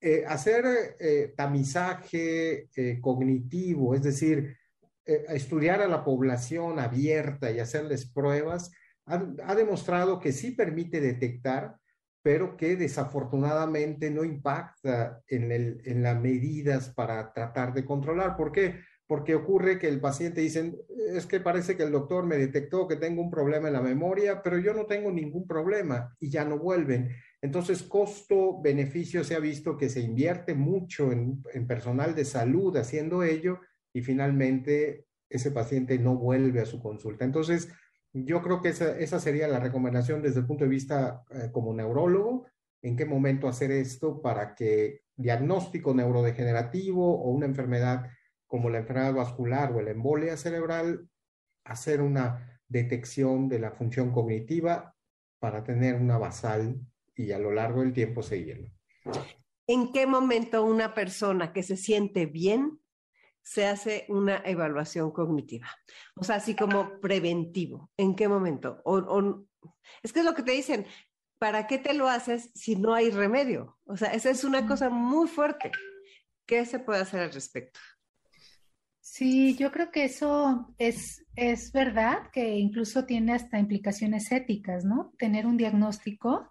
Eh, 0.00 0.24
hacer 0.26 0.96
eh, 0.98 1.32
tamizaje 1.36 2.68
eh, 2.74 3.00
cognitivo, 3.00 3.94
es 3.94 4.02
decir, 4.02 4.56
eh, 5.04 5.24
estudiar 5.30 5.82
a 5.82 5.88
la 5.88 6.04
población 6.04 6.78
abierta 6.78 7.50
y 7.50 7.58
hacerles 7.58 8.06
pruebas, 8.06 8.70
ha, 9.06 9.54
demostrado 9.56 10.20
que 10.20 10.30
sí 10.30 10.52
permite 10.52 11.00
detectar, 11.00 11.76
pero 12.22 12.56
que 12.56 12.76
desafortunadamente 12.76 14.12
no 14.12 14.22
impacta 14.22 15.20
en, 15.26 15.50
el, 15.50 15.82
en 15.84 16.04
las 16.04 16.20
medidas 16.20 16.90
para 16.90 17.32
tratar 17.32 17.74
de 17.74 17.84
controlar. 17.84 18.36
¿Por 18.36 18.52
qué? 18.52 18.76
Porque 19.08 19.34
ocurre 19.34 19.76
que 19.80 19.88
el 19.88 20.00
paciente 20.00 20.40
dice, 20.40 20.72
es 21.12 21.26
que 21.26 21.40
parece 21.40 21.76
que 21.76 21.82
el 21.82 21.90
doctor 21.90 22.24
me 22.24 22.36
detectó 22.36 22.86
que 22.86 22.94
tengo 22.94 23.22
un 23.22 23.30
problema 23.30 23.66
en 23.66 23.74
la 23.74 23.82
memoria, 23.82 24.40
pero 24.40 24.56
yo 24.58 24.72
no 24.72 24.86
tengo 24.86 25.10
ningún 25.10 25.48
problema 25.48 26.14
y 26.20 26.30
ya 26.30 26.44
no 26.44 26.58
vuelven. 26.60 27.10
Entonces, 27.40 27.82
costo-beneficio 27.82 29.24
se 29.24 29.34
ha 29.34 29.40
visto 29.40 29.76
que 29.76 29.90
se 29.90 30.00
invierte 30.00 30.54
mucho 30.54 31.10
en 31.10 31.66
personal 31.66 32.14
de 32.14 32.24
salud 32.24 32.76
haciendo 32.76 33.24
ello 33.24 33.58
y 33.92 34.02
finalmente 34.02 35.06
ese 35.28 35.50
paciente 35.50 35.98
no 35.98 36.16
vuelve 36.16 36.60
a 36.60 36.66
su 36.66 36.80
consulta. 36.80 37.24
Entonces, 37.24 37.68
yo 38.12 38.42
creo 38.42 38.60
que 38.60 38.68
esa, 38.68 39.20
sería 39.20 39.48
la 39.48 39.60
recomendación 39.60 40.20
desde 40.20 40.40
el 40.40 40.46
punto 40.46 40.64
de 40.64 40.70
vista 40.70 41.24
eh, 41.30 41.48
como 41.50 41.72
neurólogo, 41.72 42.46
en 42.82 42.96
qué 42.96 43.06
momento 43.06 43.48
hacer 43.48 43.70
esto 43.70 44.20
para 44.20 44.54
que 44.54 45.02
diagnóstico 45.16 45.94
neurodegenerativo 45.94 47.22
o 47.22 47.30
una 47.30 47.46
enfermedad 47.46 48.10
como 48.46 48.68
la 48.68 48.78
enfermedad 48.78 49.14
vascular 49.14 49.72
o 49.72 49.80
la 49.80 49.92
embolia 49.92 50.36
cerebral, 50.36 51.08
hacer 51.64 52.02
una 52.02 52.60
detección 52.68 53.48
de 53.48 53.58
la 53.58 53.70
función 53.70 54.12
cognitiva 54.12 54.94
para 55.38 55.64
tener 55.64 55.94
una 55.94 56.18
basal 56.18 56.78
y 57.14 57.32
a 57.32 57.38
lo 57.38 57.52
largo 57.52 57.80
del 57.80 57.94
tiempo 57.94 58.22
seguirlo. 58.22 58.70
¿En 59.66 59.92
qué 59.92 60.06
momento 60.06 60.64
una 60.64 60.92
persona 60.92 61.52
que 61.52 61.62
se 61.62 61.76
siente 61.76 62.26
bien 62.26 62.81
se 63.42 63.66
hace 63.66 64.06
una 64.08 64.42
evaluación 64.44 65.10
cognitiva. 65.10 65.68
O 66.16 66.24
sea, 66.24 66.36
así 66.36 66.54
como 66.54 67.00
preventivo. 67.00 67.90
¿En 67.96 68.14
qué 68.14 68.28
momento? 68.28 68.80
O, 68.84 69.44
es 70.02 70.12
que 70.12 70.20
es 70.20 70.24
lo 70.24 70.34
que 70.34 70.42
te 70.42 70.52
dicen, 70.52 70.86
¿para 71.38 71.66
qué 71.66 71.78
te 71.78 71.94
lo 71.94 72.08
haces 72.08 72.50
si 72.54 72.76
no 72.76 72.94
hay 72.94 73.10
remedio? 73.10 73.78
O 73.84 73.96
sea, 73.96 74.12
esa 74.12 74.30
es 74.30 74.44
una 74.44 74.66
cosa 74.66 74.90
muy 74.90 75.28
fuerte. 75.28 75.70
¿Qué 76.46 76.64
se 76.64 76.78
puede 76.78 77.00
hacer 77.00 77.20
al 77.20 77.32
respecto? 77.32 77.80
Sí, 79.00 79.56
yo 79.56 79.72
creo 79.72 79.90
que 79.90 80.04
eso 80.04 80.74
es, 80.78 81.26
es 81.34 81.72
verdad, 81.72 82.30
que 82.32 82.56
incluso 82.56 83.04
tiene 83.04 83.34
hasta 83.34 83.58
implicaciones 83.58 84.30
éticas, 84.30 84.84
¿no? 84.84 85.12
Tener 85.18 85.46
un 85.46 85.56
diagnóstico 85.56 86.48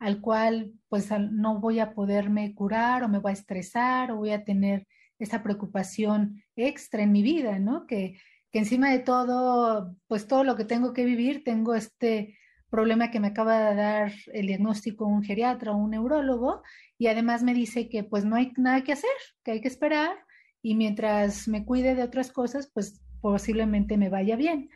al 0.00 0.20
cual 0.20 0.72
pues 0.88 1.08
no 1.30 1.60
voy 1.60 1.78
a 1.78 1.94
poderme 1.94 2.54
curar 2.54 3.04
o 3.04 3.08
me 3.08 3.20
voy 3.20 3.30
a 3.30 3.34
estresar 3.34 4.10
o 4.10 4.16
voy 4.16 4.32
a 4.32 4.42
tener 4.42 4.88
esa 5.22 5.42
preocupación 5.42 6.42
extra 6.56 7.02
en 7.02 7.12
mi 7.12 7.22
vida, 7.22 7.58
¿no? 7.58 7.86
Que, 7.86 8.18
que 8.50 8.58
encima 8.58 8.90
de 8.90 8.98
todo, 8.98 9.96
pues 10.06 10.26
todo 10.26 10.44
lo 10.44 10.56
que 10.56 10.64
tengo 10.64 10.92
que 10.92 11.04
vivir, 11.04 11.42
tengo 11.44 11.74
este 11.74 12.38
problema 12.68 13.10
que 13.10 13.20
me 13.20 13.28
acaba 13.28 13.70
de 13.70 13.74
dar 13.76 14.12
el 14.32 14.46
diagnóstico 14.46 15.06
un 15.06 15.22
geriatra 15.22 15.72
o 15.72 15.76
un 15.76 15.90
neurólogo 15.90 16.62
y 16.98 17.06
además 17.08 17.42
me 17.42 17.52
dice 17.52 17.88
que 17.88 18.02
pues 18.02 18.24
no 18.24 18.36
hay 18.36 18.52
nada 18.56 18.82
que 18.82 18.92
hacer, 18.92 19.10
que 19.44 19.52
hay 19.52 19.60
que 19.60 19.68
esperar 19.68 20.16
y 20.62 20.74
mientras 20.74 21.48
me 21.48 21.64
cuide 21.64 21.94
de 21.94 22.02
otras 22.02 22.32
cosas, 22.32 22.70
pues 22.72 23.02
posiblemente 23.20 23.96
me 23.96 24.08
vaya 24.08 24.36
bien. 24.36 24.70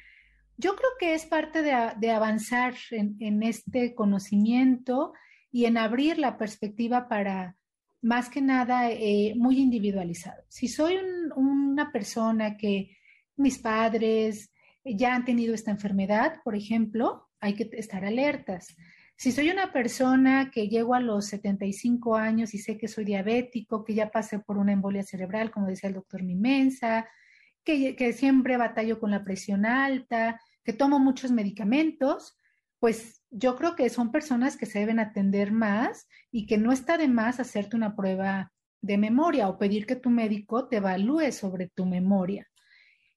Yo 0.59 0.75
creo 0.75 0.91
que 0.99 1.15
es 1.15 1.27
parte 1.27 1.63
de, 1.63 2.11
avanzar 2.11 2.75
en, 2.91 3.43
este 3.43 3.95
conocimiento 3.95 5.13
y 5.53 5.67
en 5.67 5.77
abrir 5.77 6.19
la 6.19 6.39
perspectiva 6.39 7.09
para, 7.09 7.57
más 8.07 8.31
que 8.31 8.41
nada 8.41 8.89
eh, 8.89 9.35
muy 9.37 9.59
individualizado. 9.59 10.41
Si 10.49 10.69
soy 10.69 10.97
una 11.35 11.91
persona 11.91 12.57
que 12.57 12.97
mis 13.37 13.59
padres 13.59 14.53
ya 14.85 15.17
han 15.17 15.25
tenido 15.25 15.55
esta 15.55 15.73
enfermedad, 15.73 16.37
por 16.45 16.55
ejemplo, 16.55 17.29
hay 17.41 17.55
que 17.55 17.69
estar 17.73 18.05
alertas. 18.05 18.77
Si 19.17 19.33
soy 19.33 19.51
una 19.51 19.73
persona 19.73 20.53
que 20.53 20.69
llego 20.69 20.95
a 20.95 21.01
los 21.01 21.27
75 21.27 22.15
años 22.15 22.55
y 22.55 22.59
sé 22.59 22.79
que 22.79 22.87
soy 22.87 23.05
diabético, 23.05 23.83
que 23.83 23.95
ya 23.95 24.09
pasé 24.09 24.39
por 24.39 24.57
una 24.57 24.73
embolia 24.73 25.03
cerebral, 25.03 25.51
como 25.51 25.67
decía 25.67 25.89
el 25.89 25.97
doctor 25.97 26.23
Mimensa, 26.23 27.09
que, 27.65 27.97
que 27.97 28.13
siempre 28.13 28.57
batallo 28.57 29.01
con 29.01 29.11
la 29.11 29.25
presión 29.25 29.67
alta, 29.67 30.41
que 30.63 30.73
tomo 30.73 31.01
muchos 31.01 31.33
medicamentos, 31.33 32.39
pues 32.79 33.23
yo 33.31 33.57
creo 33.57 33.75
que 33.75 33.89
son 33.91 34.13
personas 34.13 34.57
que 34.57 34.67
se 34.67 34.79
deben 34.79 34.99
atender 34.99 35.53
más 35.53 36.07
y 36.31 36.47
que 36.47 36.59
no 36.59 36.73
está 36.73 36.99
de 36.99 37.09
más 37.09 37.41
hacerte 37.41 37.77
una 37.77 37.97
prueba 37.97 38.53
de 38.83 38.99
memoria 38.99 39.49
o 39.49 39.59
pedir 39.59 39.87
que 39.87 39.97
tu 39.97 40.11
médico 40.11 40.69
te 40.69 40.77
evalúe 40.77 41.33
sobre 41.33 41.69
tu 41.69 41.87
memoria. 41.87 42.49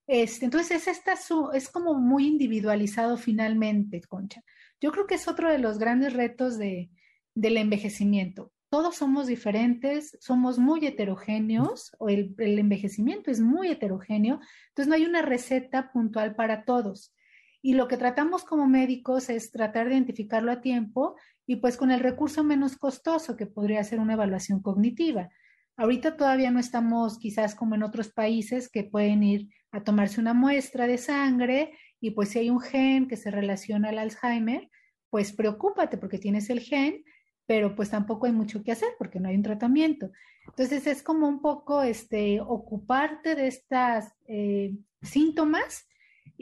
Este, 0.07 0.45
entonces, 0.45 0.87
es, 0.87 1.05
es 1.53 1.69
como 1.69 1.93
muy 1.93 2.25
individualizado 2.27 3.17
finalmente, 3.17 4.01
Concha. 4.01 4.41
Yo 4.81 4.91
creo 4.91 5.05
que 5.05 5.15
es 5.15 5.27
otro 5.27 5.51
de 5.51 5.59
los 5.59 5.77
grandes 5.77 6.13
retos 6.13 6.57
de, 6.57 6.89
del 7.35 7.57
envejecimiento. 7.57 8.51
Todos 8.69 8.95
somos 8.95 9.27
diferentes, 9.27 10.17
somos 10.19 10.57
muy 10.57 10.85
heterogéneos, 10.85 11.95
o 11.99 12.09
el, 12.09 12.33
el 12.39 12.57
envejecimiento 12.57 13.29
es 13.29 13.39
muy 13.39 13.67
heterogéneo, 13.67 14.39
entonces 14.69 14.87
no 14.87 14.95
hay 14.95 15.05
una 15.05 15.21
receta 15.21 15.91
puntual 15.91 16.35
para 16.35 16.65
todos. 16.65 17.13
Y 17.61 17.73
lo 17.73 17.87
que 17.87 17.97
tratamos 17.97 18.43
como 18.43 18.67
médicos 18.67 19.29
es 19.29 19.51
tratar 19.51 19.87
de 19.87 19.95
identificarlo 19.95 20.51
a 20.51 20.61
tiempo 20.61 21.15
y 21.45 21.57
pues 21.57 21.77
con 21.77 21.91
el 21.91 21.99
recurso 21.99 22.43
menos 22.43 22.77
costoso 22.77 23.35
que 23.35 23.45
podría 23.45 23.83
ser 23.83 23.99
una 23.99 24.13
evaluación 24.13 24.61
cognitiva. 24.61 25.29
Ahorita 25.75 26.15
todavía 26.15 26.51
no 26.51 26.59
estamos 26.59 27.17
quizás 27.19 27.55
como 27.55 27.75
en 27.75 27.83
otros 27.83 28.09
países 28.09 28.69
que 28.69 28.83
pueden 28.83 29.23
ir 29.23 29.49
a 29.71 29.83
tomarse 29.83 30.21
una 30.21 30.33
muestra 30.33 30.87
de 30.87 30.97
sangre 30.97 31.71
y 31.99 32.11
pues 32.11 32.29
si 32.29 32.39
hay 32.39 32.49
un 32.49 32.59
gen 32.59 33.07
que 33.07 33.17
se 33.17 33.31
relaciona 33.31 33.89
al 33.89 33.99
Alzheimer, 33.99 34.69
pues 35.09 35.33
preocúpate 35.33 35.97
porque 35.97 36.17
tienes 36.17 36.49
el 36.49 36.59
gen, 36.59 37.03
pero 37.45 37.75
pues 37.75 37.89
tampoco 37.89 38.25
hay 38.25 38.31
mucho 38.31 38.63
que 38.63 38.71
hacer 38.71 38.89
porque 38.97 39.19
no 39.19 39.29
hay 39.29 39.35
un 39.35 39.43
tratamiento. 39.43 40.11
Entonces 40.47 40.87
es 40.87 41.03
como 41.03 41.27
un 41.27 41.41
poco 41.41 41.81
este, 41.81 42.39
ocuparte 42.41 43.35
de 43.35 43.47
estas 43.47 44.13
eh, 44.27 44.75
síntomas 45.01 45.88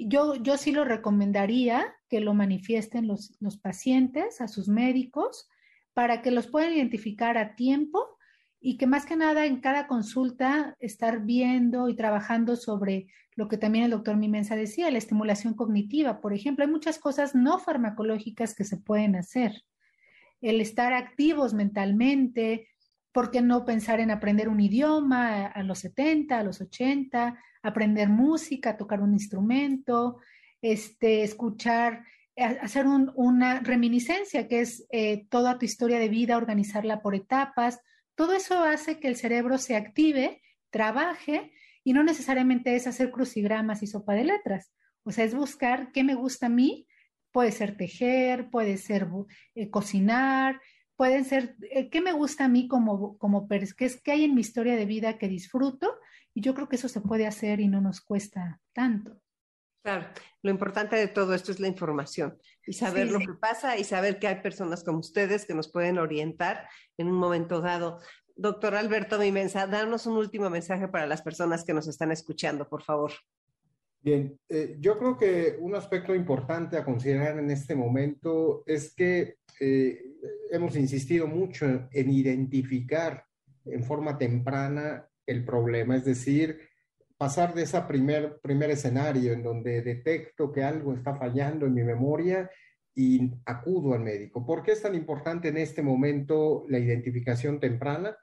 yo, 0.06 0.36
yo 0.36 0.58
sí 0.58 0.72
lo 0.72 0.86
recomendaría 0.86 1.96
que 2.10 2.20
lo 2.20 2.34
manifiesten 2.34 3.08
los, 3.08 3.36
los 3.40 3.58
pacientes 3.58 4.42
a 4.42 4.48
sus 4.48 4.68
médicos 4.68 5.50
para 5.94 6.22
que 6.22 6.32
los 6.32 6.48
puedan 6.48 6.74
identificar 6.74 7.38
a 7.38 7.56
tiempo 7.56 8.18
y 8.60 8.78
que 8.78 8.88
más 8.88 9.06
que 9.06 9.16
nada 9.16 9.46
en 9.46 9.60
cada 9.60 9.88
consulta 9.88 10.76
estar 10.80 11.22
viendo 11.22 11.90
y 11.90 11.96
trabajando 11.96 12.56
sobre 12.56 13.08
lo 13.36 13.48
que 13.48 13.58
también 13.58 13.86
el 13.86 13.92
doctor 13.92 14.18
Mimensa 14.18 14.56
decía, 14.56 14.90
la 14.90 14.98
estimulación 14.98 15.54
cognitiva, 15.54 16.22
por 16.22 16.34
ejemplo. 16.34 16.66
Hay 16.66 16.72
muchas 16.72 16.98
cosas 16.98 17.36
no 17.36 17.60
farmacológicas 17.60 18.56
que 18.56 18.64
se 18.64 18.78
pueden 18.78 19.16
hacer. 19.16 19.64
El 20.42 20.60
estar 20.60 20.94
activos 20.94 21.54
mentalmente, 21.54 22.68
¿por 23.12 23.30
qué 23.30 23.42
no 23.42 23.64
pensar 23.64 24.00
en 24.00 24.10
aprender 24.10 24.50
un 24.50 24.60
idioma 24.60 25.46
a 25.46 25.64
los 25.64 25.80
70, 25.80 26.38
a 26.38 26.44
los 26.44 26.62
80? 26.62 27.40
Aprender 27.68 28.10
música, 28.10 28.78
tocar 28.78 29.02
un 29.02 29.14
instrumento, 29.14 30.18
este, 30.62 31.24
escuchar, 31.24 32.04
hacer 32.38 32.86
una 32.86 33.60
reminiscencia, 33.62 34.48
que 34.48 34.62
es 34.62 34.86
eh, 34.92 35.26
toda 35.30 35.58
tu 35.58 35.66
historia 35.66 36.00
de 36.00 36.10
vida, 36.10 36.38
organizarla 36.38 37.02
por 37.02 37.16
etapas. 37.16 37.80
Todo 38.16 38.34
eso 38.34 38.64
hace 38.64 39.00
que 39.00 39.08
el 39.08 39.16
cerebro 39.16 39.58
se 39.58 39.76
active, 39.76 40.42
trabaje 40.70 41.52
y 41.84 41.94
no 41.94 42.04
necesariamente 42.04 42.76
es 42.76 42.86
hacer 42.86 43.12
crucigramas 43.12 43.82
y 43.82 43.88
sopa 43.88 44.14
de 44.14 44.26
letras. 44.26 44.72
O 45.04 45.12
sea, 45.12 45.26
es 45.26 45.34
buscar 45.34 45.92
qué 45.92 46.04
me 46.04 46.16
gusta 46.16 46.46
a 46.48 46.50
mí. 46.50 46.88
Puede 47.32 47.52
ser 47.52 47.76
tejer, 47.78 48.50
puede 48.50 48.78
ser 48.78 49.08
eh, 49.56 49.70
cocinar, 49.70 50.60
pueden 50.96 51.26
ser 51.26 51.56
eh, 51.72 51.90
qué 51.90 52.02
me 52.02 52.12
gusta 52.12 52.46
a 52.46 52.50
mí 52.50 52.68
como, 52.68 53.18
como 53.18 53.48
qué 53.48 53.86
es 53.86 54.02
qué 54.02 54.12
hay 54.12 54.26
en 54.26 54.36
mi 54.36 54.42
historia 54.42 54.76
de 54.76 54.86
vida 54.86 55.18
que 55.18 55.28
disfruto 55.28 55.94
y 56.38 56.42
yo 56.42 56.54
creo 56.54 56.70
que 56.70 56.76
eso 56.76 56.88
se 56.88 57.02
puede 57.02 57.26
hacer 57.26 57.60
y 57.60 57.68
no 57.68 57.82
nos 57.82 58.00
cuesta 58.00 58.62
tanto. 58.72 59.20
Claro, 59.84 60.06
lo 60.44 60.52
importante 60.52 60.96
de 60.96 61.08
todo 61.08 61.34
esto 61.34 61.52
es 61.52 61.60
la 61.60 61.68
información 61.68 62.38
y 62.68 62.74
saber 62.74 63.10
lo 63.10 63.18
que 63.18 63.34
pasa 63.42 63.76
y 63.76 63.84
saber 63.84 64.20
que 64.20 64.28
hay 64.28 64.42
personas 64.44 64.84
como 64.84 65.00
ustedes 65.00 65.48
que 65.48 65.56
nos 65.56 65.72
pueden 65.72 65.98
orientar 65.98 66.70
en 66.96 67.08
un 67.08 67.16
momento 67.16 67.60
dado. 67.60 68.00
Doctor 68.36 68.76
Alberto 68.76 69.18
Mimensa, 69.18 69.66
danos 69.66 70.06
un 70.06 70.16
último 70.16 70.48
mensaje 70.52 70.88
para 70.88 71.08
las 71.08 71.24
personas 71.24 71.66
que 71.66 71.74
nos 71.74 71.88
están 71.88 72.12
escuchando, 72.12 72.70
por 72.70 72.84
favor. 72.84 73.14
Bien, 74.00 74.40
eh, 74.48 74.78
yo 74.80 75.00
creo 75.00 75.18
que 75.18 75.58
un 75.60 75.74
aspecto 75.74 76.14
importante 76.14 76.78
a 76.78 76.86
considerar 76.86 77.40
en 77.40 77.50
este 77.50 77.74
momento 77.74 78.62
es 78.68 78.94
que 78.94 79.38
eh, 79.60 80.04
hemos 80.52 80.76
insistido 80.76 81.26
mucho 81.26 81.66
en 81.92 82.12
identificar 82.12 83.26
en 83.66 83.84
forma 83.84 84.20
temprana 84.20 85.10
el 85.28 85.46
problema, 85.46 85.96
es 85.96 86.06
decir, 86.06 86.60
pasar 87.18 87.54
de 87.54 87.64
ese 87.64 87.80
primer, 87.82 88.40
primer 88.42 88.72
escenario 88.72 89.34
en 89.34 89.44
donde 89.44 89.82
detecto 89.82 90.52
que 90.52 90.64
algo 90.64 90.94
está 90.94 91.16
fallando 91.16 91.66
en 91.66 91.74
mi 91.74 91.84
memoria 91.84 92.50
y 92.96 93.32
acudo 93.46 93.94
al 93.94 94.02
médico. 94.02 94.46
¿Por 94.46 94.64
qué 94.64 94.72
es 94.72 94.82
tan 94.82 94.96
importante 94.96 95.50
en 95.50 95.58
este 95.58 95.84
momento 95.84 96.66
la 96.70 96.80
identificación 96.80 97.60
temprana? 97.60 98.18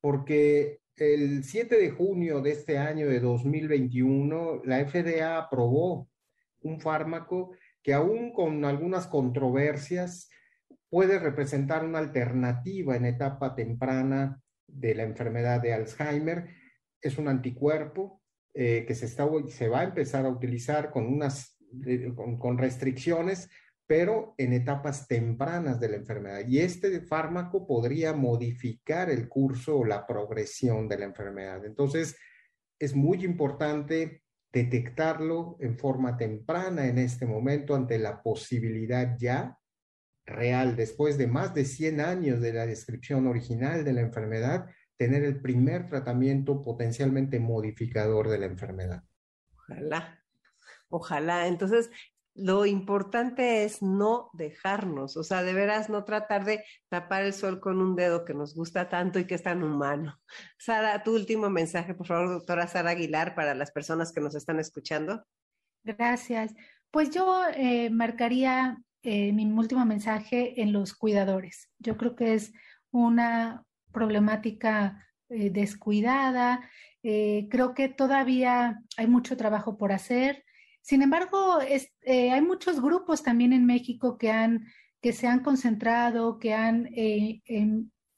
Porque 0.00 0.80
el 0.96 1.42
7 1.42 1.76
de 1.76 1.90
junio 1.90 2.40
de 2.40 2.52
este 2.52 2.78
año 2.78 3.08
de 3.08 3.20
2021, 3.20 4.62
la 4.64 4.84
FDA 4.84 5.38
aprobó 5.38 6.08
un 6.60 6.80
fármaco 6.80 7.52
que 7.82 7.94
aún 7.94 8.32
con 8.32 8.64
algunas 8.64 9.06
controversias 9.06 10.28
puede 10.88 11.18
representar 11.18 11.84
una 11.84 11.98
alternativa 11.98 12.96
en 12.96 13.06
etapa 13.06 13.54
temprana 13.54 14.40
de 14.72 14.94
la 14.94 15.04
enfermedad 15.04 15.60
de 15.60 15.74
Alzheimer. 15.74 16.48
Es 17.00 17.18
un 17.18 17.28
anticuerpo 17.28 18.22
eh, 18.54 18.84
que 18.86 18.94
se, 18.94 19.06
está, 19.06 19.28
se 19.48 19.68
va 19.68 19.80
a 19.80 19.84
empezar 19.84 20.26
a 20.26 20.30
utilizar 20.30 20.90
con, 20.90 21.06
unas, 21.06 21.56
con, 22.38 22.58
restricciones, 22.58 23.48
pero 23.86 24.34
en 24.38 24.52
etapas 24.52 25.06
tempranas 25.06 25.80
de 25.80 25.88
la 25.88 25.96
enfermedad. 25.96 26.46
Y 26.46 26.58
este 26.58 27.00
fármaco 27.00 27.66
podría 27.66 28.12
modificar 28.12 29.10
el 29.10 29.28
curso 29.28 29.78
o 29.78 29.84
la 29.84 30.06
progresión 30.06 30.88
de 30.88 30.98
la 30.98 31.04
enfermedad. 31.06 31.64
Entonces, 31.64 32.16
es 32.78 32.94
muy 32.94 33.24
importante 33.24 34.22
detectarlo 34.52 35.56
en 35.60 35.78
forma 35.78 36.16
temprana 36.16 36.86
en 36.86 36.98
este 36.98 37.26
momento 37.26 37.74
ante 37.74 37.98
la 37.98 38.22
posibilidad 38.22 39.16
ya 39.18 39.58
real, 40.26 40.76
después 40.76 41.18
de 41.18 41.26
más 41.26 41.54
de 41.54 41.64
100 41.64 42.00
años 42.00 42.40
de 42.40 42.52
la 42.52 42.66
descripción 42.66 43.26
original 43.26 43.84
de 43.84 43.92
la 43.92 44.00
enfermedad, 44.02 44.66
tener 44.96 45.24
el 45.24 45.40
primer 45.40 45.88
tratamiento 45.88 46.62
potencialmente 46.62 47.40
modificador 47.40 48.28
de 48.28 48.38
la 48.38 48.46
enfermedad. 48.46 49.02
Ojalá, 49.56 50.22
ojalá. 50.88 51.46
Entonces, 51.48 51.90
lo 52.34 52.64
importante 52.64 53.64
es 53.64 53.82
no 53.82 54.30
dejarnos, 54.32 55.16
o 55.16 55.22
sea, 55.22 55.42
de 55.42 55.52
veras 55.52 55.90
no 55.90 56.04
tratar 56.04 56.44
de 56.44 56.64
tapar 56.88 57.24
el 57.24 57.34
sol 57.34 57.60
con 57.60 57.80
un 57.80 57.94
dedo 57.94 58.24
que 58.24 58.32
nos 58.32 58.54
gusta 58.54 58.88
tanto 58.88 59.18
y 59.18 59.26
que 59.26 59.34
es 59.34 59.42
tan 59.42 59.62
humano. 59.62 60.18
Sara, 60.58 61.02
tu 61.02 61.14
último 61.14 61.50
mensaje, 61.50 61.94
por 61.94 62.06
favor, 62.06 62.30
doctora 62.30 62.66
Sara 62.66 62.90
Aguilar, 62.90 63.34
para 63.34 63.54
las 63.54 63.70
personas 63.70 64.12
que 64.12 64.20
nos 64.20 64.34
están 64.34 64.60
escuchando. 64.60 65.24
Gracias. 65.84 66.54
Pues 66.90 67.10
yo 67.10 67.42
eh, 67.54 67.90
marcaría 67.90 68.78
eh, 69.02 69.32
mi 69.32 69.44
último 69.46 69.84
mensaje 69.84 70.60
en 70.62 70.72
los 70.72 70.94
cuidadores. 70.94 71.68
Yo 71.78 71.96
creo 71.96 72.14
que 72.14 72.34
es 72.34 72.52
una 72.90 73.64
problemática 73.92 75.08
eh, 75.28 75.50
descuidada. 75.50 76.70
Eh, 77.02 77.48
creo 77.50 77.74
que 77.74 77.88
todavía 77.88 78.80
hay 78.96 79.06
mucho 79.08 79.36
trabajo 79.36 79.76
por 79.76 79.92
hacer. 79.92 80.44
Sin 80.82 81.02
embargo, 81.02 81.58
hay 82.06 82.40
muchos 82.42 82.80
grupos 82.80 83.22
también 83.22 83.52
en 83.52 83.66
México 83.66 84.18
que, 84.18 84.32
que 85.00 85.12
se 85.12 85.28
han 85.28 85.40
concentrado, 85.40 86.40
que 86.40 86.54
han 86.54 86.88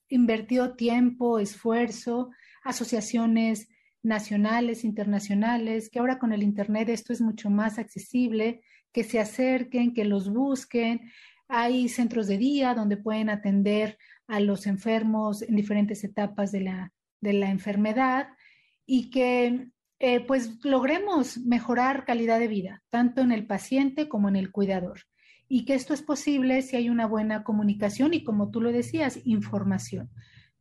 invertido 0.08 0.74
tiempo, 0.74 1.38
esfuerzo, 1.38 2.30
asociaciones 2.62 3.68
nacionales, 4.02 4.82
internacionales, 4.84 5.90
que 5.90 5.98
ahora 5.98 6.18
con 6.18 6.32
el 6.32 6.42
Internet 6.42 6.88
esto 6.88 7.12
es 7.12 7.20
mucho 7.20 7.50
más 7.50 7.78
accesible 7.78 8.62
que 8.94 9.04
se 9.04 9.20
acerquen, 9.20 9.92
que 9.92 10.06
los 10.06 10.32
busquen. 10.32 11.10
Hay 11.48 11.88
centros 11.88 12.28
de 12.28 12.38
día 12.38 12.72
donde 12.74 12.96
pueden 12.96 13.28
atender 13.28 13.98
a 14.28 14.40
los 14.40 14.66
enfermos 14.66 15.42
en 15.42 15.56
diferentes 15.56 16.04
etapas 16.04 16.52
de 16.52 16.60
la, 16.60 16.92
de 17.20 17.34
la 17.34 17.50
enfermedad 17.50 18.28
y 18.86 19.10
que 19.10 19.68
eh, 19.98 20.20
pues 20.20 20.64
logremos 20.64 21.38
mejorar 21.38 22.04
calidad 22.04 22.38
de 22.38 22.48
vida, 22.48 22.82
tanto 22.88 23.20
en 23.20 23.32
el 23.32 23.46
paciente 23.46 24.08
como 24.08 24.28
en 24.28 24.36
el 24.36 24.52
cuidador. 24.52 25.00
Y 25.48 25.66
que 25.66 25.74
esto 25.74 25.92
es 25.92 26.00
posible 26.00 26.62
si 26.62 26.76
hay 26.76 26.88
una 26.88 27.06
buena 27.06 27.42
comunicación 27.42 28.14
y 28.14 28.24
como 28.24 28.50
tú 28.50 28.60
lo 28.60 28.72
decías, 28.72 29.20
información. 29.24 30.08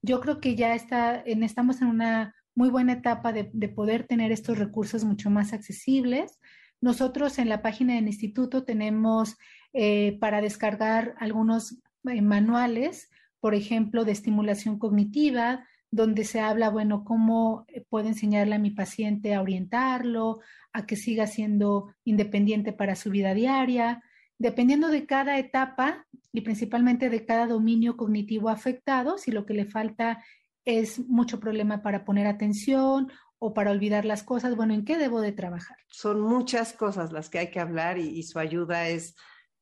Yo 0.01 0.19
creo 0.19 0.41
que 0.41 0.55
ya 0.55 0.75
está, 0.75 1.17
estamos 1.25 1.81
en 1.81 1.87
una 1.87 2.35
muy 2.55 2.69
buena 2.69 2.93
etapa 2.93 3.31
de, 3.31 3.49
de 3.53 3.69
poder 3.69 4.05
tener 4.05 4.31
estos 4.31 4.57
recursos 4.57 5.03
mucho 5.03 5.29
más 5.29 5.53
accesibles 5.53 6.39
nosotros 6.83 7.39
en 7.39 7.47
la 7.47 7.61
página 7.61 7.95
del 7.95 8.07
instituto 8.07 8.65
tenemos 8.65 9.37
eh, 9.71 10.17
para 10.19 10.41
descargar 10.41 11.15
algunos 11.17 11.77
eh, 12.11 12.21
manuales, 12.21 13.09
por 13.39 13.55
ejemplo, 13.55 14.03
de 14.03 14.11
estimulación 14.11 14.77
cognitiva, 14.77 15.65
donde 15.91 16.25
se 16.25 16.41
habla, 16.41 16.69
bueno, 16.69 17.05
cómo 17.05 17.63
eh, 17.69 17.85
puedo 17.89 18.09
enseñarle 18.09 18.55
a 18.55 18.59
mi 18.59 18.71
paciente 18.71 19.33
a 19.33 19.41
orientarlo, 19.41 20.41
a 20.73 20.85
que 20.85 20.97
siga 20.97 21.25
siendo 21.25 21.95
independiente 22.03 22.73
para 22.73 22.97
su 22.97 23.11
vida 23.11 23.33
diaria. 23.33 24.03
Dependiendo 24.37 24.89
de 24.89 25.05
cada 25.05 25.39
etapa 25.39 26.05
y 26.33 26.41
principalmente 26.41 27.09
de 27.09 27.25
cada 27.25 27.47
dominio 27.47 27.95
cognitivo 27.95 28.49
afectado, 28.49 29.17
si 29.17 29.31
lo 29.31 29.45
que 29.45 29.53
le 29.53 29.63
falta 29.63 30.21
es 30.65 30.99
mucho 31.07 31.39
problema 31.39 31.81
para 31.81 32.03
poner 32.03 32.27
atención 32.27 33.09
o 33.45 33.53
para 33.53 33.71
olvidar 33.71 34.05
las 34.05 34.23
cosas, 34.23 34.55
bueno, 34.55 34.73
¿en 34.73 34.85
qué 34.85 34.97
debo 34.97 35.19
de 35.19 35.33
trabajar? 35.33 35.75
Son 35.89 36.21
muchas 36.21 36.71
cosas 36.71 37.11
las 37.11 37.29
que 37.29 37.39
hay 37.39 37.51
que 37.51 37.59
hablar 37.59 37.97
y, 37.97 38.23
su 38.23 38.39
ayuda 38.39 38.87
es 38.87 39.15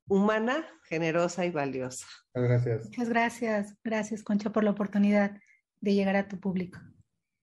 humana, 0.06 0.64
generosa 0.84 1.44
y 1.46 1.50
valiosa. 1.50 2.06
Gracias. 2.32 2.84
Muchas 2.84 3.08
gracias. 3.08 3.74
Gracias, 3.82 4.22
Concha, 4.22 4.50
por 4.50 4.62
la 4.62 4.70
oportunidad 4.70 5.32
de 5.80 5.94
llegar 5.94 6.14
a 6.14 6.28
tu 6.28 6.38
público. 6.38 6.78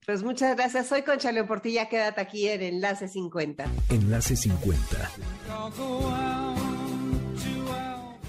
Pues 0.05 0.23
muchas 0.23 0.55
gracias. 0.55 0.87
Soy 0.87 1.01
Concha 1.01 1.29
León 1.33 1.45
Portilla. 1.45 1.89
Quédate 1.89 2.21
aquí 2.21 2.47
en 2.47 2.61
Enlace 2.61 3.09
50. 3.09 3.65
Enlace 3.89 4.37
50. 4.37 5.09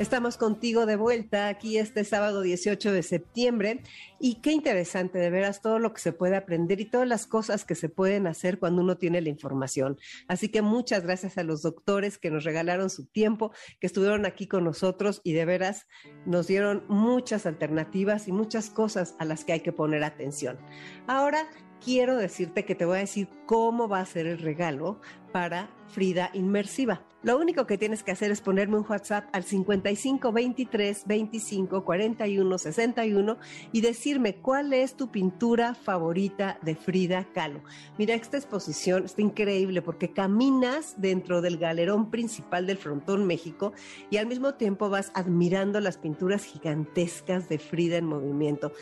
Estamos 0.01 0.39
contigo 0.39 0.87
de 0.87 0.97
vuelta 0.97 1.49
aquí 1.49 1.77
este 1.77 2.05
sábado 2.05 2.41
18 2.41 2.91
de 2.91 3.03
septiembre 3.03 3.83
y 4.19 4.37
qué 4.37 4.51
interesante 4.51 5.19
de 5.19 5.29
veras 5.29 5.61
todo 5.61 5.79
lo 5.79 5.93
que 5.93 6.01
se 6.01 6.15
puede 6.15 6.37
aprender 6.37 6.81
y 6.81 6.87
todas 6.87 7.07
las 7.07 7.27
cosas 7.27 7.67
que 7.67 7.75
se 7.75 7.91
pueden 7.91 8.27
hacer 8.27 8.59
cuando 8.59 8.81
uno 8.81 8.97
tiene 8.97 9.21
la 9.21 9.29
información. 9.29 9.99
Así 10.27 10.49
que 10.49 10.63
muchas 10.63 11.03
gracias 11.03 11.37
a 11.37 11.43
los 11.43 11.61
doctores 11.61 12.17
que 12.17 12.31
nos 12.31 12.45
regalaron 12.45 12.89
su 12.89 13.05
tiempo, 13.05 13.53
que 13.79 13.89
estuvieron 13.89 14.25
aquí 14.25 14.47
con 14.47 14.65
nosotros 14.65 15.21
y 15.23 15.35
de 15.35 15.45
veras 15.45 15.87
nos 16.25 16.47
dieron 16.47 16.83
muchas 16.89 17.45
alternativas 17.45 18.27
y 18.27 18.33
muchas 18.33 18.71
cosas 18.71 19.15
a 19.19 19.27
las 19.27 19.45
que 19.45 19.53
hay 19.53 19.61
que 19.61 19.73
poner 19.73 20.03
atención. 20.03 20.59
Ahora 21.09 21.47
quiero 21.85 22.17
decirte 22.17 22.65
que 22.65 22.75
te 22.75 22.85
voy 22.85 22.99
a 22.99 23.01
decir 23.01 23.29
cómo 23.47 23.89
va 23.89 24.01
a 24.01 24.07
ser 24.07 24.27
el 24.27 24.39
regalo 24.39 25.01
para 25.33 25.71
Frida 25.89 26.31
Inmersiva. 26.35 27.03
Lo 27.23 27.37
único 27.37 27.67
que 27.67 27.77
tienes 27.77 28.03
que 28.03 28.13
hacer 28.13 28.31
es 28.31 28.41
ponerme 28.41 28.79
un 28.79 28.87
WhatsApp 28.89 29.29
al 29.35 29.45
55 29.45 30.33
23 30.33 31.07
25 31.07 31.85
41 31.85 32.59
61 32.59 33.37
y 33.73 33.83
decirme 33.83 34.37
cuál 34.37 34.73
es 34.73 34.95
tu 34.95 35.11
pintura 35.11 35.75
favorita 35.75 36.59
de 36.63 36.75
Frida 36.75 37.27
Kahlo. 37.35 37.61
Mira, 37.99 38.15
esta 38.15 38.39
exposición 38.39 39.05
está 39.05 39.21
increíble 39.21 39.83
porque 39.83 40.15
caminas 40.15 40.95
dentro 40.97 41.43
del 41.43 41.59
galerón 41.59 42.11
principal 42.11 42.67
del 42.67 42.79
Frontón 42.79 43.27
México 43.27 43.75
y 44.09 44.17
al 44.17 44.27
mismo 44.27 44.55
tiempo 44.55 44.89
vas 44.89 45.13
admirando 45.15 45.79
las 45.81 45.99
pinturas 45.99 46.45
gigantescas 46.45 47.51
de 47.51 47.59
Frida 47.59 47.99
en 47.99 48.07
movimiento. 48.07 48.73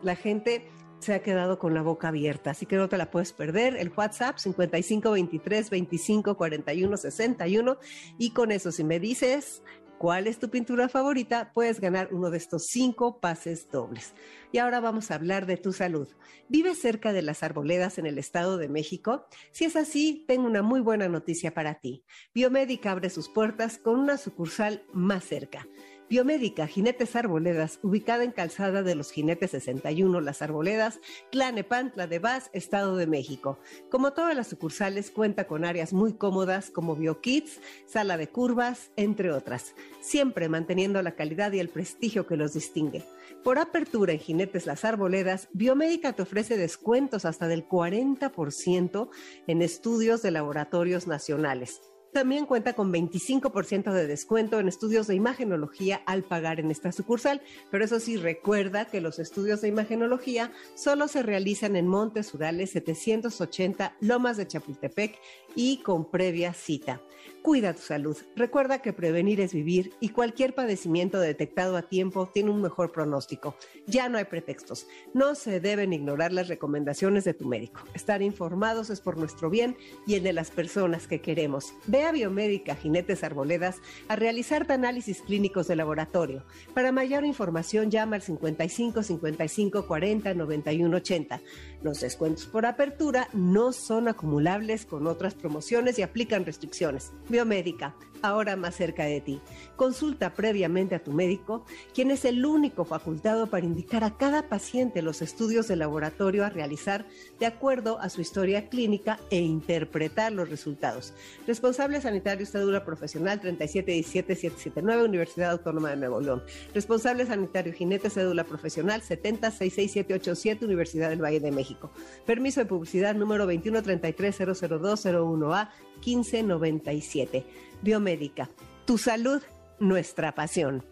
La 0.00 0.14
gente 0.14 0.68
se 1.00 1.14
ha 1.14 1.22
quedado 1.22 1.58
con 1.58 1.74
la 1.74 1.82
boca 1.82 2.08
abierta, 2.08 2.50
así 2.50 2.66
que 2.66 2.76
no 2.76 2.88
te 2.88 2.98
la 2.98 3.10
puedes 3.10 3.32
perder. 3.32 3.76
El 3.76 3.92
WhatsApp 3.94 4.38
5523 4.38 5.70
25 5.70 6.36
41 6.36 6.96
61 6.96 7.78
y 8.18 8.30
con 8.30 8.52
eso 8.52 8.70
si 8.70 8.84
me 8.84 9.00
dices 9.00 9.62
cuál 10.00 10.26
es 10.26 10.38
tu 10.38 10.48
pintura 10.48 10.88
favorita, 10.88 11.52
puedes 11.52 11.78
ganar 11.78 12.08
uno 12.10 12.30
de 12.30 12.38
estos 12.38 12.68
cinco 12.68 13.20
pases 13.20 13.68
dobles. 13.70 14.14
Y 14.50 14.56
ahora 14.56 14.80
vamos 14.80 15.10
a 15.10 15.16
hablar 15.16 15.44
de 15.44 15.58
tu 15.58 15.74
salud. 15.74 16.08
¿Vives 16.48 16.80
cerca 16.80 17.12
de 17.12 17.20
las 17.20 17.42
arboledas 17.42 17.98
en 17.98 18.06
el 18.06 18.16
Estado 18.16 18.56
de 18.56 18.70
México? 18.70 19.26
Si 19.52 19.66
es 19.66 19.76
así, 19.76 20.24
tengo 20.26 20.46
una 20.46 20.62
muy 20.62 20.80
buena 20.80 21.08
noticia 21.08 21.52
para 21.52 21.80
ti. 21.80 22.02
Biomédica 22.34 22.92
abre 22.92 23.10
sus 23.10 23.28
puertas 23.28 23.76
con 23.76 23.98
una 23.98 24.16
sucursal 24.16 24.84
más 24.94 25.24
cerca. 25.24 25.66
Biomédica 26.10 26.66
Jinetes 26.66 27.14
Arboledas, 27.14 27.78
ubicada 27.84 28.24
en 28.24 28.32
Calzada 28.32 28.82
de 28.82 28.96
los 28.96 29.12
Jinetes 29.12 29.52
61, 29.52 30.20
Las 30.20 30.42
Arboledas, 30.42 30.98
Tlanepantla 31.30 32.08
de 32.08 32.18
Vaz, 32.18 32.50
Estado 32.52 32.96
de 32.96 33.06
México. 33.06 33.60
Como 33.92 34.12
todas 34.12 34.34
las 34.34 34.48
sucursales, 34.48 35.12
cuenta 35.12 35.46
con 35.46 35.64
áreas 35.64 35.92
muy 35.92 36.14
cómodas 36.14 36.70
como 36.70 36.96
BioKits, 36.96 37.60
sala 37.86 38.16
de 38.16 38.28
curvas, 38.28 38.90
entre 38.96 39.30
otras, 39.30 39.76
siempre 40.00 40.48
manteniendo 40.48 41.00
la 41.00 41.14
calidad 41.14 41.52
y 41.52 41.60
el 41.60 41.68
prestigio 41.68 42.26
que 42.26 42.36
los 42.36 42.54
distingue. 42.54 43.04
Por 43.44 43.60
apertura 43.60 44.12
en 44.12 44.18
Jinetes 44.18 44.66
Las 44.66 44.84
Arboledas, 44.84 45.46
Biomédica 45.52 46.14
te 46.14 46.22
ofrece 46.22 46.56
descuentos 46.56 47.24
hasta 47.24 47.46
del 47.46 47.68
40% 47.68 49.10
en 49.46 49.62
estudios 49.62 50.22
de 50.22 50.32
laboratorios 50.32 51.06
nacionales. 51.06 51.80
También 52.12 52.46
cuenta 52.46 52.72
con 52.72 52.92
25% 52.92 53.92
de 53.92 54.06
descuento 54.08 54.58
en 54.58 54.66
estudios 54.66 55.06
de 55.06 55.14
imagenología 55.14 56.02
al 56.06 56.24
pagar 56.24 56.58
en 56.58 56.70
esta 56.72 56.90
sucursal, 56.90 57.40
pero 57.70 57.84
eso 57.84 58.00
sí, 58.00 58.16
recuerda 58.16 58.86
que 58.86 59.00
los 59.00 59.20
estudios 59.20 59.60
de 59.60 59.68
imagenología 59.68 60.52
solo 60.74 61.06
se 61.06 61.22
realizan 61.22 61.76
en 61.76 61.86
Montes 61.86 62.34
Urales 62.34 62.70
780 62.70 63.96
Lomas 64.00 64.36
de 64.36 64.48
Chapultepec 64.48 65.18
y 65.54 65.78
con 65.82 66.10
previa 66.10 66.52
cita. 66.52 67.00
Cuida 67.42 67.74
tu 67.74 67.82
salud. 67.82 68.16
Recuerda 68.36 68.80
que 68.80 68.92
prevenir 68.92 69.40
es 69.40 69.52
vivir 69.52 69.92
y 70.00 70.10
cualquier 70.10 70.54
padecimiento 70.54 71.18
detectado 71.18 71.76
a 71.76 71.82
tiempo 71.82 72.30
tiene 72.32 72.50
un 72.50 72.62
mejor 72.62 72.92
pronóstico. 72.92 73.56
Ya 73.86 74.08
no 74.08 74.18
hay 74.18 74.24
pretextos. 74.24 74.86
No 75.14 75.34
se 75.34 75.60
deben 75.60 75.92
ignorar 75.92 76.32
las 76.32 76.48
recomendaciones 76.48 77.24
de 77.24 77.34
tu 77.34 77.46
médico. 77.46 77.80
Estar 77.94 78.22
informados 78.22 78.90
es 78.90 79.00
por 79.00 79.16
nuestro 79.16 79.50
bien 79.50 79.76
y 80.06 80.14
el 80.14 80.22
de 80.22 80.32
las 80.32 80.50
personas 80.50 81.06
que 81.06 81.20
queremos. 81.20 81.74
Ve 81.86 82.04
a 82.04 82.12
Biomédica 82.12 82.74
Jinetes 82.74 83.24
Arboledas 83.24 83.80
a 84.08 84.16
realizar 84.16 84.66
análisis 84.72 85.22
clínicos 85.22 85.68
de 85.68 85.76
laboratorio. 85.76 86.44
Para 86.74 86.92
mayor 86.92 87.24
información 87.24 87.90
llama 87.90 88.16
al 88.16 88.22
55 88.22 89.02
55 89.02 89.86
40 89.86 90.34
91 90.34 90.96
80. 90.96 91.40
Los 91.82 92.00
descuentos 92.00 92.46
por 92.46 92.66
apertura 92.66 93.28
no 93.32 93.72
son 93.72 94.08
acumulables 94.08 94.84
con 94.84 95.06
otras 95.06 95.34
promociones 95.34 95.98
y 95.98 96.02
aplican 96.02 96.44
restricciones. 96.44 97.12
Biomédica, 97.28 97.94
ahora 98.22 98.56
más 98.56 98.74
cerca 98.74 99.04
de 99.04 99.20
ti. 99.20 99.40
Consulta 99.76 100.34
previamente 100.34 100.94
a 100.94 101.02
tu 101.02 101.12
médico, 101.12 101.64
quien 101.94 102.10
es 102.10 102.24
el 102.24 102.44
único 102.44 102.84
facultado 102.84 103.48
para 103.48 103.66
indicar 103.66 104.04
a 104.04 104.16
cada 104.16 104.48
paciente 104.48 105.02
los 105.02 105.22
estudios 105.22 105.68
de 105.68 105.76
laboratorio 105.76 106.44
a 106.44 106.50
realizar 106.50 107.06
de 107.38 107.46
acuerdo 107.46 107.98
a 108.00 108.08
su 108.08 108.20
historia 108.20 108.68
clínica 108.68 109.18
e 109.30 109.40
interpretar 109.40 110.32
los 110.32 110.48
resultados. 110.48 111.14
Responsable 111.46 112.00
sanitario 112.00 112.46
cédula 112.46 112.84
profesional 112.84 113.40
3717779 113.40 115.04
Universidad 115.04 115.52
Autónoma 115.52 115.90
de 115.90 115.96
Nuevo 115.96 116.20
León. 116.20 116.42
Responsable 116.74 117.26
sanitario 117.26 117.72
jinete 117.72 118.10
cédula 118.10 118.44
profesional 118.44 119.02
7066787 119.02 120.64
Universidad 120.64 121.10
del 121.10 121.22
Valle 121.22 121.40
de 121.40 121.50
México. 121.50 121.90
Permiso 122.26 122.60
de 122.60 122.66
publicidad 122.66 123.14
número 123.14 123.50
213300201A 123.50 125.70
1597. 126.04 127.44
Biomédica, 127.82 128.50
tu 128.84 128.98
salud, 128.98 129.42
nuestra 129.78 130.34
pasión. 130.34 130.84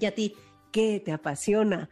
¿Y 0.00 0.06
a 0.06 0.14
ti 0.14 0.34
qué 0.72 1.00
te 1.04 1.12
apasiona? 1.12 1.88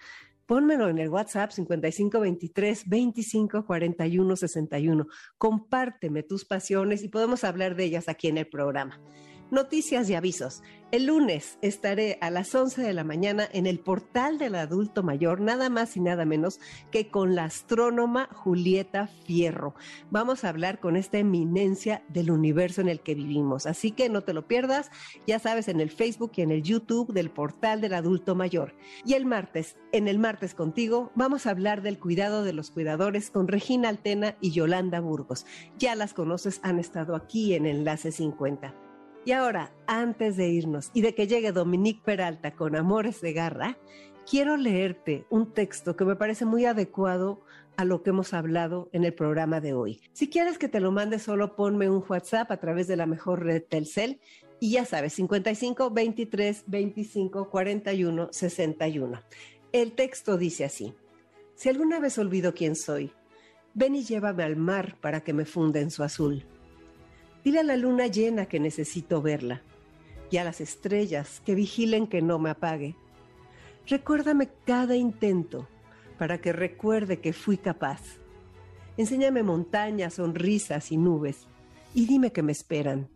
Pónmelo 0.47 0.89
en 0.89 0.99
el 0.99 1.11
WhatsApp 1.11 1.53
5523 1.53 2.89
25 2.89 3.67
41 3.67 4.37
61. 4.37 5.07
Compárteme 5.39 6.25
tus 6.25 6.45
pasiones 6.45 7.05
y 7.05 7.09
podemos 7.09 7.45
hablar 7.45 7.77
de 7.77 7.85
ellas 7.85 8.09
aquí 8.09 8.27
en 8.27 8.39
el 8.39 8.49
programa. 8.49 9.01
Noticias 9.51 10.09
y 10.09 10.15
avisos. 10.15 10.63
El 10.93 11.07
lunes 11.07 11.59
estaré 11.61 12.19
a 12.21 12.31
las 12.31 12.55
11 12.55 12.83
de 12.83 12.95
la 12.95 13.03
mañana 13.03 13.49
en 13.53 13.67
el 13.67 13.81
portal 13.81 14.39
del 14.39 14.55
adulto 14.55 15.03
mayor, 15.03 15.41
nada 15.41 15.69
más 15.71 15.97
y 15.97 16.01
nada 16.01 16.25
menos 16.25 16.61
que 16.93 17.09
con 17.09 17.35
la 17.35 17.45
astrónoma 17.45 18.29
Julieta 18.33 19.09
Fierro. 19.25 19.75
Vamos 20.11 20.45
a 20.45 20.51
hablar 20.51 20.79
con 20.79 20.97
esta 20.97 21.19
eminencia 21.19 22.05
del 22.09 22.31
universo 22.31 22.81
en 22.81 22.89
el 22.89 23.01
que 23.01 23.17
vivimos. 23.17 23.67
Así 23.67 23.91
que 23.91 24.09
no 24.09 24.23
te 24.23 24.35
lo 24.35 24.47
pierdas, 24.47 24.93
ya 25.27 25.41
sabes, 25.41 25.67
en 25.67 25.81
el 25.81 25.91
Facebook 25.91 26.31
y 26.37 26.43
en 26.43 26.53
el 26.53 26.63
YouTube 26.63 27.13
del 27.13 27.31
portal 27.31 27.81
del 27.81 27.95
adulto 27.95 28.37
mayor. 28.37 28.77
Y 29.05 29.15
el 29.15 29.27
martes, 29.27 29.77
en 29.91 30.07
el 30.07 30.21
martes 30.21 30.55
contigo, 30.55 31.11
vamos 31.17 31.47
a 31.47 31.51
hablar 31.51 31.83
del 31.83 31.99
cuidado 31.99 32.45
de 32.45 32.53
los 32.53 32.71
cuidadores 32.71 33.31
con 33.31 33.49
Regina 33.49 33.89
Altena 33.89 34.37
y 34.41 34.53
Yolanda 34.53 35.01
Burgos. 35.01 35.45
Ya 35.77 35.97
las 35.97 36.15
conoces, 36.15 36.61
han 36.63 36.79
estado 36.79 37.17
aquí 37.17 37.55
en 37.55 37.67
Enlace 37.67 38.13
50. 38.13 38.90
Y 39.25 39.33
ahora, 39.33 39.71
antes 39.87 40.37
de 40.37 40.49
irnos 40.49 40.91
y 40.95 41.03
de 41.03 41.15
que 41.15 41.27
llegue 41.27 41.53
Dominique 41.53 42.01
Peralta 42.03 42.53
con 42.53 42.75
Amores 42.75 43.21
de 43.21 43.35
Garra, 43.35 43.77
quiero 44.29 44.57
leerte 44.57 45.27
un 45.29 45.53
texto 45.53 45.95
que 45.95 46.07
me 46.07 46.17
parece 46.17 46.47
muy 46.47 46.65
adecuado 46.65 47.43
a 47.77 47.85
lo 47.85 48.03
que 48.03 48.11
hemos 48.11 48.33
hablado 48.33 48.89
en 48.93 49.05
el 49.05 49.13
programa 49.13 49.61
de 49.61 49.75
hoy. 49.75 50.01
Si 50.15 50.29
quieres 50.29 50.57
que 50.57 50.69
te 50.69 50.81
lo 50.81 50.91
mande, 50.91 51.19
solo 51.19 51.55
ponme 51.55 51.91
un 51.91 52.03
WhatsApp 52.09 52.51
a 52.51 52.57
través 52.57 52.87
de 52.87 52.97
la 52.97 53.07
mejor 53.07 53.45
red 53.45 53.63
Telcel 53.63 54.21
y 54.59 54.73
ya 54.73 54.85
sabes, 54.85 55.15
55 55.15 55.91
23 55.91 56.65
25 56.67 57.51
41 57.51 58.29
61. 58.31 59.21
El 59.73 59.93
texto 59.93 60.37
dice 60.39 60.65
así: 60.65 60.95
Si 61.55 61.69
alguna 61.69 62.01
vez 62.01 62.19
olvido 62.19 62.55
quién 62.55 62.75
soy, 62.75 63.13
ven 63.75 63.95
y 63.95 64.05
llévame 64.05 64.45
al 64.45 64.57
mar 64.57 64.97
para 65.01 65.21
que 65.23 65.33
me 65.33 65.45
funda 65.45 65.81
en 65.81 65.91
su 65.91 66.03
azul. 66.03 66.45
Dile 67.45 67.61
a 67.61 67.65
la 67.65 67.77
luna 67.77 68.07
llena 68.07 68.47
que 68.47 68.61
necesito 68.61 69.23
verla 69.23 69.63
y 70.31 70.37
a 70.37 70.45
las 70.45 70.61
estrellas 70.61 71.41
que 71.45 71.55
vigilen 71.55 72.07
que 72.07 72.23
no 72.23 72.39
me 72.39 72.51
apague. 72.51 72.97
Recuérdame 73.87 74.51
cada 74.67 74.97
intento 74.97 75.69
para 76.19 76.41
que 76.41 76.53
recuerde 76.53 77.21
que 77.21 77.33
fui 77.33 77.57
capaz. 77.57 78.03
Enséñame 78.97 79.43
montañas, 79.43 80.15
sonrisas 80.15 80.93
y 80.93 80.97
nubes 80.97 81.47
y 81.95 82.07
dime 82.07 82.31
que 82.33 82.43
me 82.43 82.53
esperan. 82.53 83.09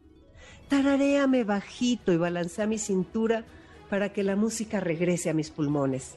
Tararéame 0.69 1.45
bajito 1.45 2.13
y 2.13 2.17
balanza 2.17 2.67
mi 2.67 2.79
cintura 2.79 3.45
para 3.91 4.13
que 4.13 4.23
la 4.23 4.35
música 4.35 4.81
regrese 4.81 5.31
a 5.31 5.35
mis 5.35 5.51
pulmones. 5.51 6.17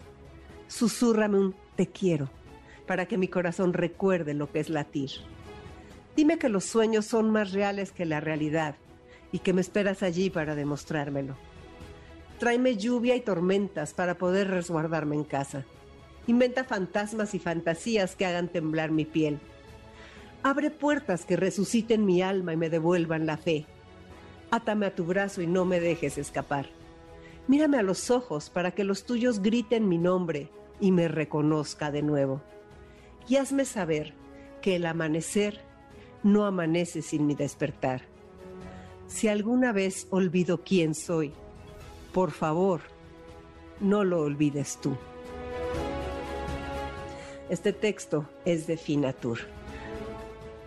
Susúrrame 0.68 1.38
un 1.38 1.56
te 1.76 1.88
quiero 1.88 2.30
para 2.88 3.06
que 3.06 3.18
mi 3.18 3.28
corazón 3.28 3.74
recuerde 3.74 4.34
lo 4.34 4.52
que 4.52 4.62
es 4.62 4.70
latir. 4.70 5.12
Dime 6.18 6.40
que 6.40 6.50
los 6.50 6.66
sueños 6.66 7.06
son 7.06 7.30
más 7.30 7.52
reales 7.52 7.92
que 7.92 8.04
la 8.04 8.20
realidad 8.20 8.74
y 9.32 9.38
que 9.38 9.54
me 9.54 9.62
esperas 9.62 10.02
allí 10.02 10.32
para 10.32 10.56
demostrármelo. 10.56 11.38
Tráeme 12.40 12.76
lluvia 12.76 13.16
y 13.16 13.22
tormentas 13.22 13.94
para 13.94 14.18
poder 14.18 14.48
resguardarme 14.48 15.16
en 15.16 15.24
casa. 15.24 15.64
Inventa 16.26 16.64
fantasmas 16.64 17.36
y 17.36 17.40
fantasías 17.40 18.16
que 18.16 18.26
hagan 18.26 18.48
temblar 18.48 18.90
mi 18.90 19.06
piel. 19.06 19.38
Abre 20.42 20.72
puertas 20.72 21.24
que 21.24 21.36
resuciten 21.36 22.04
mi 22.04 22.24
alma 22.24 22.52
y 22.54 22.58
me 22.58 22.72
devuelvan 22.72 23.28
la 23.28 23.38
fe. 23.38 23.68
Átame 24.50 24.88
a 24.88 24.96
tu 24.96 25.06
brazo 25.06 25.44
y 25.44 25.48
no 25.48 25.66
me 25.66 25.80
dejes 25.80 26.18
escapar. 26.18 26.66
Mírame 27.48 27.78
a 27.78 27.84
los 27.84 28.10
ojos 28.10 28.50
para 28.50 28.72
que 28.72 28.84
los 28.84 29.06
tuyos 29.06 29.40
griten 29.44 29.88
mi 29.88 30.00
nombre 30.00 30.50
y 30.80 30.92
me 30.92 31.10
reconozca 31.10 31.92
de 31.92 32.02
nuevo. 32.02 32.42
Y 33.30 33.36
hazme 33.36 33.66
saber 33.66 34.16
que 34.64 34.78
el 34.78 34.88
amanecer 34.88 35.67
no 36.28 36.46
amanece 36.46 37.02
sin 37.02 37.26
mi 37.26 37.36
despertar. 37.36 38.02
Si 39.08 39.30
alguna 39.30 39.72
vez 39.72 40.08
olvido 40.10 40.62
quién 40.62 40.94
soy, 40.94 41.32
por 42.14 42.32
favor, 42.32 42.82
no 43.80 44.04
lo 44.04 44.22
olvides 44.22 44.78
tú. 44.82 44.98
Este 47.50 47.72
texto 47.72 48.30
es 48.44 48.68
de 48.68 48.76
Finatur. 48.76 49.40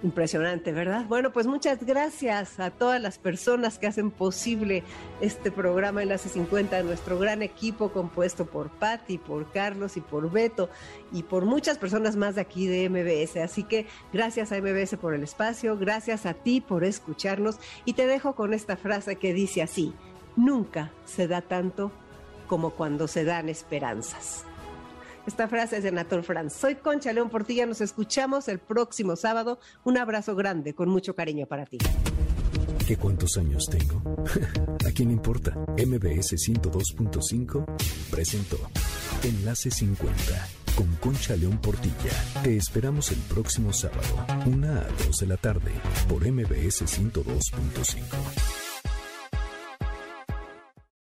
Impresionante, 0.02 0.72
¿verdad? 0.72 1.04
Bueno, 1.06 1.30
pues 1.30 1.46
muchas 1.46 1.84
gracias 1.84 2.58
a 2.58 2.70
todas 2.70 3.02
las 3.02 3.18
personas 3.18 3.78
que 3.78 3.86
hacen 3.86 4.10
posible 4.10 4.82
este 5.20 5.50
programa 5.50 6.02
Enlace 6.02 6.30
50, 6.30 6.82
nuestro 6.84 7.18
gran 7.18 7.42
equipo 7.42 7.90
compuesto 7.90 8.46
por 8.46 8.70
Patti, 8.70 9.18
por 9.18 9.52
Carlos 9.52 9.98
y 9.98 10.00
por 10.00 10.30
Beto 10.30 10.70
y 11.12 11.22
por 11.22 11.44
muchas 11.44 11.76
personas 11.76 12.16
más 12.16 12.36
de 12.36 12.40
aquí 12.40 12.66
de 12.66 12.88
MBS. 12.88 13.36
Así 13.42 13.62
que 13.62 13.86
gracias 14.10 14.52
a 14.52 14.58
MBS 14.58 14.96
por 14.96 15.12
el 15.12 15.22
espacio, 15.22 15.76
gracias 15.76 16.24
a 16.24 16.32
ti 16.32 16.62
por 16.62 16.82
escucharnos 16.82 17.58
y 17.84 17.92
te 17.92 18.06
dejo 18.06 18.34
con 18.34 18.54
esta 18.54 18.78
frase 18.78 19.16
que 19.16 19.34
dice 19.34 19.60
así, 19.60 19.92
nunca 20.34 20.92
se 21.04 21.28
da 21.28 21.42
tanto 21.42 21.92
como 22.46 22.70
cuando 22.70 23.06
se 23.06 23.24
dan 23.24 23.50
esperanzas. 23.50 24.46
Esta 25.26 25.48
frase 25.48 25.78
es 25.78 25.82
de 25.84 25.92
Nator 25.92 26.22
Franz. 26.22 26.54
Soy 26.54 26.76
Concha 26.76 27.12
León 27.12 27.30
Portilla, 27.30 27.66
nos 27.66 27.80
escuchamos 27.80 28.48
el 28.48 28.58
próximo 28.58 29.16
sábado. 29.16 29.58
Un 29.84 29.98
abrazo 29.98 30.34
grande, 30.34 30.74
con 30.74 30.88
mucho 30.88 31.14
cariño 31.14 31.46
para 31.46 31.66
ti. 31.66 31.78
¿Qué 32.86 32.96
cuántos 32.96 33.36
años 33.36 33.68
tengo? 33.70 34.02
¿A 34.86 34.90
quién 34.92 35.10
importa? 35.10 35.52
MBS 35.76 36.34
102.5 36.34 37.64
presentó 38.10 38.58
Enlace 39.22 39.70
50 39.70 40.48
con 40.74 40.86
Concha 40.96 41.36
León 41.36 41.58
Portilla. 41.58 42.12
Te 42.42 42.56
esperamos 42.56 43.12
el 43.12 43.18
próximo 43.18 43.72
sábado, 43.72 44.26
una 44.46 44.80
a 44.80 44.88
2 45.06 45.18
de 45.18 45.26
la 45.26 45.36
tarde, 45.36 45.72
por 46.08 46.26
MBS 46.26 46.82
102.5. 46.82 48.69